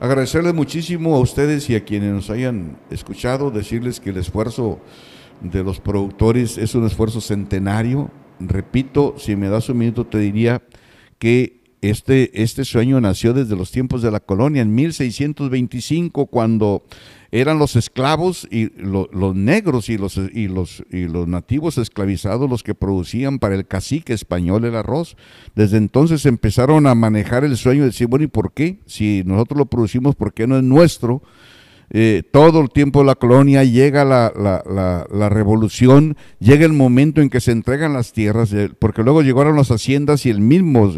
Agradecerles 0.00 0.54
muchísimo 0.54 1.16
a 1.16 1.20
ustedes 1.20 1.68
y 1.70 1.76
a 1.76 1.84
quienes 1.84 2.12
nos 2.12 2.30
hayan 2.30 2.78
escuchado, 2.90 3.50
decirles 3.50 4.00
que 4.00 4.10
el 4.10 4.16
esfuerzo 4.16 4.80
de 5.40 5.62
los 5.62 5.80
productores 5.80 6.58
es 6.58 6.74
un 6.74 6.86
esfuerzo 6.86 7.20
centenario. 7.20 8.10
Repito, 8.38 9.14
si 9.18 9.36
me 9.36 9.48
das 9.48 9.68
un 9.68 9.78
minuto 9.78 10.06
te 10.06 10.18
diría 10.18 10.62
que 11.18 11.60
este, 11.82 12.42
este 12.42 12.64
sueño 12.64 13.00
nació 13.00 13.32
desde 13.32 13.56
los 13.56 13.70
tiempos 13.70 14.02
de 14.02 14.10
la 14.10 14.20
colonia, 14.20 14.62
en 14.62 14.74
1625, 14.74 16.26
cuando 16.26 16.82
eran 17.32 17.58
los 17.58 17.76
esclavos 17.76 18.48
y 18.50 18.70
los 18.76 19.34
negros 19.36 19.88
y 19.88 19.98
los, 19.98 20.16
y, 20.16 20.48
los, 20.48 20.84
y 20.90 21.06
los 21.06 21.28
nativos 21.28 21.78
esclavizados 21.78 22.50
los 22.50 22.62
que 22.62 22.74
producían 22.74 23.38
para 23.38 23.54
el 23.54 23.66
cacique 23.66 24.12
español 24.12 24.64
el 24.64 24.74
arroz. 24.74 25.16
Desde 25.54 25.76
entonces 25.76 26.26
empezaron 26.26 26.86
a 26.86 26.94
manejar 26.94 27.44
el 27.44 27.56
sueño 27.56 27.82
de 27.82 27.88
decir, 27.88 28.08
bueno, 28.08 28.24
¿y 28.24 28.28
por 28.28 28.52
qué? 28.52 28.80
Si 28.86 29.22
nosotros 29.24 29.58
lo 29.58 29.66
producimos, 29.66 30.16
¿por 30.16 30.32
qué 30.32 30.46
no 30.46 30.56
es 30.56 30.64
nuestro? 30.64 31.22
Eh, 31.92 32.22
todo 32.30 32.60
el 32.60 32.70
tiempo 32.70 33.02
la 33.02 33.16
colonia, 33.16 33.64
llega 33.64 34.04
la, 34.04 34.32
la, 34.36 35.28
revolución, 35.28 36.16
llega 36.38 36.64
el 36.64 36.72
momento 36.72 37.20
en 37.20 37.30
que 37.30 37.40
se 37.40 37.50
entregan 37.50 37.92
las 37.92 38.12
tierras, 38.12 38.52
eh, 38.52 38.70
porque 38.78 39.02
luego 39.02 39.22
llegaron 39.22 39.56
las 39.56 39.70
haciendas 39.70 40.24
y 40.24 40.30
el 40.30 40.40
mismo, 40.40 40.92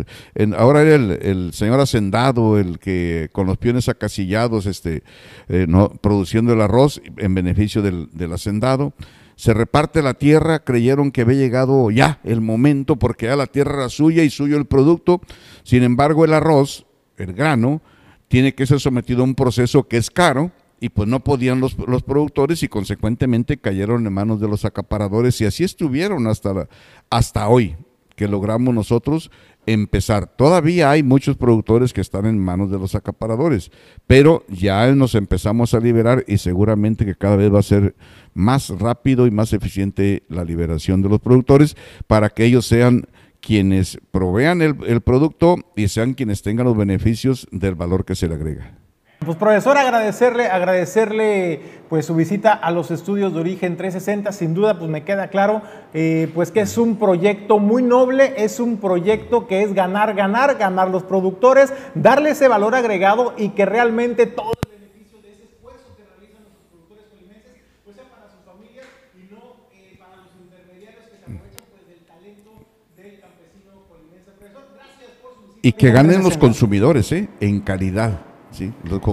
ahora 0.57 0.83
era 0.83 0.97
el, 0.97 1.53
señor 1.55 1.81
hacendado, 1.81 2.59
el 2.59 2.79
que 2.79 3.31
con 3.33 3.47
los 3.47 3.57
piones 3.57 3.89
acasillados, 3.89 4.67
este, 4.67 5.03
eh, 5.49 5.65
no, 5.67 5.89
produciendo 5.89 6.53
el 6.53 6.61
arroz 6.61 7.01
en 7.17 7.35
beneficio 7.35 7.81
del, 7.81 8.09
del 8.13 8.33
hacendado 8.33 8.93
se 9.35 9.55
reparte 9.55 10.03
la 10.03 10.15
tierra, 10.15 10.63
creyeron 10.63 11.11
que 11.11 11.23
había 11.23 11.39
llegado 11.39 11.91
ya 11.91 12.21
el 12.23 12.41
momento 12.41 12.97
porque 12.97 13.27
ya 13.27 13.35
la 13.35 13.47
tierra 13.47 13.75
era 13.75 13.89
suya 13.89 14.23
y 14.23 14.31
suyo 14.31 14.57
el 14.57 14.67
producto. 14.67 15.21
Sin 15.65 15.83
embargo, 15.83 16.25
el 16.25 16.35
arroz, 16.35 16.87
el 17.17 17.33
grano, 17.33 17.81
tiene 18.29 18.55
que 18.55 18.67
ser 18.67 18.79
sometido 18.79 19.23
a 19.23 19.25
un 19.25 19.35
proceso 19.35 19.89
que 19.89 19.97
es 19.97 20.11
caro 20.11 20.53
y 20.83 20.89
pues 20.89 21.09
no 21.09 21.23
podían 21.23 21.61
los, 21.61 21.79
los, 21.79 22.03
productores 22.03 22.65
y 22.65 22.69
consecuentemente 22.69 23.57
cayeron 23.57 24.05
en 24.05 24.13
manos 24.13 24.41
de 24.41 24.49
los 24.49 24.65
acaparadores 24.65 25.41
y 25.41 25.45
así 25.45 25.63
estuvieron 25.63 26.27
hasta, 26.27 26.69
hasta 27.09 27.49
hoy 27.49 27.77
que 28.17 28.27
logramos 28.27 28.75
nosotros 28.75 29.31
empezar. 29.65 30.27
Todavía 30.27 30.91
hay 30.91 31.05
muchos 31.05 31.37
productores 31.37 31.93
que 31.93 32.01
están 32.01 32.27
en 32.27 32.37
manos 32.37 32.69
de 32.69 32.81
los 32.81 32.97
acaparadores, 32.97 33.71
pero 34.09 34.45
ya 34.49 34.93
nos 34.93 35.15
empezamos 35.15 35.73
a 35.73 35.79
liberar 35.79 36.25
y 36.27 36.39
seguramente 36.39 37.07
que 37.07 37.15
cada 37.15 37.37
vez 37.37 37.55
va 37.55 37.61
a 37.61 37.63
ser 37.63 37.95
más 38.35 38.69
rápido 38.71 39.29
y 39.29 39.31
más 39.31 39.53
eficiente 39.53 40.25
la 40.29 40.43
liberación 40.43 41.01
de 41.01 41.11
los 41.11 41.21
productores 41.21 41.77
para 42.09 42.29
que 42.29 42.45
ellos 42.45 42.67
sean 42.67 43.05
quienes 43.41 44.01
provean 44.11 44.63
el, 44.63 44.75
el 44.85 45.01
producto 45.01 45.59
y 45.77 45.87
sean 45.87 46.15
quienes 46.15 46.43
tengan 46.43 46.67
los 46.67 46.77
beneficios 46.77 47.47
del 47.53 47.77
valor 47.77 48.05
que 48.05 48.17
se 48.17 48.27
le 48.27 48.35
agrega. 48.35 48.82
Pues 49.25 49.37
profesor, 49.37 49.79
agradecerle, 49.79 50.49
agradecerle 50.49 51.61
pues 51.89 52.07
su 52.07 52.15
visita 52.15 52.53
a 52.53 52.73
los 52.73 52.91
estudios 52.91 53.33
de 53.33 53.41
origen 53.41 53.77
360. 53.77 54.33
Sin 54.33 54.53
duda, 54.53 54.79
pues 54.79 54.91
me 54.91 55.05
queda 55.05 55.29
claro, 55.29 55.63
eh, 55.95 56.29
pues 56.35 56.51
que 56.51 56.61
es 56.61 56.77
un 56.77 56.97
proyecto 56.97 57.59
muy 57.59 57.85
noble, 57.85 58.35
es 58.37 58.59
un 58.59 58.79
proyecto 58.79 59.47
que 59.47 59.63
es 59.63 59.75
ganar, 59.75 60.15
ganar, 60.15 60.57
ganar 60.57 60.91
los 60.91 61.05
productores, 61.05 61.73
darle 61.95 62.31
ese 62.31 62.49
valor 62.49 62.75
agregado 62.75 63.35
y 63.37 63.51
que 63.51 63.65
realmente 63.65 64.27
todo 64.27 64.55
el 64.65 64.81
beneficio 64.81 65.21
de 65.23 65.33
ese 65.33 65.45
esfuerzo 65.45 65.95
que 65.97 66.03
realizan 66.03 66.43
los 66.43 66.55
productores 66.71 67.05
colimenses, 67.07 67.53
pues 67.85 67.97
sea 67.97 68.07
para 68.11 68.27
sus 68.27 68.43
familias 68.45 68.87
y 69.15 69.31
no 69.33 69.69
eh, 69.73 69.99
para 70.01 70.17
los 70.17 70.35
intermediarios 70.35 71.05
que 71.07 71.17
se 71.19 71.23
aprovechan 71.23 71.67
pues 71.71 71.87
del 71.87 72.03
talento 72.07 72.51
del 72.97 73.21
campesino 73.21 73.87
colimense. 73.87 74.31
Profesor, 74.33 74.65
gracias 74.75 75.11
por 75.23 75.35
su 75.37 75.43
visita. 75.47 75.69
Y 75.69 75.73
que 75.75 75.93
ganen 75.93 76.25
los 76.25 76.37
consumidores, 76.37 77.13
¿eh? 77.13 77.29
En 77.39 77.61
calidad 77.61 78.32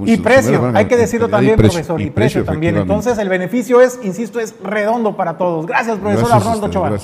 y 0.05 0.17
precio, 0.17 0.71
hay 0.73 0.85
que 0.85 0.97
decirlo 0.97 1.29
también, 1.29 1.55
profesor, 1.55 1.99
y, 2.01 2.09
precio, 2.09 2.43
también. 2.43 2.77
Entonces, 2.77 3.17
el 3.17 3.29
beneficio 3.29 3.81
es, 3.81 3.99
insisto, 4.03 4.39
es 4.39 4.55
redondo 4.63 5.15
para 5.15 5.37
todos. 5.37 5.65
Gracias, 5.65 5.97
profesor 5.97 6.31
Arnoldo 6.31 6.69
Choval. 6.69 6.99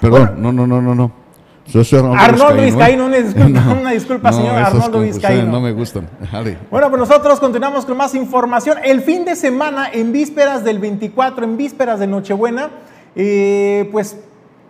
Perdón, 0.00 0.34
no, 0.38 0.52
no, 0.52 0.66
no, 0.66 0.82
no, 0.82 0.94
no. 0.94 1.26
Arnoldo, 2.16 2.62
Vizcaíno, 2.62 3.06
una 3.06 3.16
disculpa, 3.16 3.60
una 3.80 3.90
disculpa 3.90 4.32
señor 4.32 4.56
Arnoldo 4.56 5.00
Vizcaíno. 5.00 5.50
No 5.50 5.60
me 5.60 5.72
gustan. 5.72 6.08
Bueno, 6.70 6.90
pues 6.90 7.00
nosotros 7.00 7.40
continuamos 7.40 7.84
con 7.84 7.96
más 7.96 8.14
información. 8.14 8.78
El 8.84 9.00
fin 9.02 9.24
de 9.24 9.34
semana, 9.36 9.88
en 9.92 10.12
vísperas 10.12 10.64
del 10.64 10.78
24, 10.78 11.44
en 11.44 11.56
vísperas 11.56 11.98
de 11.98 12.06
Nochebuena, 12.06 12.70
eh, 13.14 13.88
pues 13.90 14.16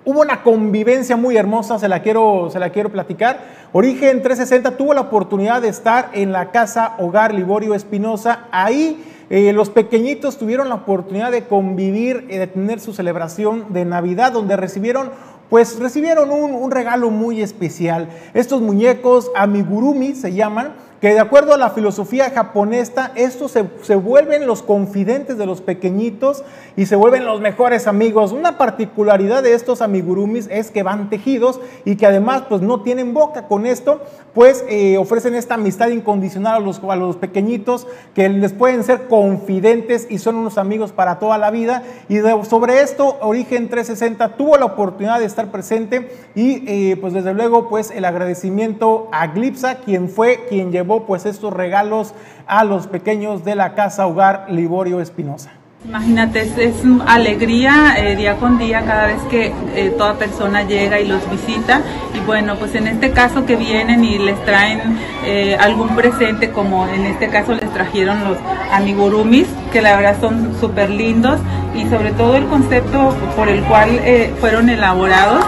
hubo 0.06 0.20
una 0.22 0.42
convivencia 0.42 1.16
muy 1.16 1.36
hermosa, 1.36 1.78
se 1.78 1.88
la, 1.88 2.00
quiero, 2.00 2.48
se 2.50 2.60
la 2.60 2.70
quiero 2.70 2.90
platicar. 2.90 3.40
Origen 3.72 4.22
360 4.22 4.76
tuvo 4.76 4.94
la 4.94 5.02
oportunidad 5.02 5.60
de 5.60 5.68
estar 5.68 6.10
en 6.14 6.32
la 6.32 6.52
casa 6.52 6.94
Hogar 6.98 7.34
Liborio 7.34 7.74
Espinosa. 7.74 8.44
Ahí 8.52 9.04
eh, 9.28 9.52
los 9.52 9.68
pequeñitos 9.68 10.38
tuvieron 10.38 10.68
la 10.68 10.76
oportunidad 10.76 11.32
de 11.32 11.44
convivir 11.44 12.28
y 12.30 12.36
de 12.36 12.46
tener 12.46 12.78
su 12.78 12.92
celebración 12.92 13.66
de 13.70 13.84
Navidad, 13.84 14.32
donde 14.32 14.56
recibieron 14.56 15.10
pues 15.50 15.78
recibieron 15.78 16.30
un, 16.30 16.70
regalo 16.70 17.10
muy 17.10 17.40
especial. 17.40 18.08
Estos 18.34 18.60
muñecos 18.60 19.30
amigurumi 19.36 20.14
se 20.14 20.32
llaman, 20.32 20.72
que 21.00 21.12
de 21.12 21.20
acuerdo 21.20 21.52
a 21.52 21.58
la 21.58 21.70
filosofía 21.70 22.30
japonesa, 22.30 23.12
estos 23.16 23.52
se, 23.52 23.94
vuelven 23.96 24.46
los 24.46 24.62
confidentes 24.62 25.36
de 25.36 25.44
los 25.44 25.60
pequeñitos 25.60 26.42
y 26.74 26.86
se 26.86 26.96
vuelven 26.96 27.26
los 27.26 27.40
mejores 27.40 27.86
amigos. 27.86 28.32
Una 28.32 28.56
particularidad 28.56 29.42
de 29.42 29.52
estos 29.52 29.82
amigurumis 29.82 30.48
es 30.50 30.70
que 30.70 30.82
van 30.82 31.10
tejidos 31.10 31.60
y 31.84 31.96
que 31.96 32.06
además 32.06 32.44
pues 32.48 32.62
no 32.62 32.80
tienen 32.80 33.12
boca. 33.12 33.46
Con 33.46 33.66
esto 33.66 34.00
pues 34.32 34.64
eh, 34.68 34.96
ofrecen 34.96 35.34
esta 35.34 35.54
amistad 35.54 35.88
incondicional 35.88 36.56
a 36.56 36.60
los, 36.60 36.80
a 36.82 36.96
los 36.96 37.16
pequeñitos 37.16 37.86
que 38.14 38.28
les 38.28 38.52
pueden 38.52 38.82
ser 38.82 39.06
confidentes 39.06 40.06
y 40.08 40.18
son 40.18 40.36
unos 40.36 40.56
amigos 40.56 40.92
para 40.92 41.18
toda 41.18 41.36
la 41.36 41.50
vida. 41.50 41.82
Y 42.08 42.20
sobre 42.48 42.80
esto 42.80 43.18
Origen 43.20 43.68
360 43.68 44.36
tuvo 44.36 44.56
la 44.56 44.64
oportunidad 44.64 45.18
de 45.18 45.26
estar 45.26 45.50
presente 45.50 46.10
y 46.34 46.64
eh, 46.66 46.96
pues 46.96 47.12
desde 47.12 47.34
luego 47.34 47.68
pues 47.68 47.90
el 47.90 48.06
agradecimiento 48.06 49.08
a 49.12 49.26
Glipsa, 49.26 49.76
quien 49.76 50.08
fue 50.08 50.46
quien 50.48 50.72
llevó 50.72 50.85
pues 50.86 51.26
estos 51.26 51.52
regalos 51.52 52.14
a 52.46 52.64
los 52.64 52.86
pequeños 52.86 53.44
de 53.44 53.54
la 53.54 53.74
Casa 53.74 54.06
Hogar 54.06 54.46
Liborio 54.48 55.00
Espinosa. 55.00 55.52
Imagínate, 55.88 56.42
es, 56.42 56.74
alegría 57.06 57.94
eh, 57.96 58.16
día 58.16 58.38
con 58.38 58.58
día 58.58 58.84
cada 58.84 59.06
vez 59.06 59.22
que 59.30 59.52
eh, 59.76 59.94
toda 59.96 60.14
persona 60.14 60.64
llega 60.64 60.98
y 60.98 61.06
los 61.06 61.30
visita. 61.30 61.80
Y 62.12 62.18
bueno, 62.26 62.56
pues 62.56 62.74
en 62.74 62.88
este 62.88 63.12
caso 63.12 63.46
que 63.46 63.54
vienen 63.54 64.02
y 64.02 64.18
les 64.18 64.44
traen 64.44 64.98
eh, 65.24 65.56
algún 65.60 65.94
presente, 65.94 66.50
como 66.50 66.88
en 66.88 67.06
este 67.06 67.28
caso 67.28 67.54
les 67.54 67.72
trajeron 67.72 68.24
los 68.24 68.36
amigurumis, 68.72 69.46
que 69.72 69.80
la 69.80 69.94
verdad 69.94 70.16
son 70.20 70.56
súper 70.60 70.90
lindos, 70.90 71.38
y 71.72 71.88
sobre 71.88 72.10
todo 72.10 72.36
el 72.36 72.46
concepto 72.46 73.14
por 73.36 73.48
el 73.48 73.62
cual 73.64 74.00
fueron 74.40 74.70
elaborados 74.70 75.44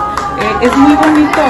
es 0.61 0.76
muy 0.76 0.95
bonito, 0.95 1.41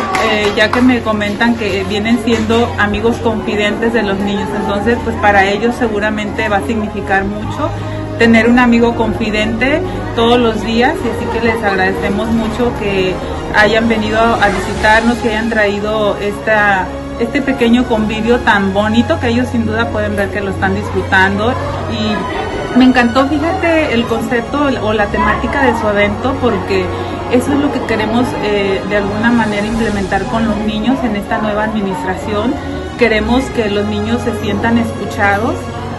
ya 0.57 0.71
que 0.71 0.81
me 0.81 1.01
comentan 1.01 1.57
que 1.57 1.85
vienen 1.89 2.19
siendo 2.25 2.73
amigos 2.79 3.17
confidentes 3.17 3.93
de 3.93 4.03
los 4.03 4.19
niños, 4.21 4.49
entonces 4.57 4.97
pues 5.03 5.17
para 5.17 5.45
ellos 5.45 5.75
seguramente 5.79 6.49
va 6.49 6.59
a 6.59 6.67
significar 6.67 7.25
mucho 7.25 7.71
tener 8.19 8.49
un 8.49 8.59
amigo 8.59 8.95
confidente 8.97 9.81
todos 10.17 10.39
los 10.39 10.63
días 10.65 10.95
y 11.05 11.09
así 11.09 11.27
que 11.33 11.47
les 11.47 11.63
agradecemos 11.63 12.29
mucho 12.29 12.73
que 12.81 13.15
hayan 13.57 13.89
venido 13.89 14.21
a 14.21 14.49
visitarnos, 14.49 15.19
que 15.19 15.31
hayan 15.31 15.49
traído 15.49 16.17
esta, 16.19 16.87
este 17.21 17.41
pequeño 17.41 17.85
convivio 17.85 18.39
tan 18.41 18.75
bonito 18.75 19.19
que 19.21 19.29
ellos 19.29 19.49
sin 19.51 19.67
duda 19.67 19.89
pueden 19.91 20.17
ver 20.17 20.31
que 20.31 20.41
lo 20.41 20.51
están 20.51 20.75
disfrutando 20.75 21.53
y 21.93 22.79
me 22.79 22.85
encantó, 22.85 23.27
fíjate, 23.27 23.95
el 23.95 24.05
concepto 24.05 24.69
o 24.83 24.93
la 24.93 25.07
temática 25.07 25.63
de 25.63 25.81
su 25.81 25.89
evento 25.89 26.35
porque 26.41 26.85
eso 27.33 27.53
es 27.53 27.59
lo 27.59 27.73
que 27.73 27.81
queremos 27.83 28.27
eh, 28.43 28.81
de 28.89 28.97
alguna 28.97 29.31
manera 29.31 29.67
implementar 29.67 30.25
con 30.25 30.47
los 30.47 30.57
niños 30.59 30.97
en 31.05 31.17
esta 31.17 31.39
nueva 31.39 31.65
administración. 31.65 32.55
Queremos 32.99 33.45
que 33.57 33.71
los 33.71 33.87
niños 33.87 34.23
se 34.23 34.35
sientan 34.41 34.79
escuchados 34.79 35.55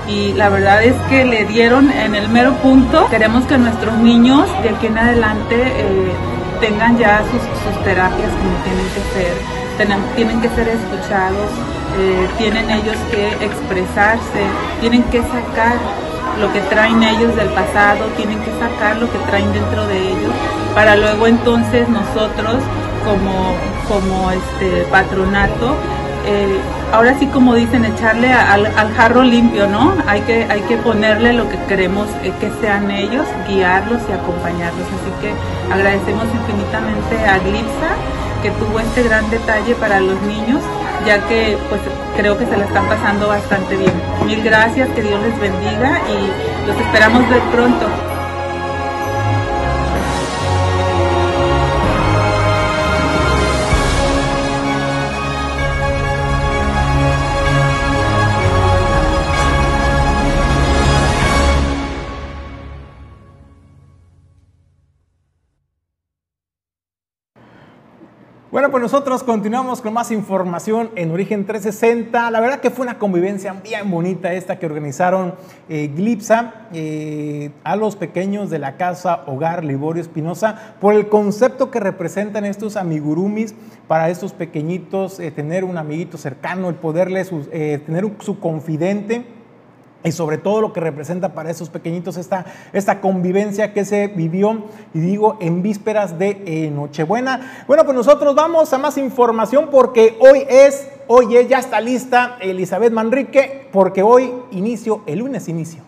y 0.09 0.33
la 0.33 0.49
verdad 0.49 0.83
es 0.83 0.95
que 1.07 1.23
le 1.23 1.45
dieron 1.45 1.91
en 1.91 2.15
el 2.15 2.29
mero 2.29 2.53
punto. 2.55 3.07
Queremos 3.09 3.45
que 3.45 3.57
nuestros 3.57 3.95
niños 3.97 4.47
de 4.63 4.69
aquí 4.69 4.87
en 4.87 4.97
adelante 4.97 5.55
eh, 5.55 6.11
tengan 6.59 6.97
ya 6.97 7.21
sus, 7.31 7.83
terapias 7.83 8.31
como 8.31 8.55
tienen 8.63 8.87
que 8.93 9.01
ser. 9.13 10.15
tienen 10.15 10.41
que 10.41 10.49
ser 10.49 10.67
escuchados, 10.67 11.49
eh, 11.97 12.27
tienen 12.37 12.69
ellos 12.69 12.97
que 13.11 13.45
expresarse, 13.45 14.43
tienen 14.81 15.03
que 15.03 15.21
sacar 15.21 15.77
lo 16.39 16.51
que 16.51 16.61
traen 16.61 17.01
ellos 17.03 17.35
del 17.35 17.49
pasado, 17.49 18.05
tienen 18.17 18.39
que 18.39 18.51
sacar 18.59 18.97
lo 18.97 19.11
que 19.11 19.17
traen 19.29 19.51
dentro 19.53 19.87
de 19.87 20.09
ellos, 20.09 20.33
para 20.75 20.95
luego 20.95 21.27
entonces 21.27 21.87
nosotros 21.87 22.57
como, 23.05 23.55
como 23.87 24.31
este 24.31 24.83
patronato, 24.91 25.75
eh, 26.31 26.59
ahora 26.93 27.17
sí 27.17 27.25
como 27.27 27.55
dicen, 27.55 27.85
echarle 27.85 28.31
al, 28.31 28.93
jarro 28.95 29.23
limpio, 29.23 29.67
¿no? 29.67 29.95
Hay 30.05 30.21
que, 30.21 30.45
hay 30.49 30.61
que 30.61 30.77
ponerle 30.77 31.33
lo 31.33 31.49
que 31.49 31.57
queremos 31.67 32.07
eh, 32.23 32.31
que 32.39 32.51
sean 32.61 32.91
ellos, 32.91 33.25
guiarlos 33.47 34.01
y 34.07 34.13
acompañarlos. 34.13 34.85
Así 34.85 35.11
que 35.21 35.33
agradecemos 35.73 36.25
infinitamente 36.25 37.17
a 37.25 37.39
Glipsa 37.39 37.89
que 38.43 38.51
tuvo 38.51 38.79
este 38.79 39.03
gran 39.03 39.29
detalle 39.29 39.73
para 39.75 39.99
los 39.99 40.21
niños 40.21 40.61
ya 41.05 41.25
que 41.27 41.57
pues 41.69 41.81
creo 42.15 42.37
que 42.37 42.45
se 42.45 42.57
la 42.57 42.65
están 42.65 42.87
pasando 42.87 43.27
bastante 43.27 43.75
bien. 43.75 43.93
Mil 44.25 44.43
gracias, 44.43 44.89
que 44.89 45.01
Dios 45.01 45.19
les 45.21 45.39
bendiga 45.39 46.01
y 46.09 46.67
los 46.67 46.77
esperamos 46.79 47.27
ver 47.29 47.41
pronto. 47.51 48.08
Bueno, 68.69 68.83
pues 68.83 68.93
nosotros 68.93 69.23
continuamos 69.23 69.81
con 69.81 69.93
más 69.93 70.11
información 70.11 70.91
en 70.93 71.09
Origen 71.09 71.47
360. 71.47 72.29
La 72.29 72.39
verdad 72.39 72.59
que 72.59 72.69
fue 72.69 72.83
una 72.83 72.99
convivencia 72.99 73.51
bien 73.51 73.89
bonita 73.89 74.31
esta 74.31 74.59
que 74.59 74.67
organizaron 74.67 75.33
eh, 75.69 75.87
Glipsa 75.87 76.67
eh, 76.71 77.49
a 77.63 77.75
los 77.75 77.95
pequeños 77.95 78.51
de 78.51 78.59
la 78.59 78.77
casa 78.77 79.23
Hogar 79.25 79.65
Liborio 79.65 80.03
Espinosa 80.03 80.75
por 80.79 80.93
el 80.93 81.09
concepto 81.09 81.71
que 81.71 81.79
representan 81.79 82.45
estos 82.45 82.75
amigurumis 82.75 83.55
para 83.87 84.11
estos 84.11 84.33
pequeñitos, 84.33 85.19
eh, 85.19 85.31
tener 85.31 85.63
un 85.63 85.79
amiguito 85.79 86.19
cercano, 86.19 86.69
el 86.69 86.75
poderles 86.75 87.31
tener 87.49 88.07
su 88.19 88.39
confidente 88.39 89.38
y 90.03 90.11
sobre 90.11 90.37
todo 90.37 90.61
lo 90.61 90.73
que 90.73 90.79
representa 90.79 91.33
para 91.33 91.51
esos 91.51 91.69
pequeñitos 91.69 92.17
esta, 92.17 92.45
esta 92.73 93.01
convivencia 93.01 93.73
que 93.73 93.85
se 93.85 94.07
vivió, 94.07 94.65
y 94.93 94.99
digo, 94.99 95.37
en 95.41 95.61
vísperas 95.61 96.17
de 96.17 96.41
eh, 96.45 96.71
Nochebuena. 96.71 97.65
Bueno, 97.67 97.83
pues 97.83 97.95
nosotros 97.95 98.35
vamos 98.35 98.71
a 98.71 98.77
más 98.77 98.97
información 98.97 99.69
porque 99.71 100.17
hoy 100.19 100.43
es, 100.49 100.87
hoy 101.07 101.47
ya 101.47 101.59
está 101.59 101.81
lista 101.81 102.37
Elizabeth 102.39 102.93
Manrique, 102.93 103.67
porque 103.71 104.03
hoy 104.03 104.31
inicio, 104.51 105.01
el 105.05 105.19
lunes 105.19 105.49
inicio. 105.49 105.81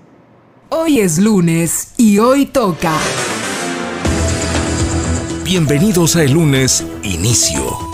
Hoy 0.70 1.00
es 1.00 1.20
lunes 1.20 1.94
y 1.98 2.20
hoy 2.20 2.46
toca. 2.46 2.94
Bienvenidos 5.44 6.16
a 6.16 6.24
el 6.24 6.32
lunes 6.32 6.86
inicio. 7.04 7.91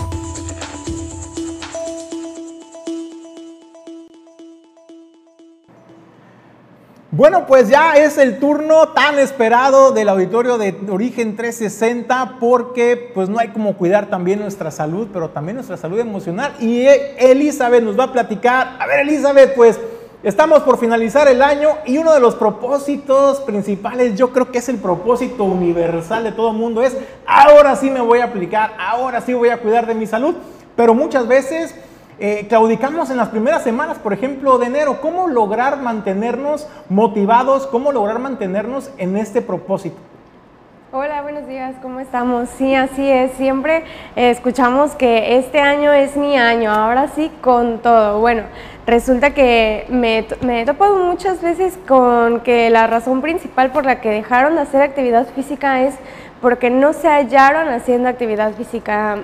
Bueno, 7.10 7.46
pues 7.46 7.70
ya 7.70 7.94
es 7.94 8.18
el 8.18 8.38
turno 8.38 8.88
tan 8.88 9.18
esperado 9.18 9.92
del 9.92 10.10
auditorio 10.10 10.58
de 10.58 10.76
Origen 10.90 11.36
360 11.36 12.36
porque 12.38 13.12
pues 13.14 13.30
no 13.30 13.38
hay 13.38 13.48
como 13.48 13.78
cuidar 13.78 14.10
también 14.10 14.40
nuestra 14.40 14.70
salud, 14.70 15.08
pero 15.10 15.30
también 15.30 15.56
nuestra 15.56 15.78
salud 15.78 15.98
emocional. 15.98 16.52
Y 16.60 16.84
Elizabeth 17.16 17.82
nos 17.82 17.98
va 17.98 18.04
a 18.04 18.12
platicar. 18.12 18.76
A 18.78 18.86
ver, 18.86 19.00
Elizabeth, 19.00 19.54
pues 19.54 19.80
estamos 20.22 20.60
por 20.64 20.76
finalizar 20.76 21.26
el 21.28 21.40
año 21.40 21.78
y 21.86 21.96
uno 21.96 22.12
de 22.12 22.20
los 22.20 22.34
propósitos 22.34 23.40
principales, 23.40 24.14
yo 24.14 24.30
creo 24.30 24.52
que 24.52 24.58
es 24.58 24.68
el 24.68 24.76
propósito 24.76 25.44
universal 25.44 26.24
de 26.24 26.32
todo 26.32 26.52
mundo, 26.52 26.82
es 26.82 26.94
ahora 27.26 27.74
sí 27.76 27.88
me 27.88 28.02
voy 28.02 28.18
a 28.18 28.24
aplicar, 28.24 28.74
ahora 28.78 29.22
sí 29.22 29.32
voy 29.32 29.48
a 29.48 29.56
cuidar 29.62 29.86
de 29.86 29.94
mi 29.94 30.06
salud. 30.06 30.34
Pero 30.76 30.92
muchas 30.92 31.26
veces 31.26 31.74
eh, 32.20 32.46
claudicamos 32.48 33.10
en 33.10 33.16
las 33.16 33.28
primeras 33.28 33.62
semanas, 33.62 33.98
por 33.98 34.12
ejemplo, 34.12 34.58
de 34.58 34.66
enero. 34.66 35.00
¿Cómo 35.00 35.28
lograr 35.28 35.80
mantenernos 35.80 36.66
motivados? 36.88 37.66
¿Cómo 37.66 37.92
lograr 37.92 38.18
mantenernos 38.18 38.90
en 38.98 39.16
este 39.16 39.40
propósito? 39.40 39.96
Hola, 40.90 41.20
buenos 41.20 41.46
días, 41.46 41.76
¿cómo 41.82 42.00
estamos? 42.00 42.48
Sí, 42.48 42.74
así 42.74 43.06
es. 43.06 43.32
Siempre 43.32 43.84
eh, 44.16 44.30
escuchamos 44.30 44.94
que 44.94 45.36
este 45.36 45.60
año 45.60 45.92
es 45.92 46.16
mi 46.16 46.36
año, 46.38 46.72
ahora 46.72 47.08
sí 47.08 47.30
con 47.42 47.80
todo. 47.80 48.20
Bueno, 48.20 48.44
resulta 48.86 49.34
que 49.34 49.84
me, 49.90 50.26
me 50.40 50.62
he 50.62 50.64
topado 50.64 50.96
muchas 50.96 51.42
veces 51.42 51.78
con 51.86 52.40
que 52.40 52.70
la 52.70 52.86
razón 52.86 53.20
principal 53.20 53.70
por 53.70 53.84
la 53.84 54.00
que 54.00 54.08
dejaron 54.08 54.54
de 54.54 54.62
hacer 54.62 54.80
actividad 54.80 55.26
física 55.26 55.82
es 55.82 55.94
porque 56.40 56.70
no 56.70 56.92
se 56.92 57.08
hallaron 57.08 57.68
haciendo 57.68 58.08
actividad 58.08 58.54
física. 58.54 59.18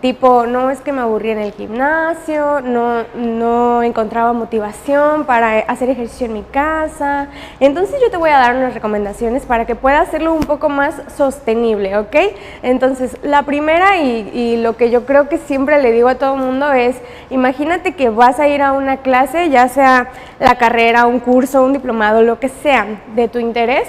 Tipo, 0.00 0.46
no 0.46 0.70
es 0.70 0.80
que 0.80 0.92
me 0.92 1.02
aburrí 1.02 1.30
en 1.30 1.38
el 1.38 1.52
gimnasio, 1.52 2.62
no, 2.62 3.04
no 3.14 3.82
encontraba 3.82 4.32
motivación 4.32 5.26
para 5.26 5.58
hacer 5.58 5.90
ejercicio 5.90 6.26
en 6.26 6.32
mi 6.32 6.42
casa. 6.42 7.28
Entonces 7.60 8.00
yo 8.00 8.10
te 8.10 8.16
voy 8.16 8.30
a 8.30 8.38
dar 8.38 8.56
unas 8.56 8.72
recomendaciones 8.72 9.44
para 9.44 9.66
que 9.66 9.74
puedas 9.74 10.08
hacerlo 10.08 10.32
un 10.32 10.44
poco 10.44 10.70
más 10.70 11.02
sostenible, 11.14 11.98
¿ok? 11.98 12.16
Entonces, 12.62 13.18
la 13.22 13.42
primera 13.42 13.98
y, 13.98 14.30
y 14.32 14.56
lo 14.56 14.78
que 14.78 14.88
yo 14.90 15.04
creo 15.04 15.28
que 15.28 15.36
siempre 15.36 15.82
le 15.82 15.92
digo 15.92 16.08
a 16.08 16.14
todo 16.14 16.34
el 16.34 16.40
mundo 16.40 16.72
es, 16.72 16.96
imagínate 17.28 17.94
que 17.94 18.08
vas 18.08 18.40
a 18.40 18.48
ir 18.48 18.62
a 18.62 18.72
una 18.72 18.98
clase, 18.98 19.50
ya 19.50 19.68
sea 19.68 20.08
la 20.38 20.56
carrera, 20.56 21.04
un 21.04 21.20
curso, 21.20 21.62
un 21.62 21.74
diplomado, 21.74 22.22
lo 22.22 22.40
que 22.40 22.48
sea 22.48 22.86
de 23.14 23.28
tu 23.28 23.38
interés, 23.38 23.86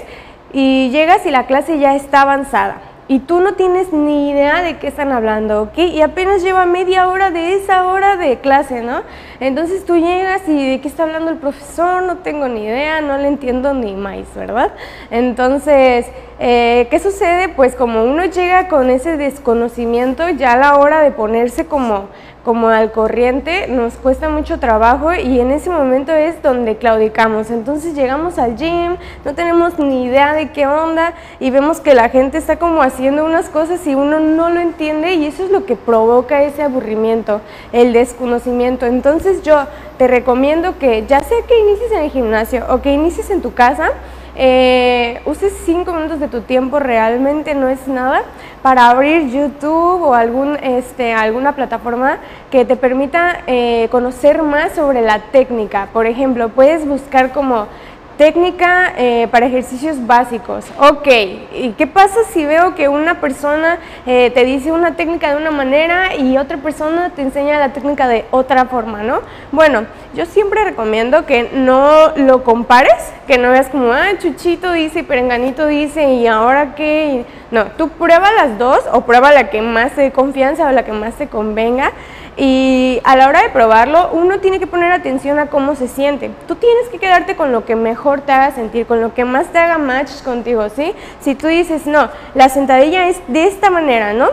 y 0.52 0.90
llegas 0.90 1.24
y 1.24 1.30
la 1.30 1.46
clase 1.46 1.78
ya 1.78 1.94
está 1.94 2.20
avanzada 2.20 2.91
y 3.08 3.18
tú 3.18 3.40
no 3.40 3.54
tienes 3.54 3.92
ni 3.92 4.30
idea 4.30 4.62
de 4.62 4.78
qué 4.78 4.86
están 4.88 5.12
hablando, 5.12 5.62
¿ok? 5.62 5.78
Y 5.78 6.02
apenas 6.02 6.42
lleva 6.42 6.66
media 6.66 7.08
hora 7.08 7.30
de 7.30 7.54
esa 7.54 7.86
hora 7.86 8.16
de 8.16 8.38
clase, 8.38 8.80
¿no? 8.82 9.02
Entonces 9.40 9.84
tú 9.84 9.96
llegas 9.96 10.48
y 10.48 10.70
de 10.70 10.80
qué 10.80 10.88
está 10.88 11.02
hablando 11.02 11.30
el 11.30 11.38
profesor, 11.38 12.04
no 12.04 12.18
tengo 12.18 12.48
ni 12.48 12.64
idea, 12.64 13.00
no 13.00 13.18
le 13.18 13.28
entiendo 13.28 13.74
ni 13.74 13.94
más, 13.94 14.32
¿verdad? 14.34 14.72
Entonces, 15.10 16.06
eh, 16.44 16.88
¿qué 16.90 16.98
sucede? 16.98 17.48
Pues 17.48 17.76
como 17.76 18.02
uno 18.02 18.24
llega 18.24 18.66
con 18.66 18.90
ese 18.90 19.16
desconocimiento, 19.16 20.28
ya 20.30 20.54
a 20.54 20.56
la 20.56 20.76
hora 20.76 21.00
de 21.00 21.12
ponerse 21.12 21.66
como 21.66 22.08
como 22.44 22.68
al 22.68 22.90
corriente, 22.90 23.68
nos 23.68 23.94
cuesta 23.94 24.28
mucho 24.28 24.58
trabajo 24.58 25.12
y 25.14 25.38
en 25.38 25.52
ese 25.52 25.70
momento 25.70 26.12
es 26.12 26.42
donde 26.42 26.76
claudicamos. 26.76 27.50
Entonces 27.50 27.94
llegamos 27.94 28.38
al 28.38 28.56
gym, 28.56 28.96
no 29.24 29.34
tenemos 29.34 29.78
ni 29.78 30.06
idea 30.06 30.32
de 30.32 30.50
qué 30.50 30.66
onda 30.66 31.14
y 31.38 31.50
vemos 31.50 31.80
que 31.80 31.94
la 31.94 32.08
gente 32.08 32.38
está 32.38 32.58
como 32.58 32.82
haciendo 32.82 33.24
unas 33.24 33.48
cosas 33.48 33.86
y 33.86 33.94
uno 33.94 34.18
no 34.18 34.50
lo 34.50 34.60
entiende 34.60 35.14
y 35.14 35.26
eso 35.26 35.44
es 35.44 35.50
lo 35.50 35.66
que 35.66 35.76
provoca 35.76 36.42
ese 36.42 36.62
aburrimiento, 36.62 37.40
el 37.72 37.92
desconocimiento. 37.92 38.86
Entonces 38.86 39.42
yo 39.42 39.66
te 39.96 40.08
recomiendo 40.08 40.78
que 40.78 41.06
ya 41.06 41.20
sea 41.20 41.38
que 41.46 41.60
inicies 41.60 41.92
en 41.92 41.98
el 41.98 42.10
gimnasio 42.10 42.66
o 42.70 42.82
que 42.82 42.92
inicies 42.92 43.30
en 43.30 43.40
tu 43.40 43.54
casa, 43.54 43.92
eh, 44.34 45.20
uses 45.26 45.52
cinco 45.64 45.92
minutos 45.92 46.20
de 46.20 46.28
tu 46.28 46.40
tiempo, 46.40 46.78
realmente 46.78 47.54
no 47.54 47.68
es 47.68 47.86
nada, 47.86 48.22
para 48.62 48.90
abrir 48.90 49.28
YouTube 49.28 50.02
o 50.02 50.14
algún, 50.14 50.56
este, 50.62 51.12
alguna 51.12 51.54
plataforma 51.54 52.18
que 52.50 52.64
te 52.64 52.76
permita 52.76 53.42
eh, 53.46 53.88
conocer 53.90 54.42
más 54.42 54.72
sobre 54.72 55.02
la 55.02 55.18
técnica. 55.18 55.88
Por 55.92 56.06
ejemplo, 56.06 56.48
puedes 56.48 56.86
buscar 56.86 57.32
como 57.32 57.66
Técnica 58.22 58.92
eh, 58.98 59.26
para 59.32 59.46
ejercicios 59.46 60.06
básicos. 60.06 60.64
Ok, 60.78 61.08
¿y 61.54 61.74
qué 61.76 61.88
pasa 61.88 62.20
si 62.32 62.44
veo 62.44 62.76
que 62.76 62.86
una 62.86 63.20
persona 63.20 63.80
eh, 64.06 64.30
te 64.30 64.44
dice 64.44 64.70
una 64.70 64.94
técnica 64.94 65.30
de 65.30 65.36
una 65.38 65.50
manera 65.50 66.14
y 66.14 66.38
otra 66.38 66.58
persona 66.58 67.10
te 67.16 67.22
enseña 67.22 67.58
la 67.58 67.72
técnica 67.72 68.06
de 68.06 68.24
otra 68.30 68.66
forma, 68.66 69.02
¿no? 69.02 69.22
Bueno, 69.50 69.86
yo 70.14 70.24
siempre 70.24 70.62
recomiendo 70.62 71.26
que 71.26 71.50
no 71.52 72.12
lo 72.14 72.44
compares, 72.44 73.12
que 73.26 73.38
no 73.38 73.50
veas 73.50 73.68
como, 73.70 73.92
ah, 73.92 74.10
Chuchito 74.20 74.70
dice 74.70 75.02
Perenganito 75.02 75.66
dice 75.66 76.12
y 76.12 76.28
ahora 76.28 76.76
qué. 76.76 77.24
No, 77.50 77.64
tú 77.76 77.88
prueba 77.88 78.30
las 78.30 78.56
dos 78.56 78.78
o 78.92 79.00
prueba 79.00 79.32
la 79.32 79.50
que 79.50 79.62
más 79.62 79.96
te 79.96 80.02
dé 80.02 80.12
confianza 80.12 80.68
o 80.68 80.70
la 80.70 80.84
que 80.84 80.92
más 80.92 81.16
te 81.16 81.26
convenga 81.26 81.90
y 82.36 83.00
a 83.04 83.14
la 83.14 83.28
hora 83.28 83.42
de 83.42 83.50
probarlo, 83.50 84.10
uno 84.12 84.38
tiene 84.40 84.58
que 84.58 84.66
poner 84.66 84.90
atención 84.90 85.38
a 85.38 85.46
cómo 85.46 85.74
se 85.74 85.86
siente. 85.86 86.30
Tú 86.48 86.54
tienes 86.54 86.88
que 86.88 86.98
quedarte 86.98 87.36
con 87.36 87.52
lo 87.52 87.64
que 87.66 87.76
mejor 87.76 88.22
te 88.22 88.32
haga 88.32 88.52
sentir, 88.52 88.86
con 88.86 89.02
lo 89.02 89.12
que 89.12 89.24
más 89.24 89.48
te 89.48 89.58
haga 89.58 89.76
match 89.76 90.22
contigo, 90.22 90.68
¿sí? 90.70 90.94
Si 91.20 91.34
tú 91.34 91.46
dices, 91.48 91.86
no, 91.86 92.08
la 92.34 92.48
sentadilla 92.48 93.08
es 93.08 93.20
de 93.28 93.46
esta 93.46 93.68
manera, 93.68 94.14
¿no? 94.14 94.30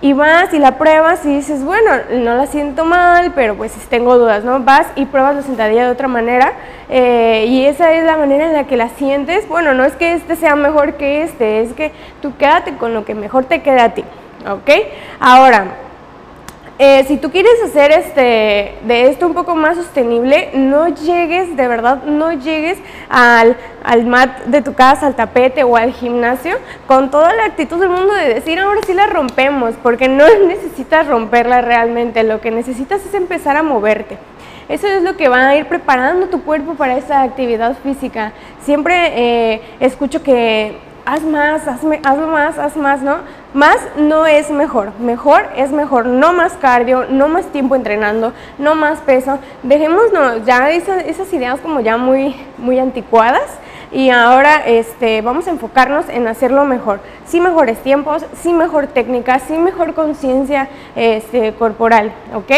Y 0.00 0.12
vas 0.12 0.52
y 0.54 0.58
la 0.58 0.78
pruebas 0.78 1.24
y 1.26 1.36
dices, 1.36 1.64
bueno, 1.64 1.90
no 2.12 2.34
la 2.34 2.46
siento 2.46 2.84
mal, 2.84 3.32
pero 3.34 3.56
pues 3.56 3.72
tengo 3.88 4.16
dudas, 4.18 4.42
¿no? 4.44 4.60
Vas 4.60 4.86
y 4.96 5.04
pruebas 5.04 5.34
la 5.34 5.42
sentadilla 5.42 5.84
de 5.84 5.90
otra 5.90 6.08
manera 6.08 6.52
eh, 6.88 7.44
y 7.48 7.64
esa 7.64 7.92
es 7.92 8.04
la 8.04 8.16
manera 8.16 8.46
en 8.46 8.52
la 8.54 8.64
que 8.64 8.76
la 8.76 8.88
sientes. 8.90 9.48
Bueno, 9.48 9.74
no 9.74 9.84
es 9.84 9.94
que 9.94 10.14
este 10.14 10.36
sea 10.36 10.56
mejor 10.56 10.94
que 10.94 11.22
este, 11.22 11.60
es 11.62 11.72
que 11.74 11.92
tú 12.22 12.36
quédate 12.36 12.76
con 12.76 12.94
lo 12.94 13.04
que 13.04 13.14
mejor 13.14 13.44
te 13.44 13.62
quede 13.62 13.80
a 13.80 13.94
ti, 13.94 14.04
¿ok? 14.46 14.70
Ahora, 15.20 15.68
eh, 16.76 17.04
si 17.06 17.18
tú 17.18 17.30
quieres 17.30 17.52
hacer 17.64 17.92
este, 17.92 18.74
de 18.84 19.08
esto 19.08 19.28
un 19.28 19.34
poco 19.34 19.54
más 19.54 19.76
sostenible, 19.76 20.50
no 20.54 20.88
llegues, 20.88 21.56
de 21.56 21.68
verdad, 21.68 22.02
no 22.02 22.32
llegues 22.32 22.78
al, 23.08 23.56
al, 23.84 24.06
mat 24.06 24.46
de 24.46 24.60
tu 24.60 24.74
casa, 24.74 25.06
al 25.06 25.14
tapete 25.14 25.62
o 25.62 25.76
al 25.76 25.92
gimnasio 25.92 26.56
con 26.88 27.12
toda 27.12 27.32
la 27.32 27.44
actitud 27.44 27.78
del 27.78 27.90
mundo 27.90 28.12
de 28.12 28.34
decir 28.34 28.58
ahora 28.58 28.80
sí 28.84 28.92
la 28.92 29.06
rompemos, 29.06 29.76
porque 29.84 30.08
no 30.08 30.24
necesitas 30.48 31.06
romperla 31.06 31.60
realmente, 31.60 32.24
lo 32.24 32.40
que 32.40 32.50
necesitas 32.50 33.06
es 33.06 33.14
empezar 33.14 33.56
a 33.56 33.62
moverte. 33.62 34.18
Eso 34.68 34.88
es 34.88 35.02
lo 35.02 35.16
que 35.16 35.28
va 35.28 35.48
a 35.48 35.56
ir 35.56 35.66
preparando 35.66 36.26
tu 36.26 36.42
cuerpo 36.42 36.74
para 36.74 36.96
esa 36.96 37.22
actividad 37.22 37.76
física. 37.84 38.32
Siempre 38.64 39.12
eh, 39.14 39.62
escucho 39.78 40.24
que 40.24 40.76
haz 41.04 41.22
más, 41.22 41.68
hazme, 41.68 42.00
hazlo 42.02 42.26
más, 42.28 42.58
haz 42.58 42.76
más, 42.76 43.02
¿no? 43.02 43.18
Más 43.54 43.78
no 43.96 44.26
es 44.26 44.50
mejor, 44.50 44.92
mejor 44.98 45.46
es 45.56 45.70
mejor, 45.70 46.06
no 46.06 46.32
más 46.32 46.54
cardio, 46.54 47.06
no 47.08 47.28
más 47.28 47.46
tiempo 47.46 47.76
entrenando, 47.76 48.32
no 48.58 48.74
más 48.74 48.98
peso. 48.98 49.38
Dejémonos 49.62 50.44
ya 50.44 50.70
esas, 50.70 51.04
esas 51.04 51.32
ideas 51.32 51.60
como 51.60 51.78
ya 51.78 51.96
muy, 51.96 52.34
muy 52.58 52.80
anticuadas 52.80 53.48
y 53.94 54.10
ahora 54.10 54.62
este, 54.66 55.22
vamos 55.22 55.46
a 55.46 55.50
enfocarnos 55.50 56.08
en 56.08 56.26
hacerlo 56.26 56.64
mejor. 56.64 56.98
Sí 57.26 57.40
mejores 57.40 57.78
tiempos, 57.78 58.26
sí 58.34 58.52
mejor 58.52 58.88
técnica, 58.88 59.38
sí 59.38 59.56
mejor 59.56 59.94
conciencia 59.94 60.68
este, 60.96 61.54
corporal, 61.54 62.12
¿ok? 62.34 62.50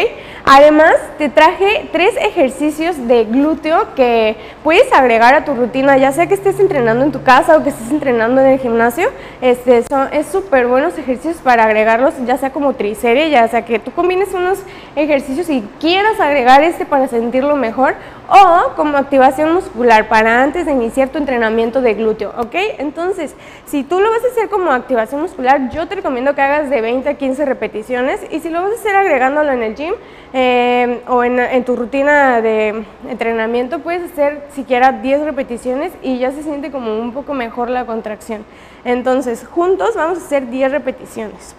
Además, 0.45 0.95
te 1.19 1.29
traje 1.29 1.89
tres 1.93 2.15
ejercicios 2.17 3.07
de 3.07 3.25
glúteo 3.25 3.95
que 3.95 4.37
puedes 4.65 4.91
agregar 4.93 5.35
a 5.35 5.45
tu 5.45 5.55
rutina, 5.55 5.99
ya 5.99 6.11
sea 6.11 6.27
que 6.27 6.35
estés 6.35 6.59
entrenando 6.59 7.05
en 7.05 7.13
tu 7.13 7.23
casa 7.23 7.57
o 7.57 7.63
que 7.63 7.69
estés 7.69 7.91
entrenando 7.91 8.41
en 8.41 8.53
el 8.53 8.59
gimnasio. 8.59 9.11
Este, 9.43 9.83
son, 9.83 10.09
es 10.13 10.27
súper 10.27 10.67
buenos 10.67 10.97
ejercicios 10.97 11.37
para 11.37 11.65
agregarlos, 11.65 12.15
ya 12.25 12.39
sea 12.39 12.51
como 12.51 12.73
triserie, 12.73 13.29
ya 13.29 13.47
sea 13.49 13.65
que 13.65 13.79
tú 13.79 13.91
combines 13.91 14.33
unos 14.33 14.59
ejercicios 14.97 15.51
y 15.51 15.63
quieras 15.81 16.19
agregar 16.19 16.63
este 16.63 16.87
para 16.87 17.09
sentirlo 17.09 17.57
mejor 17.57 17.95
o 18.29 18.75
como 18.75 18.97
activación 18.97 19.53
muscular 19.53 20.09
para 20.09 20.43
antes 20.43 20.67
de 20.67 20.73
iniciar 20.73 21.11
tu 21.11 21.19
entrenamiento 21.27 21.81
de 21.81 21.95
glúteo, 21.95 22.33
¿ok? 22.39 22.55
Entonces, 22.79 23.35
si 23.67 23.83
tú 23.83 23.99
lo 23.99 24.09
vas 24.11 24.25
a 24.25 24.29
hacer 24.29 24.49
como 24.49 24.71
activación 24.71 25.21
muscular, 25.21 25.71
yo 25.71 25.89
te 25.89 25.97
recomiendo 25.97 26.37
que 26.37 26.41
hagas 26.41 26.71
de 26.71 26.81
20 26.81 27.09
a 27.09 27.15
15 27.15 27.45
repeticiones 27.45 28.21
y 28.31 28.39
si 28.39 28.49
lo 28.49 28.63
vas 28.63 28.71
a 28.71 28.75
hacer 28.77 28.95
agregándolo 28.95 29.51
en 29.51 29.63
el 29.65 29.75
gym 29.75 29.95
eh, 30.33 31.01
o 31.09 31.25
en, 31.25 31.65
tu 31.65 31.75
rutina 31.75 32.41
de 32.41 32.85
entrenamiento, 33.09 33.81
puedes 33.81 34.13
hacer 34.13 34.45
siquiera 34.55 34.93
10 34.93 35.23
repeticiones 35.23 35.93
y 36.01 36.19
ya 36.19 36.31
se 36.31 36.45
siente 36.45 36.71
como 36.71 36.97
un 36.97 37.13
poco 37.13 37.35
mejor 37.35 37.71
la 37.71 37.85
contracción. 37.87 38.45
Entonces, 38.85 39.45
juntos 39.45 39.97
vamos 39.97 40.19
a 40.19 40.25
hacer 40.25 40.49
10 40.49 40.71
repeticiones. 40.71 41.57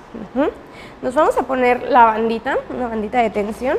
Nos 1.02 1.14
vamos 1.14 1.38
a 1.38 1.44
poner 1.44 1.84
la 1.90 2.06
bandita, 2.06 2.58
una 2.74 2.88
bandita 2.88 3.20
de 3.20 3.32
tensión 3.32 3.78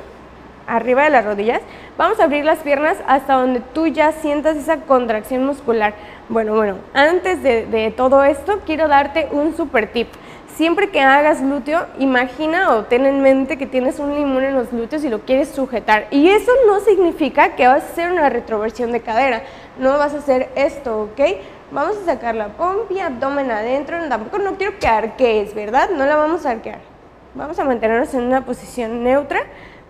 arriba 0.68 1.04
de 1.04 1.10
las 1.10 1.24
rodillas. 1.24 1.60
Vamos 1.96 2.20
a 2.20 2.24
abrir 2.24 2.44
las 2.44 2.58
piernas 2.58 2.96
hasta 3.06 3.34
donde 3.34 3.60
tú 3.60 3.86
ya 3.88 4.12
sientas 4.12 4.56
esa 4.56 4.82
contracción 4.82 5.44
muscular. 5.44 5.94
Bueno, 6.28 6.54
bueno, 6.54 6.76
antes 6.94 7.42
de, 7.42 7.92
todo 7.96 8.22
esto 8.22 8.60
quiero 8.64 8.86
darte 8.86 9.28
un 9.32 9.56
super 9.56 9.90
tip. 9.90 10.08
Siempre 10.54 10.90
que 10.90 11.00
hagas 11.00 11.40
glúteo, 11.40 11.86
imagina 11.98 12.74
o 12.74 12.84
ten 12.84 13.06
en 13.06 13.22
mente 13.22 13.56
que 13.56 13.66
tienes 13.66 14.00
un 14.00 14.14
limón 14.14 14.42
en 14.42 14.54
los 14.54 14.70
glúteos 14.70 15.04
y 15.04 15.08
lo 15.08 15.20
quieres 15.20 15.48
sujetar. 15.50 16.08
Y 16.10 16.28
eso 16.28 16.50
no 16.66 16.80
significa 16.80 17.54
que 17.54 17.66
vas 17.66 17.82
a 17.82 17.86
hacer 17.86 18.10
una 18.10 18.28
retroversión 18.28 18.90
de 18.90 19.00
cadera. 19.00 19.42
No 19.78 19.98
vas 19.98 20.14
a 20.14 20.18
hacer 20.18 20.50
esto, 20.56 21.02
¿ok? 21.02 21.20
Vamos 21.70 21.96
a 21.98 22.04
sacar 22.04 22.34
la 22.34 22.48
pompi, 22.48 22.98
abdomen 22.98 23.50
adentro. 23.52 23.96
Tampoco 24.08 24.38
no 24.38 24.56
quiero 24.56 24.78
que 24.80 24.88
arquees, 24.88 25.54
¿verdad? 25.54 25.90
No 25.90 26.06
la 26.06 26.16
vamos 26.16 26.44
a 26.44 26.50
arquear. 26.50 26.80
Vamos 27.34 27.58
a 27.60 27.64
mantenernos 27.64 28.12
en 28.14 28.24
una 28.24 28.44
posición 28.44 29.04
neutra 29.04 29.42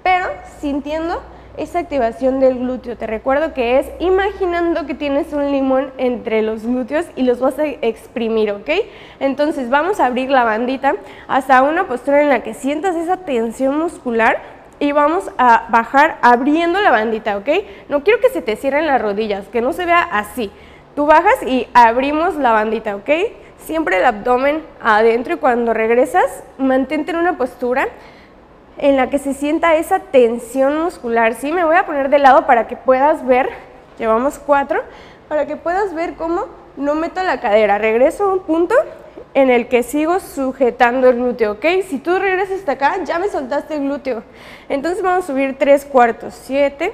pero 0.03 0.27
sintiendo 0.61 1.21
esa 1.59 1.81
activación 1.81 2.41
del 2.41 2.59
glúteo. 2.59 2.97
Te 2.97 3.07
recuerdo 3.07 3.53
que 3.53 3.79
es 3.79 3.87
imaginando 3.99 4.87
que 4.87 4.95
tienes 4.95 5.33
un 5.33 5.51
limón 5.51 5.93
entre 5.99 6.43
los 6.43 6.65
glúteos 6.65 7.07
y 7.17 7.25
los 7.25 7.41
vas 7.41 7.59
a 7.59 7.67
exprimir, 7.67 8.53
¿ok? 8.53 8.71
Entonces 9.21 9.69
vamos 9.69 10.01
a 10.01 10.07
abrir 10.07 10.31
la 10.31 10.45
bandita 10.45 10.95
hasta 11.27 11.63
una 11.63 11.87
postura 11.87 12.23
en 12.23 12.29
la 12.29 12.43
que 12.43 12.55
sientas 12.55 12.97
esa 12.97 13.19
tensión 13.19 13.79
muscular 13.79 14.41
y 14.81 14.93
vamos 14.93 15.31
a 15.39 15.67
bajar 15.71 16.19
abriendo 16.23 16.81
la 16.81 16.93
bandita, 16.93 17.37
¿ok? 17.37 17.49
No 17.89 18.05
quiero 18.05 18.21
que 18.21 18.31
se 18.31 18.43
te 18.43 18.57
cierren 18.57 18.87
las 18.87 19.03
rodillas, 19.03 19.49
que 19.49 19.61
no 19.61 19.73
se 19.73 19.85
vea 19.85 20.03
así. 20.03 20.51
Tú 20.95 21.07
bajas 21.07 21.43
y 21.45 21.69
abrimos 21.75 22.37
la 22.37 22.53
bandita, 22.53 22.97
¿ok? 22.97 23.11
Siempre 23.59 23.99
el 23.99 24.05
abdomen 24.05 24.63
adentro 24.81 25.35
y 25.35 25.39
cuando 25.39 25.75
regresas, 25.75 26.45
mantente 26.59 27.11
en 27.11 27.19
una 27.19 27.37
postura 27.37 27.89
en 28.79 28.97
la 28.97 29.11
que 29.11 29.19
se 29.19 29.35
sienta 29.35 29.75
esa 29.75 29.99
tensión 29.99 30.81
muscular. 30.83 31.35
¿sí? 31.35 31.53
Me 31.53 31.65
voy 31.65 31.77
a 31.77 31.87
poner 31.87 32.09
de 32.09 32.19
lado 32.19 32.47
para 32.47 32.67
que 32.67 32.77
puedas 32.77 33.27
ver, 33.27 33.51
llevamos 33.99 34.39
cuatro, 34.39 34.81
para 35.29 35.47
que 35.47 35.57
puedas 35.57 35.95
ver 35.95 36.15
cómo 36.15 36.47
no 36.77 36.95
meto 36.95 37.23
la 37.23 37.41
cadera. 37.41 37.79
Regreso 37.79 38.25
a 38.25 38.33
un 38.33 38.41
punto 38.41 38.75
en 39.35 39.51
el 39.51 39.69
que 39.69 39.83
sigo 39.83 40.21
sujetando 40.21 41.09
el 41.09 41.17
glúteo, 41.17 41.53
¿ok? 41.53 41.65
Si 41.87 41.99
tú 41.99 42.19
regresas 42.19 42.61
hasta 42.61 42.73
acá, 42.73 42.97
ya 43.05 43.19
me 43.19 43.29
soltaste 43.29 43.75
el 43.75 43.83
glúteo. 43.83 44.23
Entonces 44.69 45.03
vamos 45.03 45.25
a 45.25 45.27
subir 45.27 45.59
tres 45.59 45.85
cuartos, 45.85 46.35
7, 46.45 46.93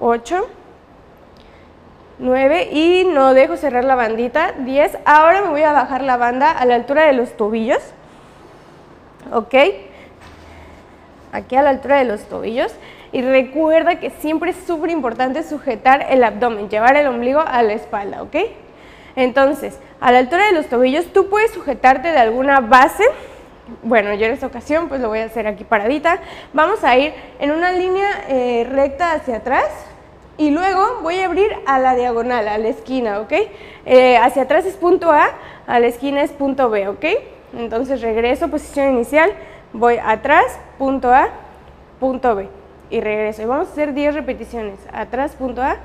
8, 0.00 0.48
9 2.18 2.68
y 2.72 3.04
no 3.04 3.34
dejo 3.34 3.56
cerrar 3.56 3.84
la 3.84 3.94
bandita, 3.94 4.52
10. 4.58 4.98
Ahora 5.04 5.42
me 5.42 5.48
voy 5.48 5.62
a 5.62 5.72
bajar 5.72 6.02
la 6.02 6.16
banda 6.16 6.50
a 6.50 6.64
la 6.64 6.76
altura 6.76 7.04
de 7.04 7.12
los 7.12 7.36
tobillos, 7.36 7.82
¿ok? 9.32 9.54
Aquí 11.32 11.56
a 11.56 11.62
la 11.62 11.70
altura 11.70 11.98
de 11.98 12.04
los 12.04 12.22
tobillos. 12.28 12.72
Y 13.10 13.22
recuerda 13.22 13.98
que 13.98 14.10
siempre 14.10 14.52
es 14.52 14.56
súper 14.66 14.90
importante 14.90 15.42
sujetar 15.42 16.06
el 16.08 16.22
abdomen, 16.24 16.68
llevar 16.68 16.96
el 16.96 17.06
ombligo 17.06 17.40
a 17.40 17.62
la 17.62 17.72
espalda, 17.72 18.22
¿ok? 18.22 18.36
Entonces, 19.16 19.78
a 20.00 20.12
la 20.12 20.18
altura 20.18 20.46
de 20.46 20.52
los 20.52 20.66
tobillos, 20.66 21.06
tú 21.12 21.28
puedes 21.28 21.50
sujetarte 21.52 22.08
de 22.08 22.18
alguna 22.18 22.60
base. 22.60 23.04
Bueno, 23.82 24.14
yo 24.14 24.26
en 24.26 24.32
esta 24.32 24.46
ocasión 24.46 24.88
pues 24.88 25.00
lo 25.00 25.08
voy 25.08 25.20
a 25.20 25.26
hacer 25.26 25.46
aquí 25.46 25.64
paradita. 25.64 26.20
Vamos 26.52 26.84
a 26.84 26.96
ir 26.96 27.12
en 27.38 27.50
una 27.50 27.72
línea 27.72 28.24
eh, 28.28 28.66
recta 28.70 29.12
hacia 29.12 29.36
atrás 29.36 29.66
y 30.38 30.50
luego 30.50 31.00
voy 31.02 31.20
a 31.20 31.26
abrir 31.26 31.50
a 31.66 31.78
la 31.78 31.94
diagonal, 31.94 32.48
a 32.48 32.58
la 32.58 32.68
esquina, 32.68 33.20
¿ok? 33.20 33.32
Eh, 33.84 34.16
hacia 34.16 34.42
atrás 34.42 34.64
es 34.64 34.74
punto 34.74 35.12
A, 35.12 35.30
a 35.66 35.78
la 35.78 35.86
esquina 35.86 36.22
es 36.22 36.32
punto 36.32 36.70
B, 36.70 36.88
¿ok? 36.88 37.04
Entonces 37.56 38.00
regreso, 38.00 38.48
posición 38.48 38.94
inicial, 38.94 39.30
voy 39.72 39.98
atrás, 39.98 40.58
punto 40.78 41.12
A, 41.12 41.28
punto 42.00 42.34
B 42.34 42.48
y 42.90 43.00
regreso. 43.00 43.42
Y 43.42 43.44
vamos 43.46 43.68
a 43.68 43.72
hacer 43.72 43.94
10 43.94 44.14
repeticiones, 44.14 44.78
atrás, 44.92 45.32
punto 45.32 45.62
A, 45.62 45.76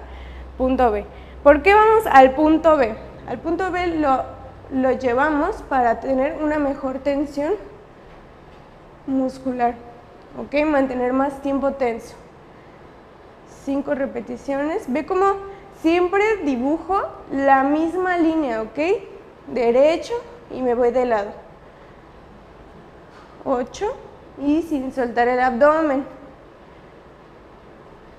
punto 0.58 0.92
B. 0.92 1.06
¿Por 1.44 1.62
qué 1.62 1.74
vamos 1.74 2.06
al 2.08 2.32
punto 2.32 2.78
B? 2.78 2.96
Al 3.28 3.40
punto 3.40 3.72
B 3.72 3.88
lo, 3.98 4.24
lo 4.72 4.92
llevamos 4.92 5.62
para 5.64 6.00
tener 6.00 6.42
una 6.42 6.60
mejor 6.60 7.00
tensión 7.00 7.54
muscular, 9.06 9.76
¿ok? 10.38 10.66
Mantener 10.66 11.14
más 11.14 11.42
tiempo 11.42 11.72
tenso. 11.74 12.16
Cinco 13.64 13.96
repeticiones. 13.96 14.86
Ve 14.88 15.06
cómo 15.06 15.26
siempre 15.82 16.24
dibujo 16.44 17.02
la 17.32 17.64
misma 17.64 18.18
línea, 18.18 18.62
¿ok? 18.62 18.80
Derecho 19.48 20.14
y 20.52 20.62
me 20.62 20.74
voy 20.74 20.92
de 20.92 21.06
lado. 21.06 21.47
Ocho 23.50 23.96
y 24.46 24.62
sin 24.62 24.92
soltar 24.92 25.30
el 25.30 25.40
abdomen. 25.40 26.06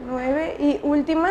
Nueve 0.01 0.57
y 0.59 0.81
última. 0.83 1.29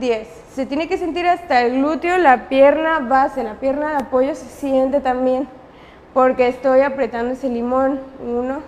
10. 0.00 0.28
Se 0.52 0.66
tiene 0.66 0.88
que 0.88 0.98
sentir 0.98 1.24
hasta 1.28 1.62
el 1.62 1.74
glúteo, 1.74 2.18
la 2.18 2.48
pierna 2.48 2.98
base, 2.98 3.44
la 3.44 3.60
pierna 3.60 3.90
de 3.90 3.96
apoyo 3.98 4.34
se 4.34 4.46
siente 4.46 4.98
también 4.98 5.48
porque 6.12 6.48
estoy 6.48 6.80
apretando 6.80 7.34
ese 7.34 7.48
limón. 7.48 8.00
1, 8.20 8.58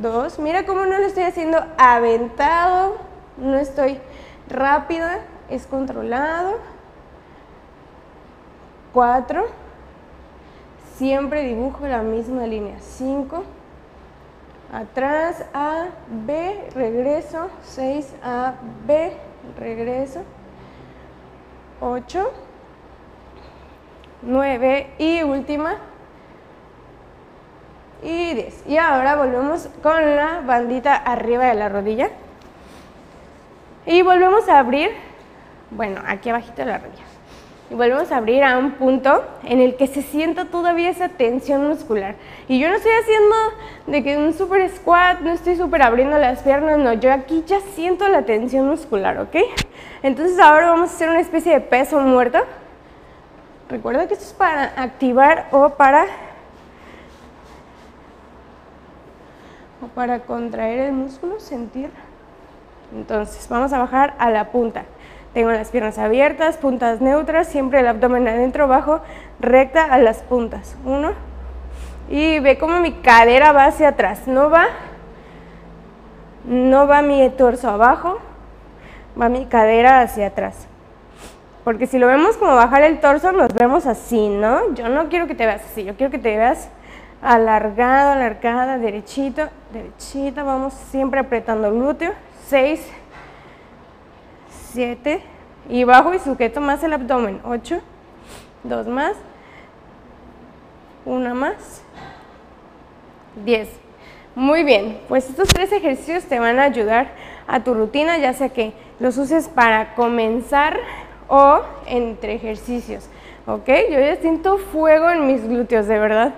2. 0.00 0.38
Mira 0.38 0.64
cómo 0.66 0.86
no 0.86 0.98
lo 0.98 1.04
estoy 1.04 1.24
haciendo 1.24 1.58
aventado, 1.78 2.96
no 3.38 3.56
estoy 3.56 3.98
rápida, 4.48 5.18
es 5.48 5.66
controlado. 5.66 6.58
4. 8.92 9.59
Siempre 11.00 11.44
dibujo 11.44 11.88
la 11.88 12.02
misma 12.02 12.46
línea. 12.46 12.76
5 12.78 13.42
atrás 14.70 15.46
A, 15.54 15.86
B, 16.26 16.68
regreso, 16.74 17.48
6 17.62 18.16
A, 18.22 18.52
B, 18.86 19.16
regreso, 19.58 20.20
8, 21.80 22.30
9 24.20 24.90
y 24.98 25.22
última 25.22 25.76
y 28.02 28.34
10. 28.34 28.64
Y 28.66 28.76
ahora 28.76 29.16
volvemos 29.16 29.70
con 29.82 30.16
la 30.16 30.42
bandita 30.44 30.94
arriba 30.96 31.46
de 31.46 31.54
la 31.54 31.70
rodilla 31.70 32.10
y 33.86 34.02
volvemos 34.02 34.46
a 34.50 34.58
abrir, 34.58 34.90
bueno, 35.70 36.02
aquí 36.06 36.28
abajito 36.28 36.56
de 36.56 36.66
la 36.66 36.76
rodilla. 36.76 37.04
Y 37.70 37.74
volvemos 37.74 38.10
a 38.10 38.16
abrir 38.16 38.42
a 38.42 38.58
un 38.58 38.72
punto 38.72 39.22
en 39.44 39.60
el 39.60 39.76
que 39.76 39.86
se 39.86 40.02
sienta 40.02 40.46
todavía 40.46 40.90
esa 40.90 41.08
tensión 41.08 41.68
muscular. 41.68 42.16
Y 42.48 42.58
yo 42.58 42.68
no 42.68 42.74
estoy 42.74 42.90
haciendo 43.00 43.36
de 43.86 44.02
que 44.02 44.16
un 44.16 44.34
super 44.34 44.68
squat, 44.68 45.20
no 45.20 45.30
estoy 45.30 45.54
super 45.56 45.82
abriendo 45.82 46.18
las 46.18 46.42
piernas, 46.42 46.78
no, 46.78 46.92
yo 46.94 47.12
aquí 47.12 47.44
ya 47.46 47.60
siento 47.76 48.08
la 48.08 48.22
tensión 48.22 48.66
muscular, 48.66 49.18
¿ok? 49.18 49.36
Entonces 50.02 50.38
ahora 50.40 50.70
vamos 50.70 50.90
a 50.90 50.94
hacer 50.94 51.10
una 51.10 51.20
especie 51.20 51.52
de 51.52 51.60
peso 51.60 52.00
muerto. 52.00 52.38
Recuerda 53.68 54.08
que 54.08 54.14
esto 54.14 54.26
es 54.26 54.32
para 54.32 54.64
activar 54.82 55.46
o 55.52 55.70
para 55.70 56.06
o 59.80 59.86
para 59.86 60.20
contraer 60.20 60.80
el 60.80 60.92
músculo, 60.92 61.38
sentir. 61.38 61.90
Entonces, 62.92 63.48
vamos 63.48 63.72
a 63.72 63.78
bajar 63.78 64.14
a 64.18 64.30
la 64.30 64.50
punta. 64.50 64.84
Tengo 65.34 65.50
las 65.52 65.70
piernas 65.70 65.98
abiertas, 65.98 66.56
puntas 66.56 67.00
neutras, 67.00 67.46
siempre 67.46 67.80
el 67.80 67.86
abdomen 67.86 68.26
adentro, 68.26 68.64
abajo, 68.64 69.00
recta 69.38 69.84
a 69.84 69.98
las 69.98 70.18
puntas. 70.22 70.76
Uno. 70.84 71.12
Y 72.08 72.40
ve 72.40 72.58
cómo 72.58 72.80
mi 72.80 72.92
cadera 72.94 73.52
va 73.52 73.66
hacia 73.66 73.88
atrás. 73.88 74.26
No 74.26 74.50
va, 74.50 74.66
no 76.44 76.88
va 76.88 77.02
mi 77.02 77.28
torso 77.30 77.70
abajo, 77.70 78.18
va 79.20 79.28
mi 79.28 79.46
cadera 79.46 80.00
hacia 80.00 80.26
atrás. 80.28 80.66
Porque 81.62 81.86
si 81.86 81.98
lo 81.98 82.08
vemos 82.08 82.36
como 82.36 82.56
bajar 82.56 82.82
el 82.82 82.98
torso, 82.98 83.30
nos 83.30 83.54
vemos 83.54 83.86
así, 83.86 84.28
¿no? 84.28 84.74
Yo 84.74 84.88
no 84.88 85.08
quiero 85.08 85.28
que 85.28 85.36
te 85.36 85.46
veas 85.46 85.62
así, 85.64 85.84
yo 85.84 85.94
quiero 85.94 86.10
que 86.10 86.18
te 86.18 86.36
veas 86.36 86.68
alargado, 87.22 88.12
alargada, 88.12 88.78
derechito, 88.78 89.48
derechita. 89.72 90.42
Vamos 90.42 90.72
siempre 90.72 91.20
apretando 91.20 91.68
el 91.68 91.74
glúteo. 91.74 92.12
Seis. 92.48 92.84
7 94.72 95.22
y 95.68 95.84
bajo 95.84 96.14
y 96.14 96.18
sujeto 96.18 96.60
más 96.60 96.82
el 96.82 96.92
abdomen, 96.92 97.40
8, 97.44 97.80
2 98.64 98.86
más, 98.88 99.14
1 101.04 101.34
más, 101.34 101.82
10. 103.44 103.68
Muy 104.34 104.64
bien, 104.64 105.00
pues 105.08 105.28
estos 105.28 105.48
tres 105.48 105.72
ejercicios 105.72 106.24
te 106.24 106.38
van 106.38 106.58
a 106.58 106.64
ayudar 106.64 107.08
a 107.46 107.64
tu 107.64 107.74
rutina, 107.74 108.18
ya 108.18 108.32
sea 108.32 108.48
que 108.50 108.72
los 109.00 109.18
uses 109.18 109.48
para 109.48 109.94
comenzar 109.94 110.78
o 111.28 111.60
entre 111.86 112.34
ejercicios, 112.34 113.08
¿ok? 113.46 113.68
Yo 113.90 113.98
ya 113.98 114.16
siento 114.16 114.58
fuego 114.58 115.10
en 115.10 115.26
mis 115.26 115.46
glúteos, 115.46 115.86
de 115.86 115.98
verdad, 115.98 116.34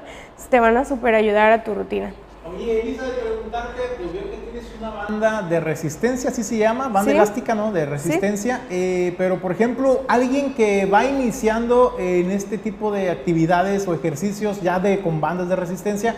te 0.51 0.61
van 0.61 0.77
a 0.77 0.85
super 0.85 1.15
ayudar 1.15 1.53
a 1.53 1.65
tu 1.65 1.75
rutina. 1.75 2.13
Oye, 2.55 2.81
Elisa, 2.83 3.05
de 3.05 3.13
preguntarte, 3.13 3.81
pues 3.99 4.13
veo 4.13 4.23
que 4.31 4.37
tienes 4.37 4.65
una 4.79 4.91
banda 4.91 5.43
de 5.43 5.61
resistencia, 5.61 6.31
así 6.31 6.43
se 6.43 6.59
llama, 6.59 6.89
banda 6.89 7.13
elástica, 7.13 7.55
¿no? 7.55 7.73
De 7.73 7.87
resistencia. 7.87 8.63
Eh, 8.71 9.15
pero, 9.17 9.39
por 9.41 9.53
ejemplo, 9.53 10.03
alguien 10.09 10.55
que 10.55 10.87
va 10.87 11.05
iniciando 11.05 11.97
en 11.99 12.31
este 12.31 12.59
tipo 12.59 12.93
de 12.93 13.11
actividades 13.11 13.87
o 13.89 13.95
ejercicios 13.95 14.61
ya 14.61 14.79
de 14.79 15.01
con 15.01 15.21
bandas 15.21 15.49
de 15.49 15.57
resistencia, 15.57 16.15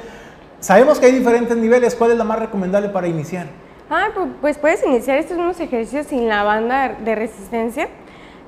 sabemos 0.61 0.99
que 0.99 1.07
hay 1.07 1.13
diferentes 1.13 1.57
niveles. 1.57 1.95
¿Cuál 1.95 2.13
es 2.13 2.19
la 2.19 2.25
más 2.25 2.39
recomendable 2.39 2.89
para 2.89 3.07
iniciar? 3.07 3.47
Ah, 3.91 4.09
pues 4.41 4.59
puedes 4.59 4.85
iniciar 4.85 5.19
estos 5.19 5.37
mismos 5.37 5.61
ejercicios 5.61 6.07
sin 6.07 6.27
la 6.27 6.43
banda 6.43 6.97
de 7.05 7.15
resistencia. 7.15 7.89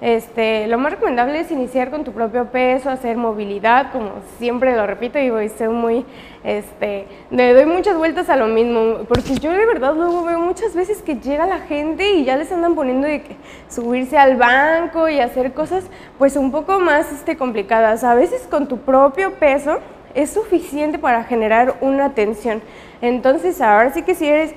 Este, 0.02 0.66
lo 0.66 0.77
más 0.77 0.93
recomendable 0.93 1.40
es 1.40 1.51
iniciar 1.51 1.90
con 1.90 2.05
tu 2.05 2.12
propio 2.12 2.47
peso, 2.47 2.90
hacer 2.90 3.16
movilidad, 3.16 3.93
como 3.93 4.10
siempre 4.39 4.77
lo 4.77 4.86
repito 4.86 5.18
y 5.18 5.31
voy 5.31 5.48
ser 5.48 5.70
muy, 5.70 6.05
este, 6.44 7.06
le 7.31 7.55
doy 7.55 7.64
muchas 7.64 7.97
vueltas 7.97 8.28
a 8.28 8.36
lo 8.36 8.47
mismo, 8.47 9.05
porque 9.09 9.36
yo 9.36 9.52
de 9.52 9.64
verdad 9.64 9.94
luego 9.97 10.23
veo 10.24 10.39
muchas 10.39 10.74
veces 10.74 11.01
que 11.01 11.16
llega 11.16 11.47
la 11.47 11.60
gente 11.60 12.12
y 12.12 12.24
ya 12.24 12.36
les 12.36 12.52
andan 12.52 12.74
poniendo 12.74 13.06
de 13.06 13.23
que 13.23 13.36
subirse 13.70 14.18
al 14.18 14.36
banco 14.36 15.09
y 15.09 15.18
hacer 15.18 15.55
cosas 15.55 15.85
pues 16.18 16.36
un 16.36 16.52
poco 16.52 16.78
más 16.78 17.10
este, 17.10 17.39
complicadas. 17.39 18.05
A 18.05 18.14
veces 18.14 18.47
con 18.51 18.68
tu 18.68 18.77
propio 18.78 19.32
peso 19.35 19.78
es 20.14 20.31
suficiente 20.31 20.98
para 20.98 21.24
generar 21.24 21.77
una 21.81 22.12
tensión. 22.12 22.60
Entonces 23.01 23.62
ahora 23.62 23.93
sí 23.93 24.02
que 24.02 24.14
si 24.14 24.27
eres 24.27 24.55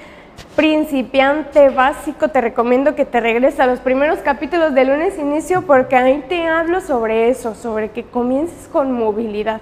principiante 0.56 1.70
básico, 1.70 2.30
te 2.30 2.42
recomiendo 2.42 2.96
que 2.96 3.06
te 3.06 3.20
regreses 3.20 3.60
a 3.60 3.66
los 3.66 3.80
primeros 3.80 4.20
capítulos 4.20 4.74
de 4.74 4.86
lunes 4.86 5.18
inicio 5.18 5.62
porque 5.64 5.96
ahí 5.96 6.24
te 6.28 6.48
hablo 6.48 6.82
sobre 6.82 7.30
eso, 7.30 7.56
sobre 7.56 7.92
que 7.92 8.04
comiences 8.04 8.68
con 8.68 8.92
movilidad. 8.92 9.62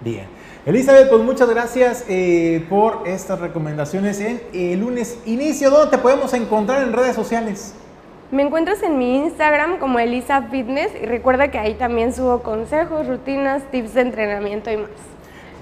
Bien. 0.00 0.26
Elizabeth, 0.64 1.08
pues 1.08 1.22
muchas 1.22 1.50
gracias 1.50 2.04
eh, 2.08 2.64
por 2.70 3.02
estas 3.06 3.40
recomendaciones 3.40 4.20
en 4.20 4.40
el 4.52 4.78
lunes 4.78 5.18
inicio. 5.26 5.70
¿Dónde 5.70 5.96
te 5.96 5.98
podemos 6.00 6.32
encontrar 6.34 6.82
en 6.82 6.92
redes 6.92 7.16
sociales? 7.16 7.74
Me 8.30 8.42
encuentras 8.42 8.82
en 8.82 8.96
mi 8.96 9.16
Instagram 9.16 9.78
como 9.78 9.98
Elisa 9.98 10.42
Fitness 10.50 10.92
y 11.02 11.04
recuerda 11.06 11.50
que 11.50 11.58
ahí 11.58 11.74
también 11.74 12.14
subo 12.14 12.42
consejos, 12.42 13.08
rutinas, 13.08 13.62
tips 13.72 13.94
de 13.94 14.00
entrenamiento 14.02 14.70
y 14.70 14.76
más. 14.76 15.11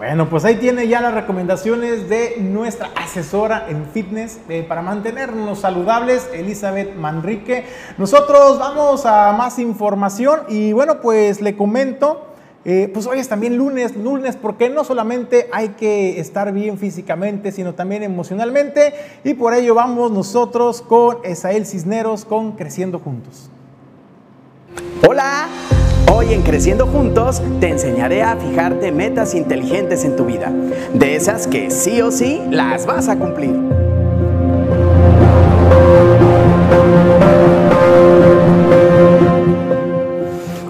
Bueno, 0.01 0.31
pues 0.31 0.47
ahí 0.47 0.57
tiene 0.57 0.89
ya 0.89 1.03
las 1.03 1.13
recomendaciones 1.13 2.09
de 2.09 2.37
nuestra 2.39 2.89
asesora 2.97 3.67
en 3.69 3.85
fitness 3.85 4.39
eh, 4.49 4.65
para 4.67 4.81
mantenernos 4.81 5.59
saludables, 5.59 6.27
Elizabeth 6.33 6.95
Manrique. 6.95 7.67
Nosotros 7.99 8.59
vamos 8.59 9.05
a 9.05 9.31
más 9.33 9.59
información 9.59 10.41
y 10.49 10.73
bueno, 10.73 11.03
pues 11.03 11.43
le 11.43 11.55
comento. 11.55 12.29
Eh, 12.65 12.91
pues 12.95 13.07
hoy 13.07 13.19
es 13.19 13.29
también 13.29 13.59
lunes, 13.59 13.95
lunes, 13.95 14.37
porque 14.37 14.71
no 14.71 14.85
solamente 14.85 15.51
hay 15.53 15.69
que 15.71 16.19
estar 16.19 16.51
bien 16.51 16.79
físicamente, 16.79 17.53
sino 17.53 17.75
también 17.75 18.03
emocionalmente. 18.03 18.95
Y 19.23 19.35
por 19.35 19.53
ello 19.53 19.75
vamos 19.75 20.11
nosotros 20.13 20.81
con 20.81 21.19
Esael 21.25 21.67
Cisneros 21.67 22.25
con 22.25 22.53
Creciendo 22.53 23.01
Juntos. 23.01 23.51
Hola, 25.07 25.47
hoy 26.13 26.35
en 26.35 26.43
Creciendo 26.43 26.87
Juntos 26.87 27.41
te 27.61 27.69
enseñaré 27.69 28.23
a 28.23 28.37
fijarte 28.37 28.91
metas 28.91 29.35
inteligentes 29.35 30.05
en 30.05 30.17
tu 30.17 30.25
vida, 30.25 30.53
de 30.93 31.15
esas 31.15 31.47
que 31.47 31.71
sí 31.71 32.03
o 32.03 32.11
sí 32.11 32.43
las 32.51 32.85
vas 32.85 33.09
a 33.09 33.17
cumplir. 33.17 33.55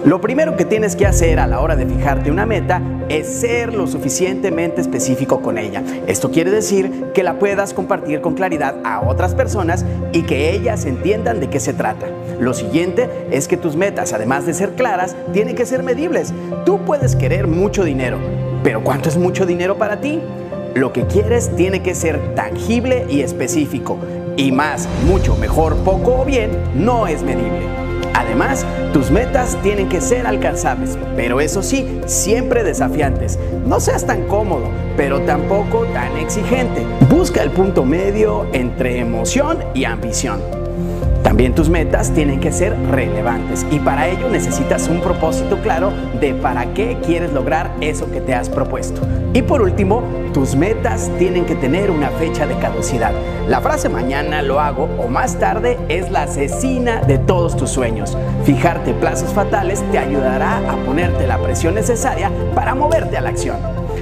Lo 0.05 0.21
primero 0.21 0.55
que 0.55 0.65
tienes 0.65 0.95
que 0.95 1.07
hacer 1.07 1.39
a 1.39 1.47
la 1.47 1.59
hora 1.61 1.75
de 1.75 1.87
fijarte 1.87 2.29
una 2.29 2.45
meta 2.45 2.81
es 3.09 3.27
ser 3.27 3.73
lo 3.73 3.87
suficientemente 3.87 4.81
específico 4.81 5.41
con 5.41 5.57
ella. 5.57 5.83
Esto 6.05 6.31
quiere 6.31 6.51
decir 6.51 7.05
que 7.13 7.23
la 7.23 7.39
puedas 7.39 7.73
compartir 7.73 8.21
con 8.21 8.35
claridad 8.35 8.75
a 8.83 9.01
otras 9.01 9.33
personas 9.33 9.85
y 10.11 10.23
que 10.23 10.51
ellas 10.51 10.85
entiendan 10.85 11.39
de 11.39 11.49
qué 11.49 11.59
se 11.59 11.73
trata. 11.73 12.07
Lo 12.39 12.53
siguiente 12.53 13.09
es 13.31 13.47
que 13.47 13.57
tus 13.57 13.75
metas, 13.75 14.13
además 14.13 14.45
de 14.45 14.53
ser 14.53 14.71
claras, 14.71 15.15
tienen 15.33 15.55
que 15.55 15.65
ser 15.65 15.83
medibles. 15.83 16.33
Tú 16.65 16.79
puedes 16.85 17.15
querer 17.15 17.47
mucho 17.47 17.83
dinero, 17.83 18.17
pero 18.63 18.83
¿cuánto 18.83 19.09
es 19.09 19.17
mucho 19.17 19.45
dinero 19.45 19.77
para 19.77 20.01
ti? 20.01 20.19
Lo 20.73 20.93
que 20.93 21.05
quieres 21.05 21.55
tiene 21.55 21.81
que 21.81 21.95
ser 21.95 22.33
tangible 22.35 23.05
y 23.09 23.21
específico. 23.21 23.97
Y 24.37 24.51
más, 24.51 24.87
mucho, 25.05 25.35
mejor, 25.35 25.75
poco 25.77 26.21
o 26.21 26.25
bien, 26.25 26.51
no 26.75 27.07
es 27.07 27.21
medible. 27.23 27.81
Además, 28.13 28.65
tus 28.93 29.11
metas 29.11 29.57
tienen 29.61 29.89
que 29.89 30.01
ser 30.01 30.27
alcanzables, 30.27 30.97
pero 31.15 31.41
eso 31.41 31.61
sí, 31.61 32.01
siempre 32.05 32.63
desafiantes. 32.63 33.39
No 33.65 33.79
seas 33.79 34.05
tan 34.05 34.27
cómodo, 34.27 34.69
pero 34.95 35.21
tampoco 35.21 35.85
tan 35.93 36.15
exigente. 36.17 36.85
Busca 37.09 37.43
el 37.43 37.51
punto 37.51 37.83
medio 37.83 38.47
entre 38.53 38.99
emoción 38.99 39.59
y 39.73 39.85
ambición. 39.85 40.60
También 41.23 41.53
tus 41.53 41.69
metas 41.69 42.11
tienen 42.11 42.39
que 42.39 42.51
ser 42.51 42.75
relevantes 42.89 43.65
y 43.71 43.79
para 43.79 44.07
ello 44.07 44.27
necesitas 44.29 44.87
un 44.87 45.01
propósito 45.01 45.57
claro 45.61 45.91
de 46.19 46.33
para 46.33 46.73
qué 46.73 46.97
quieres 47.05 47.31
lograr 47.31 47.71
eso 47.79 48.11
que 48.11 48.21
te 48.21 48.33
has 48.33 48.49
propuesto. 48.49 49.01
Y 49.33 49.43
por 49.43 49.61
último, 49.61 50.03
tus 50.33 50.55
metas 50.55 51.11
tienen 51.19 51.45
que 51.45 51.55
tener 51.55 51.91
una 51.91 52.09
fecha 52.09 52.47
de 52.47 52.57
caducidad. 52.57 53.11
La 53.47 53.61
frase 53.61 53.87
mañana 53.87 54.41
lo 54.41 54.59
hago 54.59 54.89
o 54.97 55.07
más 55.07 55.37
tarde 55.37 55.77
es 55.89 56.09
la 56.09 56.23
asesina 56.23 57.01
de 57.01 57.17
todos 57.17 57.55
tus 57.55 57.69
sueños. 57.69 58.17
Fijarte 58.43 58.93
plazos 58.93 59.31
fatales 59.31 59.83
te 59.91 59.99
ayudará 59.99 60.57
a 60.69 60.75
ponerte 60.85 61.27
la 61.27 61.37
presión 61.37 61.75
necesaria 61.75 62.31
para 62.55 62.75
moverte 62.75 63.17
a 63.17 63.21
la 63.21 63.29
acción. 63.29 63.57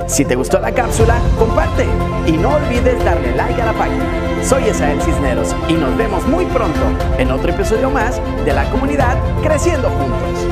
Si 0.07 0.25
te 0.25 0.35
gustó 0.35 0.59
la 0.59 0.71
cápsula, 0.71 1.17
comparte 1.37 1.85
y 2.25 2.31
no 2.31 2.55
olvides 2.55 3.03
darle 3.03 3.35
like 3.35 3.61
a 3.61 3.65
la 3.65 3.73
página. 3.73 4.28
Soy 4.43 4.63
Esael 4.63 5.01
Cisneros 5.01 5.55
y 5.67 5.73
nos 5.73 5.95
vemos 5.97 6.25
muy 6.27 6.45
pronto 6.45 6.79
en 7.17 7.29
otro 7.29 7.51
episodio 7.51 7.89
más 7.91 8.19
de 8.45 8.53
la 8.53 8.69
comunidad 8.71 9.17
Creciendo 9.43 9.89
Juntos. 9.89 10.47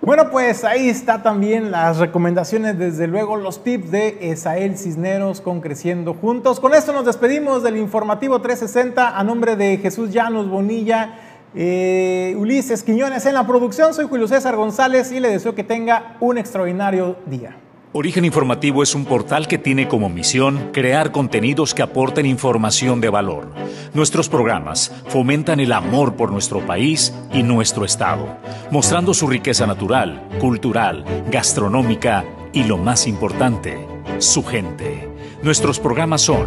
Bueno, 0.00 0.30
pues 0.30 0.64
ahí 0.64 0.88
está 0.88 1.22
también 1.22 1.70
las 1.70 1.98
recomendaciones, 1.98 2.78
desde 2.78 3.06
luego 3.06 3.36
los 3.36 3.62
tips 3.62 3.90
de 3.90 4.18
Esael 4.32 4.78
Cisneros 4.78 5.40
con 5.40 5.60
Creciendo 5.60 6.14
Juntos. 6.14 6.60
Con 6.60 6.74
esto 6.74 6.92
nos 6.92 7.04
despedimos 7.04 7.62
del 7.62 7.76
informativo 7.76 8.40
360 8.40 9.18
a 9.18 9.24
nombre 9.24 9.56
de 9.56 9.76
Jesús 9.78 10.10
Llanos 10.10 10.48
Bonilla, 10.48 11.18
eh, 11.54 12.34
Ulises 12.38 12.82
Quiñones 12.82 13.26
en 13.26 13.34
la 13.34 13.46
producción. 13.46 13.92
Soy 13.92 14.06
Julio 14.08 14.28
César 14.28 14.56
González 14.56 15.12
y 15.12 15.20
le 15.20 15.28
deseo 15.28 15.54
que 15.54 15.64
tenga 15.64 16.16
un 16.20 16.38
extraordinario 16.38 17.16
día. 17.26 17.56
Origen 17.94 18.24
Informativo 18.24 18.82
es 18.82 18.94
un 18.94 19.04
portal 19.04 19.46
que 19.46 19.58
tiene 19.58 19.86
como 19.86 20.08
misión 20.08 20.70
crear 20.72 21.12
contenidos 21.12 21.74
que 21.74 21.82
aporten 21.82 22.24
información 22.24 23.02
de 23.02 23.10
valor. 23.10 23.52
Nuestros 23.92 24.30
programas 24.30 24.90
fomentan 25.08 25.60
el 25.60 25.72
amor 25.72 26.16
por 26.16 26.32
nuestro 26.32 26.64
país 26.64 27.12
y 27.34 27.42
nuestro 27.42 27.84
Estado, 27.84 28.38
mostrando 28.70 29.12
su 29.12 29.26
riqueza 29.26 29.66
natural, 29.66 30.26
cultural, 30.40 31.04
gastronómica 31.30 32.24
y 32.54 32.64
lo 32.64 32.78
más 32.78 33.06
importante, 33.06 33.86
su 34.20 34.42
gente. 34.42 35.06
Nuestros 35.42 35.78
programas 35.78 36.22
son 36.22 36.46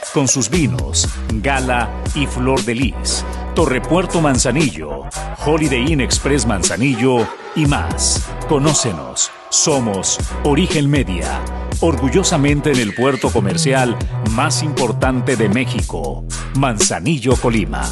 con 0.13 0.27
sus 0.27 0.49
vinos, 0.49 1.07
Gala 1.41 1.89
y 2.15 2.25
Flor 2.27 2.63
de 2.63 2.75
Lis, 2.75 3.25
Torrepuerto 3.55 4.21
Manzanillo, 4.21 5.03
Holiday 5.45 5.91
Inn 5.91 6.01
Express 6.01 6.45
Manzanillo 6.45 7.27
y 7.55 7.65
más. 7.65 8.27
Conócenos. 8.47 9.31
Somos 9.49 10.17
Origen 10.43 10.89
Media, 10.89 11.41
orgullosamente 11.81 12.71
en 12.71 12.79
el 12.79 12.93
puerto 12.93 13.29
comercial 13.31 13.97
más 14.31 14.63
importante 14.63 15.35
de 15.35 15.49
México, 15.49 16.23
Manzanillo, 16.55 17.35
Colima. 17.35 17.83